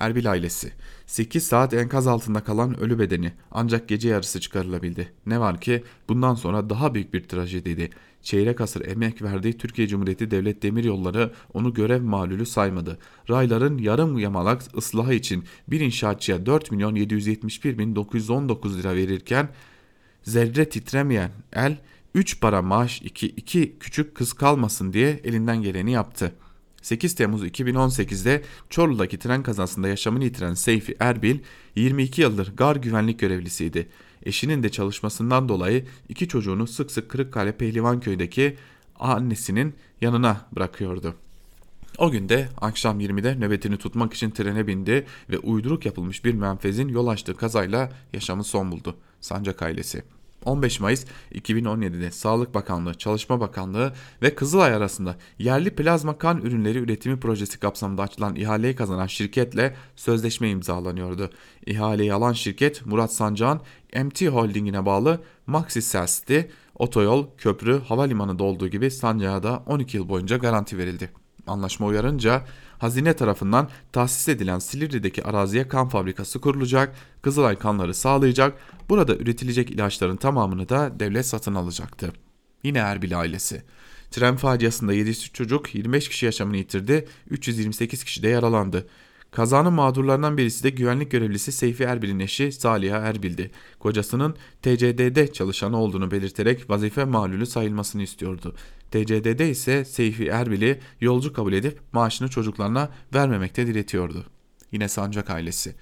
Erbil 0.00 0.30
ailesi 0.30 0.72
8 1.06 1.46
saat 1.46 1.74
enkaz 1.74 2.06
altında 2.06 2.44
kalan 2.44 2.80
ölü 2.80 2.98
bedeni 2.98 3.32
ancak 3.50 3.88
gece 3.88 4.08
yarısı 4.08 4.40
çıkarılabildi. 4.40 5.12
Ne 5.26 5.40
var 5.40 5.60
ki 5.60 5.84
bundan 6.08 6.34
sonra 6.34 6.70
daha 6.70 6.94
büyük 6.94 7.14
bir 7.14 7.28
trajediydi 7.28 7.90
çeyrek 8.22 8.60
asır 8.60 8.86
emek 8.86 9.22
verdiği 9.22 9.58
Türkiye 9.58 9.88
Cumhuriyeti 9.88 10.30
Devlet 10.30 10.62
Demiryolları 10.62 11.32
onu 11.54 11.74
görev 11.74 12.02
malulü 12.02 12.46
saymadı. 12.46 12.98
Rayların 13.30 13.78
yarım 13.78 14.18
yamalak 14.18 14.62
ıslahı 14.76 15.14
için 15.14 15.44
bir 15.68 15.80
inşaatçıya 15.80 16.46
4 16.46 16.70
milyon 16.70 16.94
771 16.94 17.78
bin 17.78 17.96
919 17.96 18.78
lira 18.78 18.94
verirken 18.94 19.48
zerre 20.22 20.68
titremeyen 20.68 21.30
el 21.52 21.78
3 22.14 22.40
para 22.40 22.62
maaş 22.62 23.02
2, 23.02 23.26
2 23.26 23.76
küçük 23.80 24.14
kız 24.14 24.32
kalmasın 24.32 24.92
diye 24.92 25.20
elinden 25.24 25.62
geleni 25.62 25.92
yaptı. 25.92 26.32
8 26.86 27.14
Temmuz 27.14 27.46
2018'de 27.46 28.42
Çorlu'daki 28.70 29.18
tren 29.18 29.42
kazasında 29.42 29.88
yaşamını 29.88 30.24
yitiren 30.24 30.54
Seyfi 30.54 30.96
Erbil 31.00 31.38
22 31.76 32.20
yıldır 32.20 32.56
gar 32.56 32.76
güvenlik 32.76 33.18
görevlisiydi. 33.18 33.88
Eşinin 34.22 34.62
de 34.62 34.68
çalışmasından 34.68 35.48
dolayı 35.48 35.86
iki 36.08 36.28
çocuğunu 36.28 36.66
sık 36.66 36.90
sık 36.90 37.08
Kırıkkale 37.08 37.52
Pehlivanköy'deki 37.56 38.56
annesinin 38.98 39.74
yanına 40.00 40.46
bırakıyordu. 40.52 41.14
O 41.98 42.10
gün 42.10 42.28
de 42.28 42.48
akşam 42.60 43.00
20'de 43.00 43.34
nöbetini 43.40 43.76
tutmak 43.76 44.14
için 44.14 44.30
trene 44.30 44.66
bindi 44.66 45.06
ve 45.30 45.38
uyduruk 45.38 45.86
yapılmış 45.86 46.24
bir 46.24 46.34
menfezin 46.34 46.88
yol 46.88 47.06
açtığı 47.06 47.36
kazayla 47.36 47.92
yaşamı 48.12 48.44
son 48.44 48.72
buldu. 48.72 48.96
Sancak 49.20 49.62
ailesi. 49.62 50.02
15 50.46 50.80
Mayıs 50.80 51.04
2017'de 51.34 52.10
Sağlık 52.10 52.54
Bakanlığı, 52.54 52.94
Çalışma 52.94 53.40
Bakanlığı 53.40 53.92
ve 54.22 54.34
Kızılay 54.34 54.74
arasında 54.74 55.16
yerli 55.38 55.70
plazma 55.70 56.18
kan 56.18 56.38
ürünleri 56.38 56.78
üretimi 56.78 57.20
projesi 57.20 57.60
kapsamında 57.60 58.02
açılan 58.02 58.36
ihaleyi 58.36 58.76
kazanan 58.76 59.06
şirketle 59.06 59.76
sözleşme 59.96 60.50
imzalanıyordu. 60.50 61.30
İhaleyi 61.66 62.12
alan 62.14 62.32
şirket 62.32 62.86
Murat 62.86 63.12
Sancak'ın 63.12 63.60
MT 64.04 64.22
Holding'ine 64.22 64.86
bağlı 64.86 65.20
Maxi 65.46 65.82
Sels'ti. 65.82 66.50
Otoyol, 66.74 67.26
köprü, 67.38 67.80
havalimanı 67.80 68.38
da 68.38 68.44
olduğu 68.44 68.68
gibi 68.68 68.90
Sancak'a 68.90 69.42
da 69.42 69.62
12 69.66 69.96
yıl 69.96 70.08
boyunca 70.08 70.36
garanti 70.36 70.78
verildi. 70.78 71.10
Anlaşma 71.46 71.86
uyarınca 71.86 72.42
hazine 72.78 73.12
tarafından 73.12 73.68
tahsis 73.92 74.28
edilen 74.28 74.58
Silivri'deki 74.58 75.24
araziye 75.24 75.68
kan 75.68 75.88
fabrikası 75.88 76.40
kurulacak, 76.40 76.94
Kızılay 77.22 77.58
kanları 77.58 77.94
sağlayacak, 77.94 78.58
burada 78.88 79.16
üretilecek 79.16 79.70
ilaçların 79.70 80.16
tamamını 80.16 80.68
da 80.68 81.00
devlet 81.00 81.26
satın 81.26 81.54
alacaktı. 81.54 82.12
Yine 82.62 82.78
Erbil 82.78 83.20
ailesi. 83.20 83.62
Tren 84.10 84.36
faciasında 84.36 84.92
7 84.92 85.32
çocuk 85.32 85.74
25 85.74 86.08
kişi 86.08 86.26
yaşamını 86.26 86.56
yitirdi, 86.56 87.08
328 87.30 88.04
kişi 88.04 88.22
de 88.22 88.28
yaralandı. 88.28 88.86
Kazanın 89.30 89.72
mağdurlarından 89.72 90.36
birisi 90.36 90.64
de 90.64 90.70
güvenlik 90.70 91.10
görevlisi 91.10 91.52
Seyfi 91.52 91.84
Erbil'in 91.84 92.20
eşi 92.20 92.52
Saliha 92.52 92.98
Erbil'di. 92.98 93.50
Kocasının 93.78 94.36
TCD'de 94.62 95.32
çalışan 95.32 95.72
olduğunu 95.72 96.10
belirterek 96.10 96.70
vazife 96.70 97.04
malulü 97.04 97.46
sayılmasını 97.46 98.02
istiyordu. 98.02 98.54
TCD'de 98.90 99.50
ise 99.50 99.84
Seyfi 99.84 100.26
Erbil'i 100.26 100.80
yolcu 101.00 101.32
kabul 101.32 101.52
edip 101.52 101.78
maaşını 101.92 102.28
çocuklarına 102.28 102.88
vermemekte 103.14 103.66
diretiyordu. 103.66 104.24
Yine 104.72 104.88
Sancak 104.88 105.30
ailesi. 105.30 105.74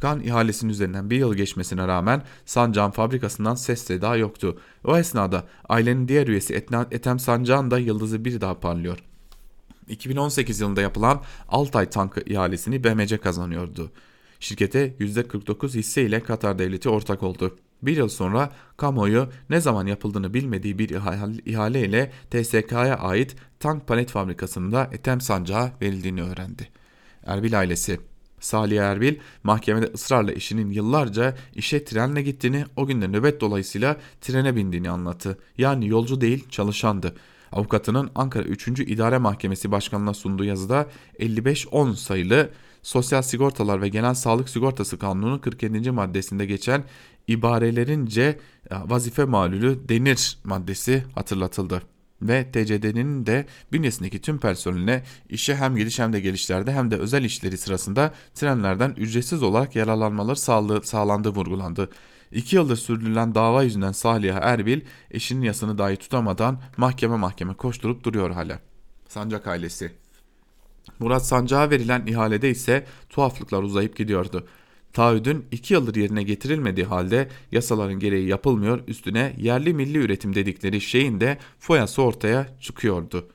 Kan 0.00 0.20
ihalesinin 0.20 0.72
üzerinden 0.72 1.10
bir 1.10 1.16
yıl 1.16 1.34
geçmesine 1.34 1.88
rağmen 1.88 2.22
Sancak'ın 2.44 2.90
fabrikasından 2.90 3.54
ses 3.54 3.84
seda 3.84 4.16
yoktu. 4.16 4.60
O 4.84 4.98
esnada 4.98 5.46
ailenin 5.68 6.08
diğer 6.08 6.28
üyesi 6.28 6.54
Ethem 6.90 7.18
Sancak'ın 7.18 7.70
da 7.70 7.78
yıldızı 7.78 8.24
bir 8.24 8.40
daha 8.40 8.60
parlıyor. 8.60 8.98
2018 9.88 10.60
yılında 10.60 10.80
yapılan 10.80 11.22
Altay 11.48 11.90
tankı 11.90 12.20
ihalesini 12.26 12.84
BMC 12.84 13.18
kazanıyordu. 13.18 13.92
Şirkete 14.40 14.94
%49 15.00 15.74
hisse 15.74 16.02
ile 16.02 16.22
Katar 16.22 16.58
devleti 16.58 16.88
ortak 16.88 17.22
oldu. 17.22 17.58
Bir 17.82 17.96
yıl 17.96 18.08
sonra 18.08 18.50
kamuoyu 18.76 19.28
ne 19.50 19.60
zaman 19.60 19.86
yapıldığını 19.86 20.34
bilmediği 20.34 20.78
bir 20.78 20.90
ihale 21.46 21.80
ile 21.80 22.12
TSK'ya 22.30 22.96
ait 22.96 23.36
tank 23.60 23.86
palet 23.86 24.10
fabrikasında 24.10 24.90
Etem 24.92 25.20
Sancağı 25.20 25.70
verildiğini 25.82 26.22
öğrendi. 26.22 26.68
Erbil 27.26 27.58
ailesi 27.58 28.00
Salih 28.40 28.80
Erbil 28.80 29.14
mahkemede 29.44 29.86
ısrarla 29.94 30.32
eşinin 30.32 30.70
yıllarca 30.70 31.36
işe 31.54 31.84
trenle 31.84 32.22
gittiğini 32.22 32.64
o 32.76 32.86
günde 32.86 33.08
nöbet 33.08 33.40
dolayısıyla 33.40 33.96
trene 34.20 34.56
bindiğini 34.56 34.90
anlattı. 34.90 35.38
Yani 35.58 35.88
yolcu 35.88 36.20
değil 36.20 36.48
çalışandı. 36.50 37.14
Avukatının 37.52 38.10
Ankara 38.14 38.44
3. 38.44 38.68
İdare 38.68 39.18
Mahkemesi 39.18 39.70
Başkanı'na 39.70 40.14
sunduğu 40.14 40.44
yazıda 40.44 40.86
55-10 41.18 41.94
sayılı 41.94 42.50
Sosyal 42.82 43.22
Sigortalar 43.22 43.82
ve 43.82 43.88
Genel 43.88 44.14
Sağlık 44.14 44.48
Sigortası 44.48 44.98
Kanunu'nun 44.98 45.38
47. 45.38 45.90
maddesinde 45.90 46.46
geçen 46.46 46.84
ibarelerince 47.28 48.38
e, 48.70 48.74
vazife 48.84 49.24
malulü 49.24 49.88
denir 49.88 50.38
maddesi 50.44 51.04
hatırlatıldı. 51.14 51.82
Ve 52.22 52.52
TCD'nin 52.52 53.26
de 53.26 53.46
bünyesindeki 53.72 54.20
tüm 54.20 54.38
personeline 54.38 55.02
işe 55.28 55.56
hem 55.56 55.76
gidiş 55.76 55.98
hem 55.98 56.12
de 56.12 56.20
gelişlerde 56.20 56.72
hem 56.72 56.90
de 56.90 56.96
özel 56.96 57.24
işleri 57.24 57.58
sırasında 57.58 58.14
trenlerden 58.34 58.94
ücretsiz 58.96 59.42
olarak 59.42 59.76
yararlanmaları 59.76 60.36
sağlandığı 60.86 61.28
vurgulandı. 61.28 61.90
İki 62.32 62.56
yıldır 62.56 62.76
sürdürülen 62.76 63.34
dava 63.34 63.62
yüzünden 63.62 63.92
Saliha 63.92 64.38
Erbil 64.38 64.80
eşinin 65.10 65.42
yasını 65.42 65.78
dahi 65.78 65.96
tutamadan 65.96 66.60
mahkeme 66.76 67.16
mahkeme 67.16 67.54
koşturup 67.54 68.04
duruyor 68.04 68.30
hala. 68.30 68.60
Sancak 69.08 69.46
ailesi 69.46 69.92
Murat 70.98 71.26
Sancak'a 71.26 71.70
verilen 71.70 72.06
ihalede 72.06 72.50
ise 72.50 72.86
tuhaflıklar 73.10 73.62
uzayıp 73.62 73.96
gidiyordu. 73.96 74.46
Taahhüdün 74.96 75.46
2 75.50 75.74
yıldır 75.74 75.94
yerine 75.94 76.22
getirilmediği 76.22 76.86
halde 76.86 77.28
yasaların 77.52 77.98
gereği 77.98 78.28
yapılmıyor 78.28 78.80
üstüne 78.86 79.36
yerli 79.38 79.74
milli 79.74 79.98
üretim 79.98 80.34
dedikleri 80.34 80.80
şeyin 80.80 81.20
de 81.20 81.38
foyası 81.58 82.02
ortaya 82.02 82.46
çıkıyordu. 82.60 83.28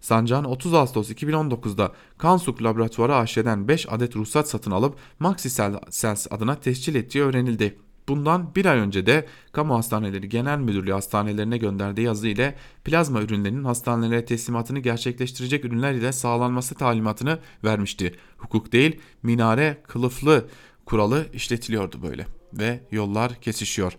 Sancak'ın 0.00 0.44
30 0.44 0.74
Ağustos 0.74 1.10
2019'da 1.10 1.92
Kansuk 2.18 2.62
Laboratuvarı 2.62 3.16
AŞ'den 3.16 3.68
5 3.68 3.92
adet 3.92 4.16
ruhsat 4.16 4.48
satın 4.48 4.70
alıp 4.70 4.96
Maxi 5.18 5.50
Cells 5.90 6.26
adına 6.30 6.54
tescil 6.54 6.94
ettiği 6.94 7.22
öğrenildi. 7.22 7.78
Bundan 8.08 8.54
bir 8.54 8.66
ay 8.66 8.78
önce 8.78 9.06
de 9.06 9.26
Kamu 9.52 9.74
Hastaneleri 9.74 10.28
Genel 10.28 10.58
Müdürlüğü 10.58 10.92
hastanelerine 10.92 11.58
gönderdiği 11.58 12.02
yazı 12.02 12.28
ile 12.28 12.54
plazma 12.84 13.20
ürünlerinin 13.20 13.64
hastanelere 13.64 14.24
teslimatını 14.24 14.78
gerçekleştirecek 14.78 15.64
ürünler 15.64 15.92
ile 15.92 16.12
sağlanması 16.12 16.74
talimatını 16.74 17.38
vermişti. 17.64 18.14
Hukuk 18.36 18.72
değil 18.72 19.00
minare 19.22 19.82
kılıflı 19.86 20.48
kuralı 20.88 21.26
işletiliyordu 21.32 22.02
böyle 22.02 22.26
ve 22.52 22.80
yollar 22.90 23.34
kesişiyor. 23.34 23.92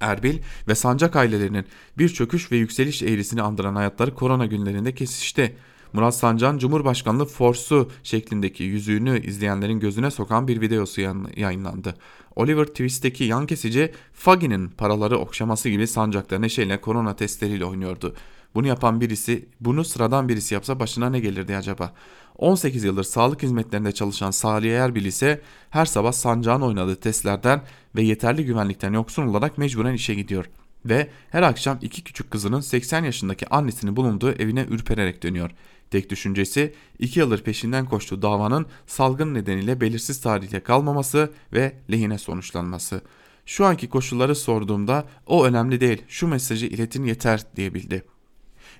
Erbil 0.00 0.38
ve 0.68 0.74
Sancak 0.74 1.16
ailelerinin 1.16 1.64
bir 1.98 2.08
çöküş 2.08 2.52
ve 2.52 2.56
yükseliş 2.56 3.02
eğrisini 3.02 3.42
andıran 3.42 3.76
hayatları 3.76 4.14
korona 4.14 4.46
günlerinde 4.46 4.94
kesişti. 4.94 5.56
Murat 5.92 6.14
Sancan 6.14 6.58
Cumhurbaşkanlığı 6.58 7.24
forsu 7.24 7.90
şeklindeki 8.02 8.64
yüzüğünü 8.64 9.26
izleyenlerin 9.26 9.80
gözüne 9.80 10.10
sokan 10.10 10.48
bir 10.48 10.60
videosu 10.60 11.00
yayınlandı. 11.36 11.94
Oliver 12.36 12.66
Twist'teki 12.66 13.24
yan 13.24 13.46
kesici 13.46 13.92
Fagi'nin 14.12 14.68
paraları 14.68 15.18
okşaması 15.18 15.68
gibi 15.68 15.86
sancakta 15.86 16.38
neşeyle 16.38 16.80
korona 16.80 17.16
testleriyle 17.16 17.64
oynuyordu. 17.64 18.14
Bunu 18.54 18.66
yapan 18.66 19.00
birisi, 19.00 19.48
bunu 19.60 19.84
sıradan 19.84 20.28
birisi 20.28 20.54
yapsa 20.54 20.80
başına 20.80 21.10
ne 21.10 21.20
gelirdi 21.20 21.56
acaba? 21.56 21.94
18 22.38 22.84
yıldır 22.84 23.04
sağlık 23.04 23.42
hizmetlerinde 23.42 23.92
çalışan 23.92 24.30
Salih 24.30 24.78
Erbil 24.78 25.04
ise 25.04 25.40
her 25.70 25.86
sabah 25.86 26.12
sancağın 26.12 26.60
oynadığı 26.60 26.96
testlerden 26.96 27.62
ve 27.96 28.02
yeterli 28.02 28.44
güvenlikten 28.44 28.92
yoksun 28.92 29.26
olarak 29.26 29.58
mecburen 29.58 29.94
işe 29.94 30.14
gidiyor. 30.14 30.46
Ve 30.84 31.08
her 31.30 31.42
akşam 31.42 31.78
iki 31.82 32.04
küçük 32.04 32.30
kızının 32.30 32.60
80 32.60 33.04
yaşındaki 33.04 33.48
annesini 33.48 33.96
bulunduğu 33.96 34.32
evine 34.32 34.66
ürpererek 34.70 35.22
dönüyor. 35.22 35.50
Tek 35.90 36.10
düşüncesi 36.10 36.74
2 36.98 37.20
yıldır 37.20 37.42
peşinden 37.42 37.86
koştuğu 37.86 38.22
davanın 38.22 38.66
salgın 38.86 39.34
nedeniyle 39.34 39.80
belirsiz 39.80 40.20
tarihte 40.20 40.60
kalmaması 40.60 41.32
ve 41.52 41.72
lehine 41.90 42.18
sonuçlanması. 42.18 43.00
Şu 43.46 43.64
anki 43.64 43.88
koşulları 43.88 44.34
sorduğumda 44.34 45.04
o 45.26 45.44
önemli 45.44 45.80
değil 45.80 46.02
şu 46.08 46.28
mesajı 46.28 46.66
iletin 46.66 47.04
yeter 47.04 47.42
diyebildi. 47.56 48.02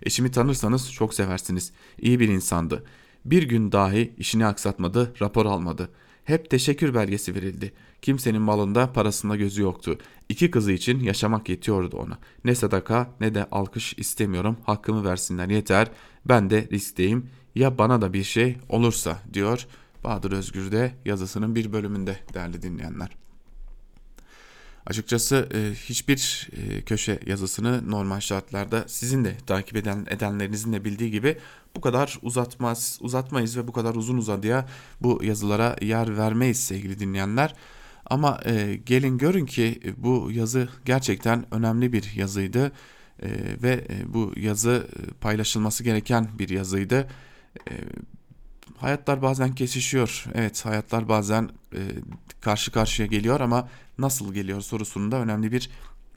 Eşimi 0.03 0.31
tanırsanız 0.31 0.93
çok 0.93 1.15
seversiniz. 1.15 1.73
İyi 1.99 2.21
bir 2.21 2.29
insandı. 2.29 2.85
Bir 3.27 3.43
gün 3.43 3.73
dahi 3.73 4.15
işini 4.19 4.47
aksatmadı, 4.47 5.13
rapor 5.21 5.47
almadı. 5.47 5.89
Hep 6.25 6.51
teşekkür 6.51 6.95
belgesi 6.95 7.35
verildi. 7.35 7.73
Kimsenin 8.03 8.43
malında 8.43 8.93
parasında 8.93 9.37
gözü 9.37 9.63
yoktu. 9.63 9.99
İki 10.29 10.51
kızı 10.51 10.73
için 10.73 11.01
yaşamak 11.01 11.49
yetiyordu 11.49 11.97
ona. 11.97 12.19
Ne 12.45 12.55
sadaka 12.55 13.11
ne 13.21 13.35
de 13.35 13.47
alkış 13.51 13.95
istemiyorum. 13.99 14.57
Hakkımı 14.65 15.05
versinler 15.05 15.49
yeter. 15.49 15.91
Ben 16.25 16.51
de 16.51 16.69
riskteyim. 16.73 17.31
Ya 17.55 17.79
bana 17.79 18.01
da 18.01 18.13
bir 18.13 18.25
şey 18.25 18.57
olursa 18.69 19.19
diyor 19.33 19.67
Bahadır 20.05 20.33
Özgür 20.33 20.73
de 20.73 20.95
yazısının 21.05 21.55
bir 21.55 21.73
bölümünde 21.73 22.19
değerli 22.35 22.63
dinleyenler. 22.63 23.09
Açıkçası 24.87 25.49
e, 25.55 25.75
hiçbir 25.75 26.49
e, 26.53 26.83
köşe 26.83 27.21
yazısını 27.27 27.91
normal 27.91 28.21
şartlarda 28.21 28.85
sizin 28.89 29.25
de 29.25 29.37
takip 29.47 29.77
eden 29.77 30.07
edenlerinizin 30.11 30.73
de 30.73 30.85
bildiği 30.85 31.11
gibi 31.11 31.39
bu 31.77 31.81
kadar 31.81 32.19
uzatmaz 32.23 32.99
uzatmayız 33.01 33.57
ve 33.57 33.69
bu 33.69 33.73
kadar 33.73 33.95
uzun 33.95 34.17
uzadıya 34.17 34.67
bu 35.01 35.25
yazılara 35.25 35.77
yer 35.81 36.19
vermeyiz 36.19 36.65
sevgili 36.65 36.99
dinleyenler. 36.99 37.55
Ama 38.07 38.41
e, 38.45 38.75
gelin 38.87 39.19
görün 39.19 39.47
ki 39.47 39.81
bu 39.97 40.31
yazı 40.33 40.69
gerçekten 40.85 41.55
önemli 41.55 41.93
bir 41.93 42.13
yazıydı 42.17 42.73
e, 43.23 43.29
ve 43.63 43.87
e, 43.91 44.15
bu 44.15 44.33
yazı 44.37 44.87
e, 44.97 45.11
paylaşılması 45.21 45.85
gereken 45.85 46.29
bir 46.39 46.49
yazıydı. 46.49 47.09
E, 47.71 47.73
hayatlar 48.77 49.23
bazen 49.23 49.55
kesişiyor. 49.55 50.25
Evet 50.35 50.65
hayatlar 50.65 51.09
bazen 51.09 51.51
e, 51.73 51.81
karşı 52.41 52.73
karşıya 52.73 53.09
geliyor 53.09 53.41
ama 53.41 53.69
nasıl 53.99 54.35
geliyor 54.35 54.61
sorusunun 54.61 55.13
da 55.13 55.17
önemli 55.17 55.53
bir 55.53 55.71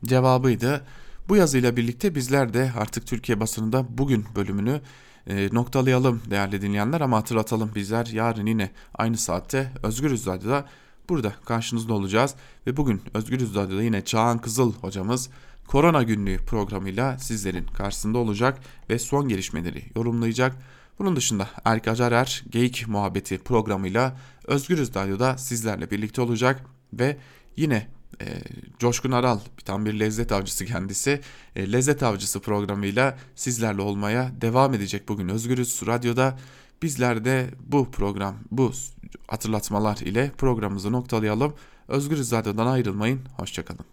cevabıydı. 0.04 0.86
Bu 1.30 1.36
yazıyla 1.36 1.78
birlikte 1.78 2.16
bizler 2.16 2.54
de 2.54 2.72
artık 2.78 3.08
Türkiye 3.08 3.40
basınında 3.40 3.98
bugün 3.98 4.26
bölümünü 4.36 4.82
e, 5.30 5.50
noktalayalım 5.52 6.22
değerli 6.30 6.62
dinleyenler 6.62 7.02
ama 7.02 7.18
hatırlatalım 7.18 7.72
bizler 7.76 8.06
yarın 8.06 8.46
yine 8.46 8.72
aynı 8.96 9.18
saatte 9.18 9.72
Özgür 9.84 10.12
Radyo'da 10.12 10.66
burada 11.10 11.34
karşınızda 11.46 11.94
olacağız 11.94 12.36
ve 12.68 12.78
bugün 12.78 13.02
Özgür 13.14 13.56
Radyo'da 13.56 13.84
yine 13.84 14.06
Çağan 14.06 14.38
Kızıl 14.38 14.74
hocamız 14.74 15.30
Korona 15.68 16.04
Günlüğü 16.04 16.38
programıyla 16.38 17.20
sizlerin 17.20 17.66
karşısında 17.66 18.18
olacak 18.18 18.60
ve 18.90 19.00
son 19.00 19.28
gelişmeleri 19.28 19.84
yorumlayacak. 19.96 20.56
Bunun 21.00 21.16
dışında 21.16 21.50
Erk 21.66 21.88
Acarer 21.88 22.44
Geyik 22.50 22.88
Muhabbeti 22.88 23.38
programıyla 23.38 24.18
Özgürüz 24.48 24.96
Radyo'da 24.96 25.38
sizlerle 25.38 25.92
birlikte 25.92 26.22
olacak 26.22 26.64
ve 26.94 27.18
yine 27.58 27.88
e, 28.22 28.26
Coşkun 28.80 29.12
Aral 29.12 29.40
tam 29.66 29.86
bir 29.86 30.00
lezzet 30.00 30.32
avcısı 30.32 30.66
kendisi 30.66 31.22
e, 31.56 31.72
lezzet 31.72 32.04
avcısı 32.04 32.40
programıyla 32.40 33.18
sizlerle 33.36 33.82
olmaya 33.82 34.32
devam 34.42 34.74
edecek 34.74 35.10
bugün 35.10 35.30
Özgürüz 35.30 35.82
Radyo'da 35.88 36.38
bizler 36.82 37.26
de 37.26 37.50
bu 37.60 37.92
program 37.92 38.36
bu 38.52 38.72
hatırlatmalar 39.28 39.98
ile 39.98 40.32
programımızı 40.38 40.92
noktalayalım. 40.92 41.54
Özgürüz 41.88 42.32
Radyo'dan 42.32 42.68
ayrılmayın. 42.68 43.22
Hoşçakalın. 43.38 43.86